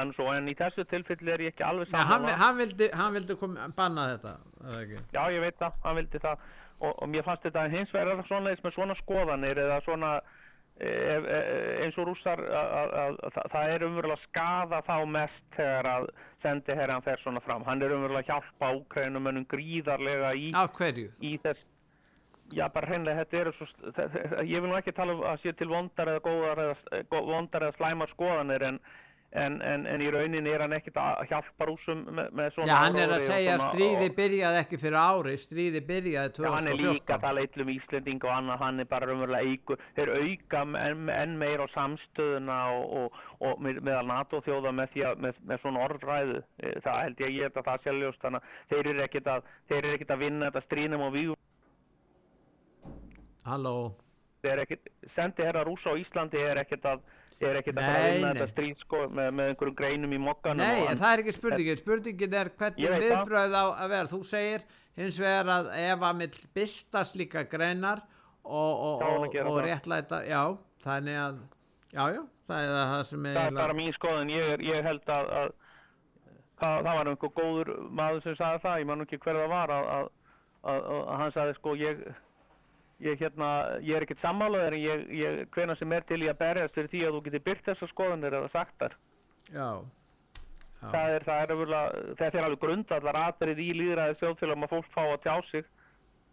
nú 0.00 0.16
svo, 0.16 0.26
en 0.34 0.50
í 0.50 0.56
þessu 0.58 0.84
tilfelli 0.90 1.30
er 1.34 1.44
ég 1.46 1.54
ekki 1.54 1.66
alveg 1.66 1.94
Nei, 1.94 2.02
hann, 2.10 2.26
hann 2.40 2.58
vildi, 2.58 2.88
hann 2.90 3.14
vildi 3.14 3.36
kom, 3.38 3.54
banna 3.76 4.08
þetta? 4.16 4.34
Já, 5.14 5.22
ég 5.30 5.44
veit 5.44 5.60
það, 5.62 5.78
hann 5.86 6.00
vildi 6.00 6.22
það 6.26 6.42
og, 6.80 6.92
og 6.96 7.08
mér 7.12 7.26
fannst 7.26 7.46
þetta 7.46 7.66
hins 7.70 7.94
vegar 7.94 8.22
svona 8.26 8.56
svona 8.74 8.96
skoðanir 8.98 9.62
eða 9.66 9.80
svona 9.86 10.12
ef, 10.80 11.26
e, 11.28 11.38
eins 11.84 11.98
og 12.00 12.06
rússar 12.08 12.40
að, 12.40 12.70
að, 12.80 12.92
að, 13.02 13.18
að 13.42 13.50
það 13.54 13.72
er 13.74 13.84
umverulega 13.88 14.18
að 14.18 14.26
skada 14.28 14.82
þá 14.86 14.94
mest 15.16 15.42
þegar 15.56 15.88
að 15.94 16.06
sendi 16.42 16.76
herran 16.78 17.04
fer 17.04 17.20
svona 17.24 17.42
fram. 17.44 17.64
Hann 17.68 17.82
er 17.84 17.92
umverulega 17.96 18.24
að 18.24 18.30
hjálpa 18.32 18.70
úkrænumönnum 18.80 19.44
gríðarlega 19.50 20.32
í 20.40 20.48
í 21.20 21.34
þess 21.44 21.66
já 22.50 22.64
bara 22.74 22.88
hreinlega 22.90 23.20
þetta 23.22 23.36
eru 23.44 23.52
svo 23.54 23.66
ég 24.42 24.58
vil 24.58 24.70
nú 24.72 24.74
ekki 24.80 24.90
tala 24.96 25.14
um 25.14 25.20
að 25.30 25.36
sé 25.44 25.52
til 25.54 25.68
vondar 25.70 26.08
eða 26.10 26.22
góðar 26.24 26.62
eða, 26.64 27.02
gó- 27.12 27.26
vondar 27.28 27.62
eða 27.68 27.76
slæmar 27.76 28.10
skoðanir 28.10 28.64
en, 28.66 28.80
en, 29.32 29.60
en, 29.62 29.84
en 29.86 30.02
í 30.02 30.08
rauninni 30.10 30.50
er 30.50 30.64
hann 30.64 30.72
ekkit 30.74 30.96
að 30.98 31.20
hjálpa 31.30 31.66
rúsum 31.68 32.00
með, 32.10 32.32
með 32.34 32.48
svona 32.56 32.66
Já, 32.70 32.76
hann 32.82 32.96
er 32.98 33.12
að 33.14 33.22
segja 33.28 33.52
að 33.54 33.64
stríði 33.68 34.08
byrjaði 34.16 34.58
ekki 34.64 34.80
fyrir 34.82 34.98
ári, 34.98 35.34
stríði 35.38 35.82
byrjaði 35.86 36.44
Já, 36.44 36.50
hann 36.50 36.66
er 36.72 36.78
líka 36.80 36.90
að 36.90 36.96
2014. 36.98 37.20
tala 37.26 37.44
illum 37.46 37.70
Íslending 37.76 38.24
og 38.26 38.32
annað, 38.34 38.64
hann 38.64 38.82
er 38.82 38.88
bara 38.90 39.10
raunverulega 39.10 39.52
eigur, 39.52 39.84
þeir 39.98 40.12
auka 40.16 40.64
enn, 40.82 41.12
enn 41.14 41.36
meir 41.44 41.62
á 41.62 41.66
samstöðuna 41.76 42.58
og, 42.74 42.96
og, 43.04 43.20
og 43.46 43.62
með- 43.62 43.80
meðal 43.86 44.06
NATO 44.10 44.42
þjóða 44.48 44.74
með, 44.80 44.92
því 44.96 45.06
að, 45.12 45.22
með, 45.26 45.40
með 45.52 45.62
svona 45.64 45.84
orðræðu, 45.86 46.42
Eh, 46.60 46.76
það 46.84 46.98
held 47.00 47.20
ég, 47.24 47.30
ég 47.38 47.46
held 47.46 47.56
að 47.56 47.68
það 47.70 47.84
sé 47.86 47.92
ljóst, 47.96 48.20
þannig 48.20 48.42
að 48.42 48.74
þeir 48.74 48.88
eru 48.90 49.02
ekkit 49.06 49.28
að, 49.32 49.46
ekkit 49.94 50.10
að 50.12 50.18
vinna 50.24 50.48
þetta 50.50 50.62
stríðnum 50.66 51.04
og 51.06 51.14
við, 51.14 51.30
Halló, 53.46 53.74
sendi 55.14 55.44
herra 55.46 55.64
rúsa 55.64 55.92
á 55.92 56.00
Íslandi 56.00 56.40
er 56.44 56.60
ekkit 56.60 56.84
að, 56.90 57.00
er 57.48 57.58
ekkit 57.60 57.78
að 57.78 57.86
fara 57.86 58.00
að 58.00 58.04
Nei, 58.04 58.14
vinna 58.14 58.28
nei. 58.28 58.38
þetta 58.40 58.52
stríð 58.52 58.82
sko 58.84 58.98
með, 59.08 59.28
með 59.38 59.50
einhverjum 59.52 59.76
greinum 59.78 60.12
í 60.12 60.20
mokkanum 60.20 60.60
nei, 60.60 60.96
það 61.00 61.12
er 61.12 61.22
ekki 61.22 61.34
spurningin, 61.36 61.80
spurningin 61.80 62.36
er 62.40 62.50
hvernig 62.60 62.96
viðbröð 63.04 63.56
á 63.56 63.64
að 63.70 63.92
vera, 63.94 64.10
þú 64.10 64.20
segir 64.28 64.66
hins 65.00 65.20
vegar 65.22 65.52
að 65.54 65.70
ef 65.80 66.04
að 66.10 66.18
mill 66.20 66.42
byrtast 66.58 67.16
líka 67.20 67.44
greinar 67.48 68.02
og, 68.44 68.84
og, 68.90 69.06
og, 69.06 69.38
og 69.46 69.58
réttlæta, 69.64 70.22
já, 70.28 70.42
þannig 70.84 71.18
að, 71.22 71.40
já, 71.94 72.04
já, 72.16 72.22
það 72.50 72.66
er 72.66 72.76
það 72.92 73.02
sem 73.10 73.26
er 73.30 73.38
það 73.38 73.50
er 73.50 73.58
bara 73.62 73.76
mín 73.80 73.96
skoðun, 73.96 74.32
ég, 74.34 74.48
er, 74.54 74.64
ég 74.70 74.88
held 74.90 75.12
að, 75.16 75.30
að 75.40 75.52
það, 76.60 76.80
það 76.86 76.90
var 76.98 77.12
einhver 77.12 77.34
góður 77.36 77.70
maður 78.00 78.24
sem 78.26 78.38
sagði 78.40 78.64
það, 78.66 78.80
ég 78.82 78.90
man 78.90 79.04
ekki 79.06 79.20
hver 79.24 79.40
það 79.40 79.54
var 79.54 79.74
að, 79.76 79.90
að, 79.94 80.10
að 80.90 81.14
hann 81.22 81.34
sagði 81.36 81.56
sko 81.60 81.76
ég, 81.80 82.02
ég 83.00 83.22
hérna 83.22 83.52
ég 83.80 83.96
er 83.96 84.04
ekkert 84.04 84.24
sammálaður 84.24 84.76
en 84.76 84.82
ég, 84.84 85.06
ég 85.20 85.40
hvena 85.54 85.76
sem 85.78 85.92
er 85.96 86.04
til 86.08 86.20
í 86.22 86.28
að 86.28 86.40
berjast 86.42 86.76
fyrir 86.76 86.92
því 86.92 87.06
að 87.06 87.16
þú 87.16 87.24
getur 87.26 87.46
byrt 87.48 87.70
þessar 87.70 87.92
skoðunir 87.94 88.36
eða 88.38 88.52
sagt 88.52 88.76
þar 88.82 88.96
já, 89.50 89.68
já, 90.82 90.88
það 90.88 91.14
er, 91.14 91.26
það 91.26 91.42
er 91.42 91.52
öfurlega, 91.54 92.06
þetta 92.20 92.38
er 92.38 92.46
alveg 92.46 92.62
grundallar 92.64 93.20
atrið 93.20 93.60
í 93.60 93.68
líðræði 93.76 94.16
þjóðfélagum 94.20 94.66
að 94.66 94.72
fólk 94.74 94.90
fá 94.94 95.02
að 95.04 95.22
tjá 95.26 95.34
sig. 95.50 95.68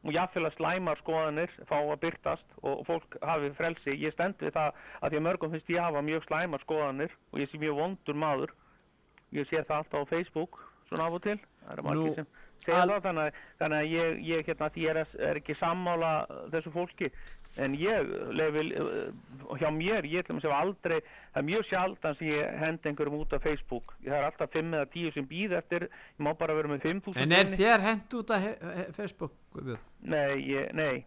Og 0.05 0.13
jáfnvel 0.13 0.45
að 0.47 0.53
slæmar 0.55 0.99
skoðanir 1.01 1.53
fá 1.67 1.77
að 1.81 1.99
byrtast 2.03 2.53
og 2.61 2.83
fólk 2.87 3.17
hafi 3.25 3.49
frelsi. 3.57 3.95
Ég 3.97 4.13
stend 4.13 4.37
við 4.39 4.53
það 4.55 4.77
að 5.01 5.09
því 5.09 5.19
að 5.19 5.25
mörgum 5.25 5.55
finnst 5.55 5.71
ég 5.73 5.83
hafa 5.83 6.03
mjög 6.05 6.27
slæmar 6.27 6.63
skoðanir 6.63 7.15
og 7.33 7.41
ég 7.41 7.51
sé 7.51 7.59
mjög 7.59 7.79
vondur 7.81 8.19
maður. 8.21 8.53
Ég 9.35 9.49
sé 9.49 9.63
það 9.63 9.81
alltaf 9.81 10.05
á 10.07 10.11
Facebook 10.13 10.61
svona 10.87 11.09
af 11.09 11.17
og 11.17 11.25
til. 11.25 11.39
Það 11.65 11.73
eru 11.73 11.87
margir 11.89 12.15
sem 12.21 12.29
segja 12.67 12.85
það 12.89 13.07
þannig, 13.07 13.41
þannig 13.61 13.81
að 13.81 13.95
ég, 13.95 14.21
ég 14.27 14.51
hérna 14.51 14.69
því 14.75 14.85
er, 14.91 15.01
er 15.29 15.41
ekki 15.41 15.57
sammála 15.59 16.13
þessu 16.53 16.73
fólki. 16.75 17.11
En 17.57 17.73
ég 17.73 18.11
lefi 18.37 18.63
uh, 18.77 19.55
hjá 19.57 19.71
mér, 19.73 20.05
ég 20.05 20.21
ætlum 20.21 20.37
að 20.37 20.45
segja 20.45 20.59
aldrei 20.61 20.97
það 20.99 21.39
er 21.41 21.45
mjög 21.47 21.63
sjaldan 21.71 22.17
sem 22.19 22.29
ég 22.29 22.57
hendi 22.61 22.91
einhverjum 22.91 23.17
út 23.17 23.33
af 23.33 23.45
Facebook, 23.47 23.95
það 24.03 24.17
er 24.19 24.27
alltaf 24.27 24.51
5 24.53 24.75
eða 24.77 24.89
10 24.93 25.15
sem 25.15 25.29
býð 25.31 25.55
eftir, 25.57 25.87
ég 25.89 26.25
má 26.27 26.29
bara 26.37 26.57
vera 26.57 26.69
með 26.69 26.85
5.000 26.85 27.23
en 27.23 27.33
er 27.39 27.49
þér 27.55 27.85
hent 27.87 28.17
út 28.19 28.33
af 28.35 28.45
Facebook? 28.99 29.33
Nei, 30.05 30.37
ég, 30.51 30.69
nei. 30.77 31.05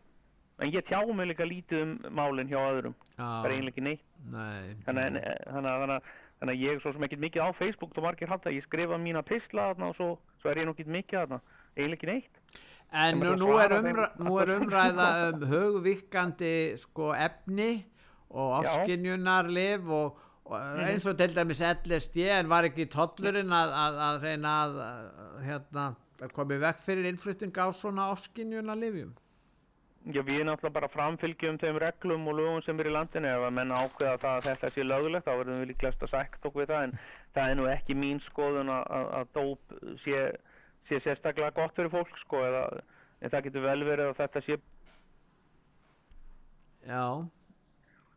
En 0.61 0.75
ég 0.75 0.85
tjá 0.91 0.99
mig 1.07 1.31
líka 1.31 1.47
lítið 1.47 1.85
um 1.87 1.95
málin 2.19 2.51
hjá 2.51 2.59
öðrum, 2.59 2.99
Já, 3.15 3.23
bara 3.23 3.55
eiginlega 3.55 3.77
ekki 3.77 3.87
neitt. 3.87 4.03
Nei, 4.35 4.75
þannig 4.89 5.07
að, 5.07 5.39
þannig 5.55 5.71
þannig 5.85 6.11
þannig 6.41 6.57
að 6.57 6.65
ég 6.65 6.81
svo 6.81 6.93
sem 6.95 7.05
ekkert 7.05 7.23
mikið 7.25 7.45
á 7.45 7.49
Facebook 7.59 7.97
og 7.97 8.05
margir 8.05 8.31
halda, 8.31 8.53
ég 8.53 8.65
skrifa 8.65 8.99
mína 9.01 9.23
pistla 9.27 9.71
og 9.77 9.97
svo, 9.99 10.11
svo 10.41 10.51
er 10.51 10.63
ég 10.63 10.69
nú 10.69 10.75
ekki 10.75 10.89
mikið 10.89 11.21
þarna 11.21 11.41
eiginlega 11.77 11.99
ekki 11.99 12.11
neitt. 12.11 12.65
En 12.91 13.21
nú, 13.23 13.37
nú, 13.39 13.53
er 13.63 13.77
umræ, 13.77 14.09
nú 14.19 14.35
er 14.43 14.53
umræða 14.57 15.07
um 15.29 15.47
hugvíkandi 15.53 16.55
sko 16.81 17.13
efni 17.15 17.71
og 18.31 18.57
afskinjunarlif 18.61 19.87
og, 19.95 20.19
og 20.51 20.83
eins 20.89 21.07
og 21.07 21.17
til 21.19 21.35
dæmis 21.37 21.63
LSD 21.63 22.27
en 22.35 22.51
var 22.51 22.67
ekki 22.67 22.89
tollurinn 22.91 23.55
að, 23.55 23.75
að, 23.85 24.03
að 24.09 24.27
reyna 24.27 24.55
að, 24.65 24.79
hérna, 25.47 25.89
að 26.21 26.37
koma 26.37 26.59
í 26.59 26.63
vekk 26.67 26.85
fyrir 26.85 27.11
innflutting 27.11 27.55
á 27.63 27.71
svona 27.75 28.11
afskinjunarlifjum 28.15 29.15
Já, 30.09 30.23
við 30.25 30.47
náttúrulega 30.49 30.73
bara 30.73 30.89
framfylgjum 30.89 31.59
þeim 31.61 31.79
reglum 31.83 32.29
og 32.31 32.39
lögum 32.39 32.63
sem 32.65 32.79
er 32.81 32.89
í 32.89 32.93
landinu. 32.95 33.29
Ef 33.29 33.43
að 33.45 33.57
menn 33.59 33.75
ákveða 33.75 34.15
það 34.23 34.37
að 34.39 34.47
þetta 34.47 34.71
sé 34.73 34.85
lögulegt 34.87 35.27
þá 35.27 35.33
verðum 35.35 35.59
við 35.61 35.69
líklegast 35.71 36.07
að 36.07 36.13
sækt 36.15 36.47
okkur 36.49 36.63
við 36.63 36.71
það 36.71 36.85
en 36.87 36.95
það 37.37 37.51
er 37.51 37.59
nú 37.59 37.67
ekki 37.71 37.97
mín 37.99 38.21
skoðun 38.29 38.73
að, 38.75 38.87
að, 38.99 39.11
að 39.19 39.35
dóp 39.39 39.75
sé, 40.05 40.23
sé 40.89 41.01
sérstaklega 41.05 41.55
gott 41.57 41.77
fyrir 41.77 41.93
fólk 41.93 42.17
sko 42.25 42.43
eða 42.47 42.65
en 43.21 43.33
það 43.33 43.47
getur 43.49 43.67
vel 43.67 43.81
verið 43.87 44.11
að 44.11 44.21
þetta 44.23 44.43
sé 44.47 44.59
já, 46.89 47.05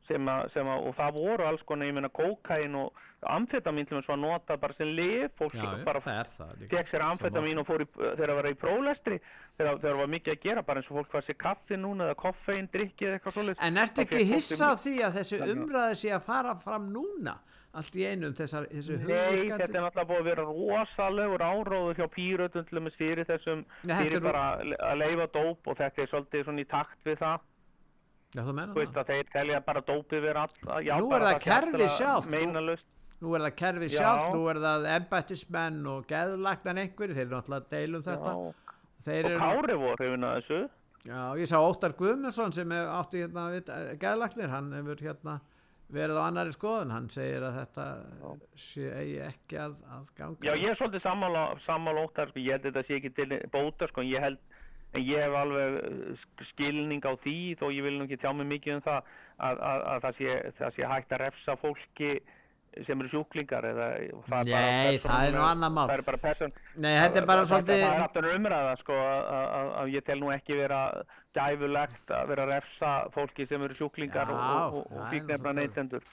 sem 0.07 0.29
að, 0.33 0.45
sem 0.55 0.69
að 0.73 0.85
og 0.89 0.95
það 0.99 1.17
voru 1.19 1.47
alls 1.47 1.65
konar, 1.67 1.89
ég 1.89 1.97
meina 1.97 2.11
kókain 2.13 2.77
og 2.79 3.01
amfetamin 3.23 3.87
til 3.87 3.97
þess 3.99 4.11
að 4.11 4.19
nota 4.23 4.57
bara 4.59 4.75
sem 4.75 4.89
lif 4.97 5.35
fólk 5.39 5.55
já, 5.55 5.67
bara 5.87 6.01
fekk 6.03 6.89
sér 6.91 7.05
amfetamin 7.05 7.61
og 7.61 7.67
fór 7.69 7.85
í, 7.85 7.87
þegar 7.95 8.25
það 8.25 8.39
var 8.39 8.49
í 8.49 8.57
prólestri 8.59 9.19
þegar 9.59 9.79
það 9.83 9.99
var 10.01 10.11
mikið 10.15 10.33
að 10.33 10.43
gera 10.47 10.65
bara 10.67 10.81
eins 10.81 10.89
og 10.91 10.99
fólk 10.99 11.15
var 11.17 11.25
sér 11.27 11.39
kaffi 11.45 11.79
núna 11.79 12.09
eða 12.09 12.19
koffein, 12.19 12.69
drikki 12.73 13.07
eða 13.07 13.19
eitthvað 13.19 13.37
svoleiðis. 13.37 13.63
En 13.63 13.79
ertu 13.83 14.01
Þá 14.01 14.05
ekki 14.07 14.27
hissa 14.33 14.71
á 14.71 14.73
því 14.83 14.95
að 15.07 15.19
þessi 15.19 15.41
umræði 15.53 15.99
sé 16.01 16.13
að 16.17 16.27
fara 16.27 16.55
fram 16.63 16.89
núna 16.91 17.37
allt 17.73 17.95
í 17.97 18.03
einu 18.05 18.27
um 18.29 18.33
þessar, 18.37 18.67
þessu 18.69 18.97
Nei, 18.99 19.07
þetta 19.07 19.29
hugvíkandi 19.33 19.63
er 19.77 19.83
náttúrulega 19.85 20.09
búið 20.11 20.21
að 20.21 20.29
vera 20.29 20.43
rosalegur 20.49 21.43
áróður 21.47 21.97
hjá 22.01 22.07
pírötum 22.13 22.67
til 22.69 22.77
dæmis 22.79 22.97
fyrir 22.99 23.25
þessum 23.29 23.63
fyrir 23.87 24.21
bara 24.21 24.43
að 24.61 24.97
leifa 25.01 25.27
dóp 25.33 25.67
og 25.73 25.77
þetta 25.81 26.01
er 26.05 26.11
svolítið 26.11 26.45
svona 26.47 26.61
í 26.63 26.67
takt 26.69 26.99
við 27.09 27.17
það. 27.23 27.39
Já, 28.33 28.41
þú 28.41 28.53
menna 28.57 28.73
það. 28.73 28.97
að 29.03 29.09
þeir 29.13 29.27
telja 29.33 29.59
bara 29.65 29.81
dópið 29.89 30.21
vera 30.27 30.43
all, 30.47 30.83
já, 30.85 30.93
Nú 30.99 31.11
er 31.13 31.25
það 31.27 31.39
kerfið 31.47 31.87
sjálft, 31.97 32.29
nú- 32.29 32.37
meinalust 32.37 32.85
Nú 33.23 33.33
er 33.37 33.39
það 33.45 33.53
kerfið 33.55 33.89
Já. 33.93 33.99
sjálf, 34.01 34.23
nú 34.35 34.47
er 34.51 34.57
það 34.59 34.85
embættismenn 34.97 35.85
og 35.87 36.07
geðlagnar 36.09 36.79
einhverju, 36.81 37.15
þeir 37.15 37.29
náttúrulega 37.31 37.61
að 37.61 37.69
deila 37.71 37.97
um 37.97 38.03
þetta. 38.03 38.33
Og 38.35 38.55
Þeir 39.05 39.25
eru, 39.29 39.37
Kári 39.39 39.77
voru 39.79 39.95
hrifin 40.01 40.25
að 40.27 40.33
þessu. 40.41 40.57
Já, 41.07 41.21
ég 41.39 41.47
sá 41.47 41.55
Óttar 41.59 41.93
Guðmundsson 41.99 42.51
sem 42.55 42.69
átti 42.71 43.21
hérna 43.23 43.45
við- 43.53 43.71
geðlagnir, 44.01 44.49
hann 44.49 44.71
hefur 44.75 44.95
hérna 45.07 45.37
verið 45.93 46.17
á 46.19 46.23
annari 46.27 46.53
skoðun, 46.55 46.91
hann 46.95 47.07
segir 47.13 47.43
að 47.47 47.59
þetta 47.61 47.85
sé 48.59 48.89
eigi 48.99 49.19
ekki 49.27 49.59
að, 49.61 49.77
að 49.95 50.09
ganga. 50.17 50.47
Já, 50.47 50.53
ég 50.59 50.69
er 50.73 50.79
svolítið 50.79 51.05
sammála, 51.05 51.43
sammála 51.67 52.03
óttar, 52.07 52.31
sko, 52.33 52.41
ég 52.43 52.57
held 52.57 52.65
að 52.65 52.71
þetta 52.71 52.85
sé 52.89 52.99
ekki 52.99 53.13
til 53.19 53.39
bóta, 53.53 53.89
sko, 53.91 54.03
en 54.05 54.11
ég 54.11 54.25
held, 54.27 54.39
en 54.93 55.05
ég 55.07 55.23
hef 55.25 55.35
alveg 55.39 55.79
sk- 56.21 56.47
skilning 56.53 57.05
á 57.05 57.13
því, 57.23 57.37
þó 57.61 57.65
ég 57.73 57.87
vil 57.87 57.97
nú 57.99 58.07
ekki 58.09 58.19
tjá 58.21 58.31
mig 58.37 58.49
mikið 58.51 58.77
um 58.79 58.85
það, 58.85 59.11
að, 59.49 59.63
að, 59.71 59.83
að 59.95 60.05
það, 60.07 60.17
sé, 60.21 60.39
það 60.61 60.75
sé 60.79 60.89
hægt 60.93 61.13
að 61.17 61.23
refsa 61.27 61.57
fólki 61.63 62.13
sem 62.87 63.01
eru 63.03 63.09
sjúklingar, 63.11 63.65
eða 63.69 63.87
það 63.93 63.97
er 64.01 64.29
bara 64.33 64.45
Nei, 64.49 64.95
það 65.03 65.27
er 65.27 65.35
nú 65.35 65.41
annað 65.45 65.73
mál. 65.75 65.83
Það 65.91 65.99
er 65.99 66.05
bara 66.07 66.21
person, 66.23 66.53
Nei, 66.81 66.93
þetta 66.97 67.19
er 67.21 67.27
bara 67.29 67.43
svolítið 67.45 67.83
Það 67.83 67.97
er 67.99 68.05
aftur 68.07 68.27
umræða, 68.33 68.71
sko, 68.81 68.95
að, 68.97 69.27
að, 69.59 69.67
að 69.83 69.91
ég 69.93 70.07
tel 70.07 70.15
nú 70.23 70.31
ekki 70.33 70.57
vera 70.57 70.79
gæfulegt 71.35 72.11
að 72.13 72.27
vera 72.33 72.43
að 72.47 72.51
refsa 72.55 72.91
fólki 73.15 73.47
sem 73.49 73.61
eru 73.65 73.75
sjúklingar 73.77 74.29
Já, 74.29 74.37
og, 74.37 74.77
og, 74.83 74.91
og 74.97 75.09
fíknefna 75.13 75.53
neytendur. 75.57 76.05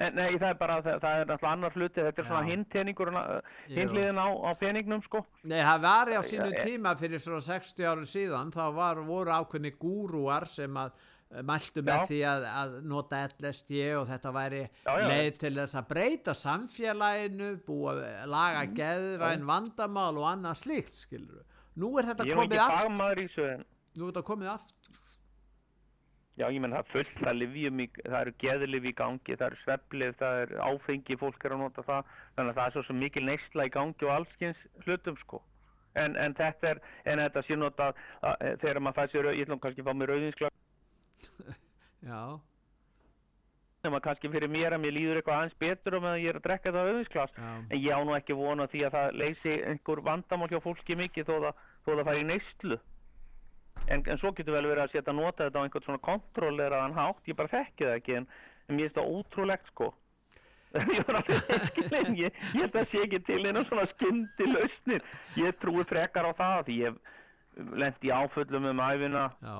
Nei, 0.00 0.08
nei, 0.16 0.28
það 0.40 0.48
er 0.48 0.56
bara, 0.56 0.76
það, 0.80 0.94
það 1.02 1.18
er 1.20 1.26
náttúrulega 1.28 1.50
annar 1.52 1.74
hluti, 1.76 2.00
þetta 2.06 2.22
er 2.22 2.26
svona 2.30 2.44
Já. 2.46 2.50
hinn 2.54 2.62
teningur, 2.72 3.10
Jú. 3.12 3.74
hinn 3.76 3.90
liðin 3.92 4.20
á, 4.22 4.28
á 4.32 4.50
peningnum, 4.56 5.02
sko. 5.04 5.20
Nei, 5.44 5.58
það 5.60 5.82
var 5.84 6.12
á 6.16 6.20
sínu 6.24 6.46
Já, 6.54 6.60
tíma 6.64 6.94
fyrir 6.96 7.20
svona 7.20 7.42
60 7.44 7.84
árum 7.90 8.06
síðan 8.08 8.52
þá 8.54 8.62
var, 8.78 9.02
voru 9.04 9.34
ákveðni 9.36 9.74
gúrúar 9.82 10.46
sem 10.48 10.78
að 10.80 10.94
eh, 11.34 11.42
mæltu 11.44 11.84
með 11.84 11.98
Já. 12.00 12.06
því 12.08 12.20
að, 12.30 12.46
að 12.62 12.72
nota 12.94 13.20
LSD 13.28 13.82
og 13.98 14.06
þetta 14.08 14.32
væri 14.38 14.62
leið 15.10 15.36
til 15.44 15.52
þess 15.58 15.76
að 15.82 15.90
breyta 15.92 16.36
samfélaginu, 16.46 17.50
búa, 17.68 17.94
laga 18.24 18.64
Mm. 18.70 18.74
geðræn 18.80 19.44
vandamál 19.52 20.16
og 20.16 20.30
annað 20.32 20.62
slíkt, 20.64 20.96
skilur 20.96 21.44
Nú 21.76 21.92
er 22.00 22.08
þetta 22.08 22.24
komið 22.24 22.56
ekki 22.56 23.60
nú 24.00 24.08
er 24.08 24.14
þetta 24.14 24.26
komið 24.30 24.50
aftur. 24.54 24.98
já, 26.40 26.46
ég 26.48 26.60
menn 26.64 26.74
það 26.76 26.90
fullt 26.94 27.20
það 27.20 27.38
livjum, 27.38 27.80
í, 27.84 27.86
það 28.00 28.18
eru 28.20 28.34
geðlif 28.40 28.88
í 28.88 28.94
gangi, 28.96 29.36
það 29.36 29.46
eru 29.50 29.60
svepplif, 29.62 30.18
það 30.22 30.42
er 30.44 30.54
áfengi, 30.70 31.18
fólk 31.20 31.44
er 31.44 31.56
að 31.56 31.62
nota 31.66 31.86
það, 31.86 32.12
þannig 32.36 32.52
að 32.52 32.60
það 32.60 32.66
er 32.66 32.76
svo 32.76 32.84
sem 32.88 33.00
mikil 33.04 33.24
neysla 33.28 33.66
í 33.68 33.72
gangi 33.76 34.08
og 34.08 34.14
allskins 34.16 34.66
hlutum, 34.86 35.18
sko. 35.24 35.42
En, 36.00 36.14
en 36.22 36.36
þetta 36.38 36.70
er, 36.70 36.84
en 37.10 37.20
þetta 37.26 37.42
sé 37.44 37.58
nota, 37.58 37.90
að, 38.24 38.46
þegar 38.62 38.84
maður 38.86 39.00
fæ 39.00 39.12
sér, 39.16 39.32
ég 39.34 39.48
ætlum 39.48 39.60
kannski 39.60 39.84
að 39.84 39.90
fá 39.90 39.98
mér 40.00 40.14
auðvinskla, 40.16 40.54
Já, 42.10 42.22
sem 43.84 43.96
að 43.96 44.02
kannski 44.04 44.30
fyrir 44.32 44.52
mér 44.52 44.76
að 44.76 44.82
mér 44.84 44.94
líður 44.96 45.20
eitthvað 45.20 45.38
aðeins 45.38 45.58
betur 45.60 45.96
og 45.96 46.04
meðan 46.04 46.20
ég 46.20 46.32
er 46.32 46.38
að 46.38 46.46
drekka 46.46 46.72
það 46.74 46.88
auðvinsglas 46.90 47.36
já, 47.36 47.50
en 47.60 47.80
ég 47.80 47.96
á 47.96 48.00
nú 48.04 48.16
ekki 48.16 48.36
vona 48.36 48.66
því 48.72 48.82
að 48.86 48.96
það 48.96 49.18
leysi 49.22 49.54
einhver 49.70 50.02
vandamál 50.08 50.48
hjá 50.52 50.60
fólki 50.64 50.96
mikið 51.00 51.30
þó 51.30 51.34
það, 51.46 51.62
þó 51.86 51.90
það 51.92 52.02
fari 52.10 52.24
í 52.24 52.28
neyslu 52.28 52.80
en, 53.88 54.04
en 54.04 54.20
svo 54.20 54.32
getur 54.36 54.56
vel 54.56 54.66
verið 54.68 54.84
að 54.84 54.92
setja 54.94 55.12
að 55.12 55.18
nota 55.20 55.46
þetta 55.46 55.62
á 55.62 55.64
einhvern 55.64 55.86
svona 55.86 56.04
kontrolleraðan 56.04 56.98
hátt. 56.98 57.24
Ég 57.30 57.38
bara 57.38 57.52
þekki 57.54 57.86
það 57.86 57.96
ekki 58.00 58.18
en, 58.20 58.28
mér 58.68 58.86
finnst 58.86 59.00
það 59.00 59.10
ótrúlegt 59.16 59.72
sko. 59.72 59.90
Ég 60.96 61.02
var 61.08 61.18
alveg 61.18 61.48
eskilin 61.56 62.14
ég, 62.14 62.36
ég 62.54 62.60
held 62.62 62.76
að 62.78 62.92
sé 62.92 63.00
ekki 63.02 63.18
til 63.26 63.40
einu 63.42 63.64
svona 63.66 63.88
skyndi 63.90 64.46
lausnir 64.46 65.02
ég 65.34 65.56
trúi 65.58 65.82
frekar 65.90 66.28
á 66.30 66.32
það 66.38 66.60
því 66.68 66.76
ég 66.84 67.00
í 68.06 68.12
áföllum 68.14 68.68
um 68.70 68.82
æfina 68.84 69.24
já, 69.42 69.56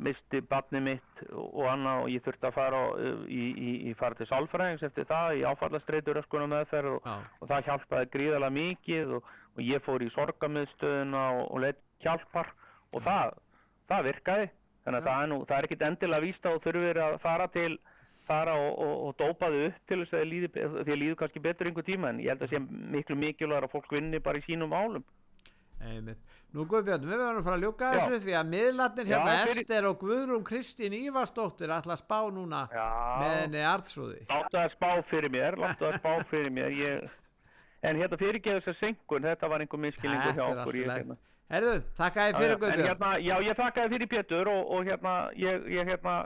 misti 0.00 0.40
barni 0.40 0.80
mitt 0.80 1.20
og 1.28 1.46
og 1.56 1.68
annað 1.72 2.02
og 2.02 2.10
ég 2.12 2.24
þurfti 2.24 2.48
að 2.48 2.56
fara 2.56 2.80
í, 3.28 3.42
í, 3.52 3.70
í 3.90 3.94
fara 3.98 4.18
til 4.18 4.28
sálfræðings 4.30 4.84
eftir 4.86 5.06
það 5.08 5.40
í 5.40 5.44
áfallastreitur 5.48 6.20
öskuna 6.20 6.48
meðferð 6.50 6.96
og, 6.96 7.06
já, 7.06 7.16
og 7.40 7.50
það 7.52 7.68
hjálpaði 7.70 8.10
gríðarlega 8.12 8.56
mikið 8.56 9.14
og, 9.18 9.30
og 9.56 9.62
ég 9.64 9.84
fór 9.86 10.04
í 10.04 10.12
sorgamiðstöðuna 10.14 11.24
og, 11.38 11.44
og 11.50 11.64
leitt 11.64 11.82
hjálpar. 12.04 12.52
Og 12.94 13.02
það, 13.04 13.34
það 13.90 14.08
virkaði 14.10 14.48
þannig 14.86 15.00
að 15.00 15.06
það 15.10 15.22
er, 15.22 15.28
nú, 15.32 15.38
það 15.48 15.58
er 15.58 15.68
ekkit 15.68 15.84
endilega 15.90 16.24
víst 16.26 16.46
að 16.46 16.56
þú 16.56 16.64
þurfir 16.66 17.00
að 17.06 17.18
fara 17.26 17.46
til 17.56 17.72
fara 18.26 18.54
og, 18.58 18.78
og, 18.82 18.94
og 19.06 19.16
dópa 19.20 19.48
þau 19.52 19.60
upp 19.68 19.82
til 19.86 19.98
þess 20.02 20.14
að 20.14 20.20
þér 20.22 20.30
líði, 20.32 20.48
be- 20.54 20.68
þér 20.88 20.96
líður 21.02 21.18
kannski 21.20 21.42
betur 21.44 21.68
einhver 21.70 21.86
tíma 21.86 22.08
en 22.10 22.22
ég 22.24 22.32
held 22.32 22.42
að 22.42 22.54
sé 22.54 22.60
miklu 22.96 23.16
mikilvægur 23.20 23.66
að 23.68 23.74
fólk 23.76 23.92
vinni 23.94 24.18
bara 24.22 24.40
í 24.40 24.46
sínum 24.46 24.72
málum 24.74 25.04
einmitt. 25.76 26.18
Nú 26.56 26.64
Guðbjörn, 26.70 27.02
við 27.04 27.18
verðum 27.20 27.38
að 27.42 27.44
fara 27.44 27.56
að 27.58 27.64
ljúka 27.66 27.88
Já. 27.92 27.96
þessu 28.00 28.18
því 28.24 28.34
að 28.38 28.46
miðlarnir 28.54 29.08
Já, 29.10 29.16
hérna 29.18 29.32
fyrir- 29.50 29.60
Ester 29.66 29.86
og 29.90 29.96
Guðrún 30.00 30.44
Kristín 30.46 30.94
Ívarsdóttir 30.96 31.72
ætla 31.74 31.96
að 31.96 32.00
spá 32.00 32.18
núna 32.32 32.62
með 32.72 33.34
henni 33.42 33.64
arðsúði. 33.68 34.22
Láttu 34.30 34.60
að 34.62 34.70
spá 34.72 34.88
fyrir 35.10 35.32
mér, 35.34 35.58
spá 35.76 36.12
fyrir 36.30 36.50
mér 36.56 36.72
ég... 36.80 37.10
En 37.84 38.00
hérna 38.00 38.16
fyrirgeðu 38.18 38.62
þess 38.64 38.72
að 38.72 38.78
senkun, 38.86 39.26
þetta 39.28 39.50
var 39.52 39.60
einhver 39.66 39.82
minnskilningur 39.84 40.32
hjá 40.38 40.46
okkur 40.54 40.78
ég, 40.80 40.88
hérna. 40.90 41.18
Herðu, 41.52 41.76
þakka 41.94 42.26
þér 42.26 42.36
fyrir 42.40 42.58
Guðbjörn. 42.62 42.88
hérna, 42.88 43.10
já, 43.22 43.34
ég 43.46 43.58
þakkaði 43.60 43.92
fyrir 43.94 44.10
Pétur 44.10 44.50
og, 44.50 44.62
og 44.74 44.88
hérna, 44.88 45.14
ég, 45.38 45.66
ég 45.70 45.90
hérna 45.92 46.16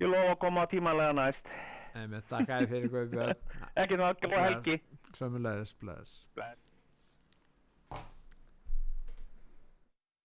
ég 0.00 0.08
lofa 0.08 0.32
að 0.32 0.38
koma 0.46 0.66
tímanlega 0.70 1.16
næst 1.18 1.50
Einmitt, 1.94 2.24
þakka 2.30 2.62
þér 2.62 2.70
fyrir 2.72 2.92
Guðbjörn. 2.94 3.42
ekki 3.84 4.00
góða 4.00 4.46
helgi 4.48 4.80
Sömulegis, 5.14 5.76
bless. 5.78 6.22
Bless. 6.34 6.63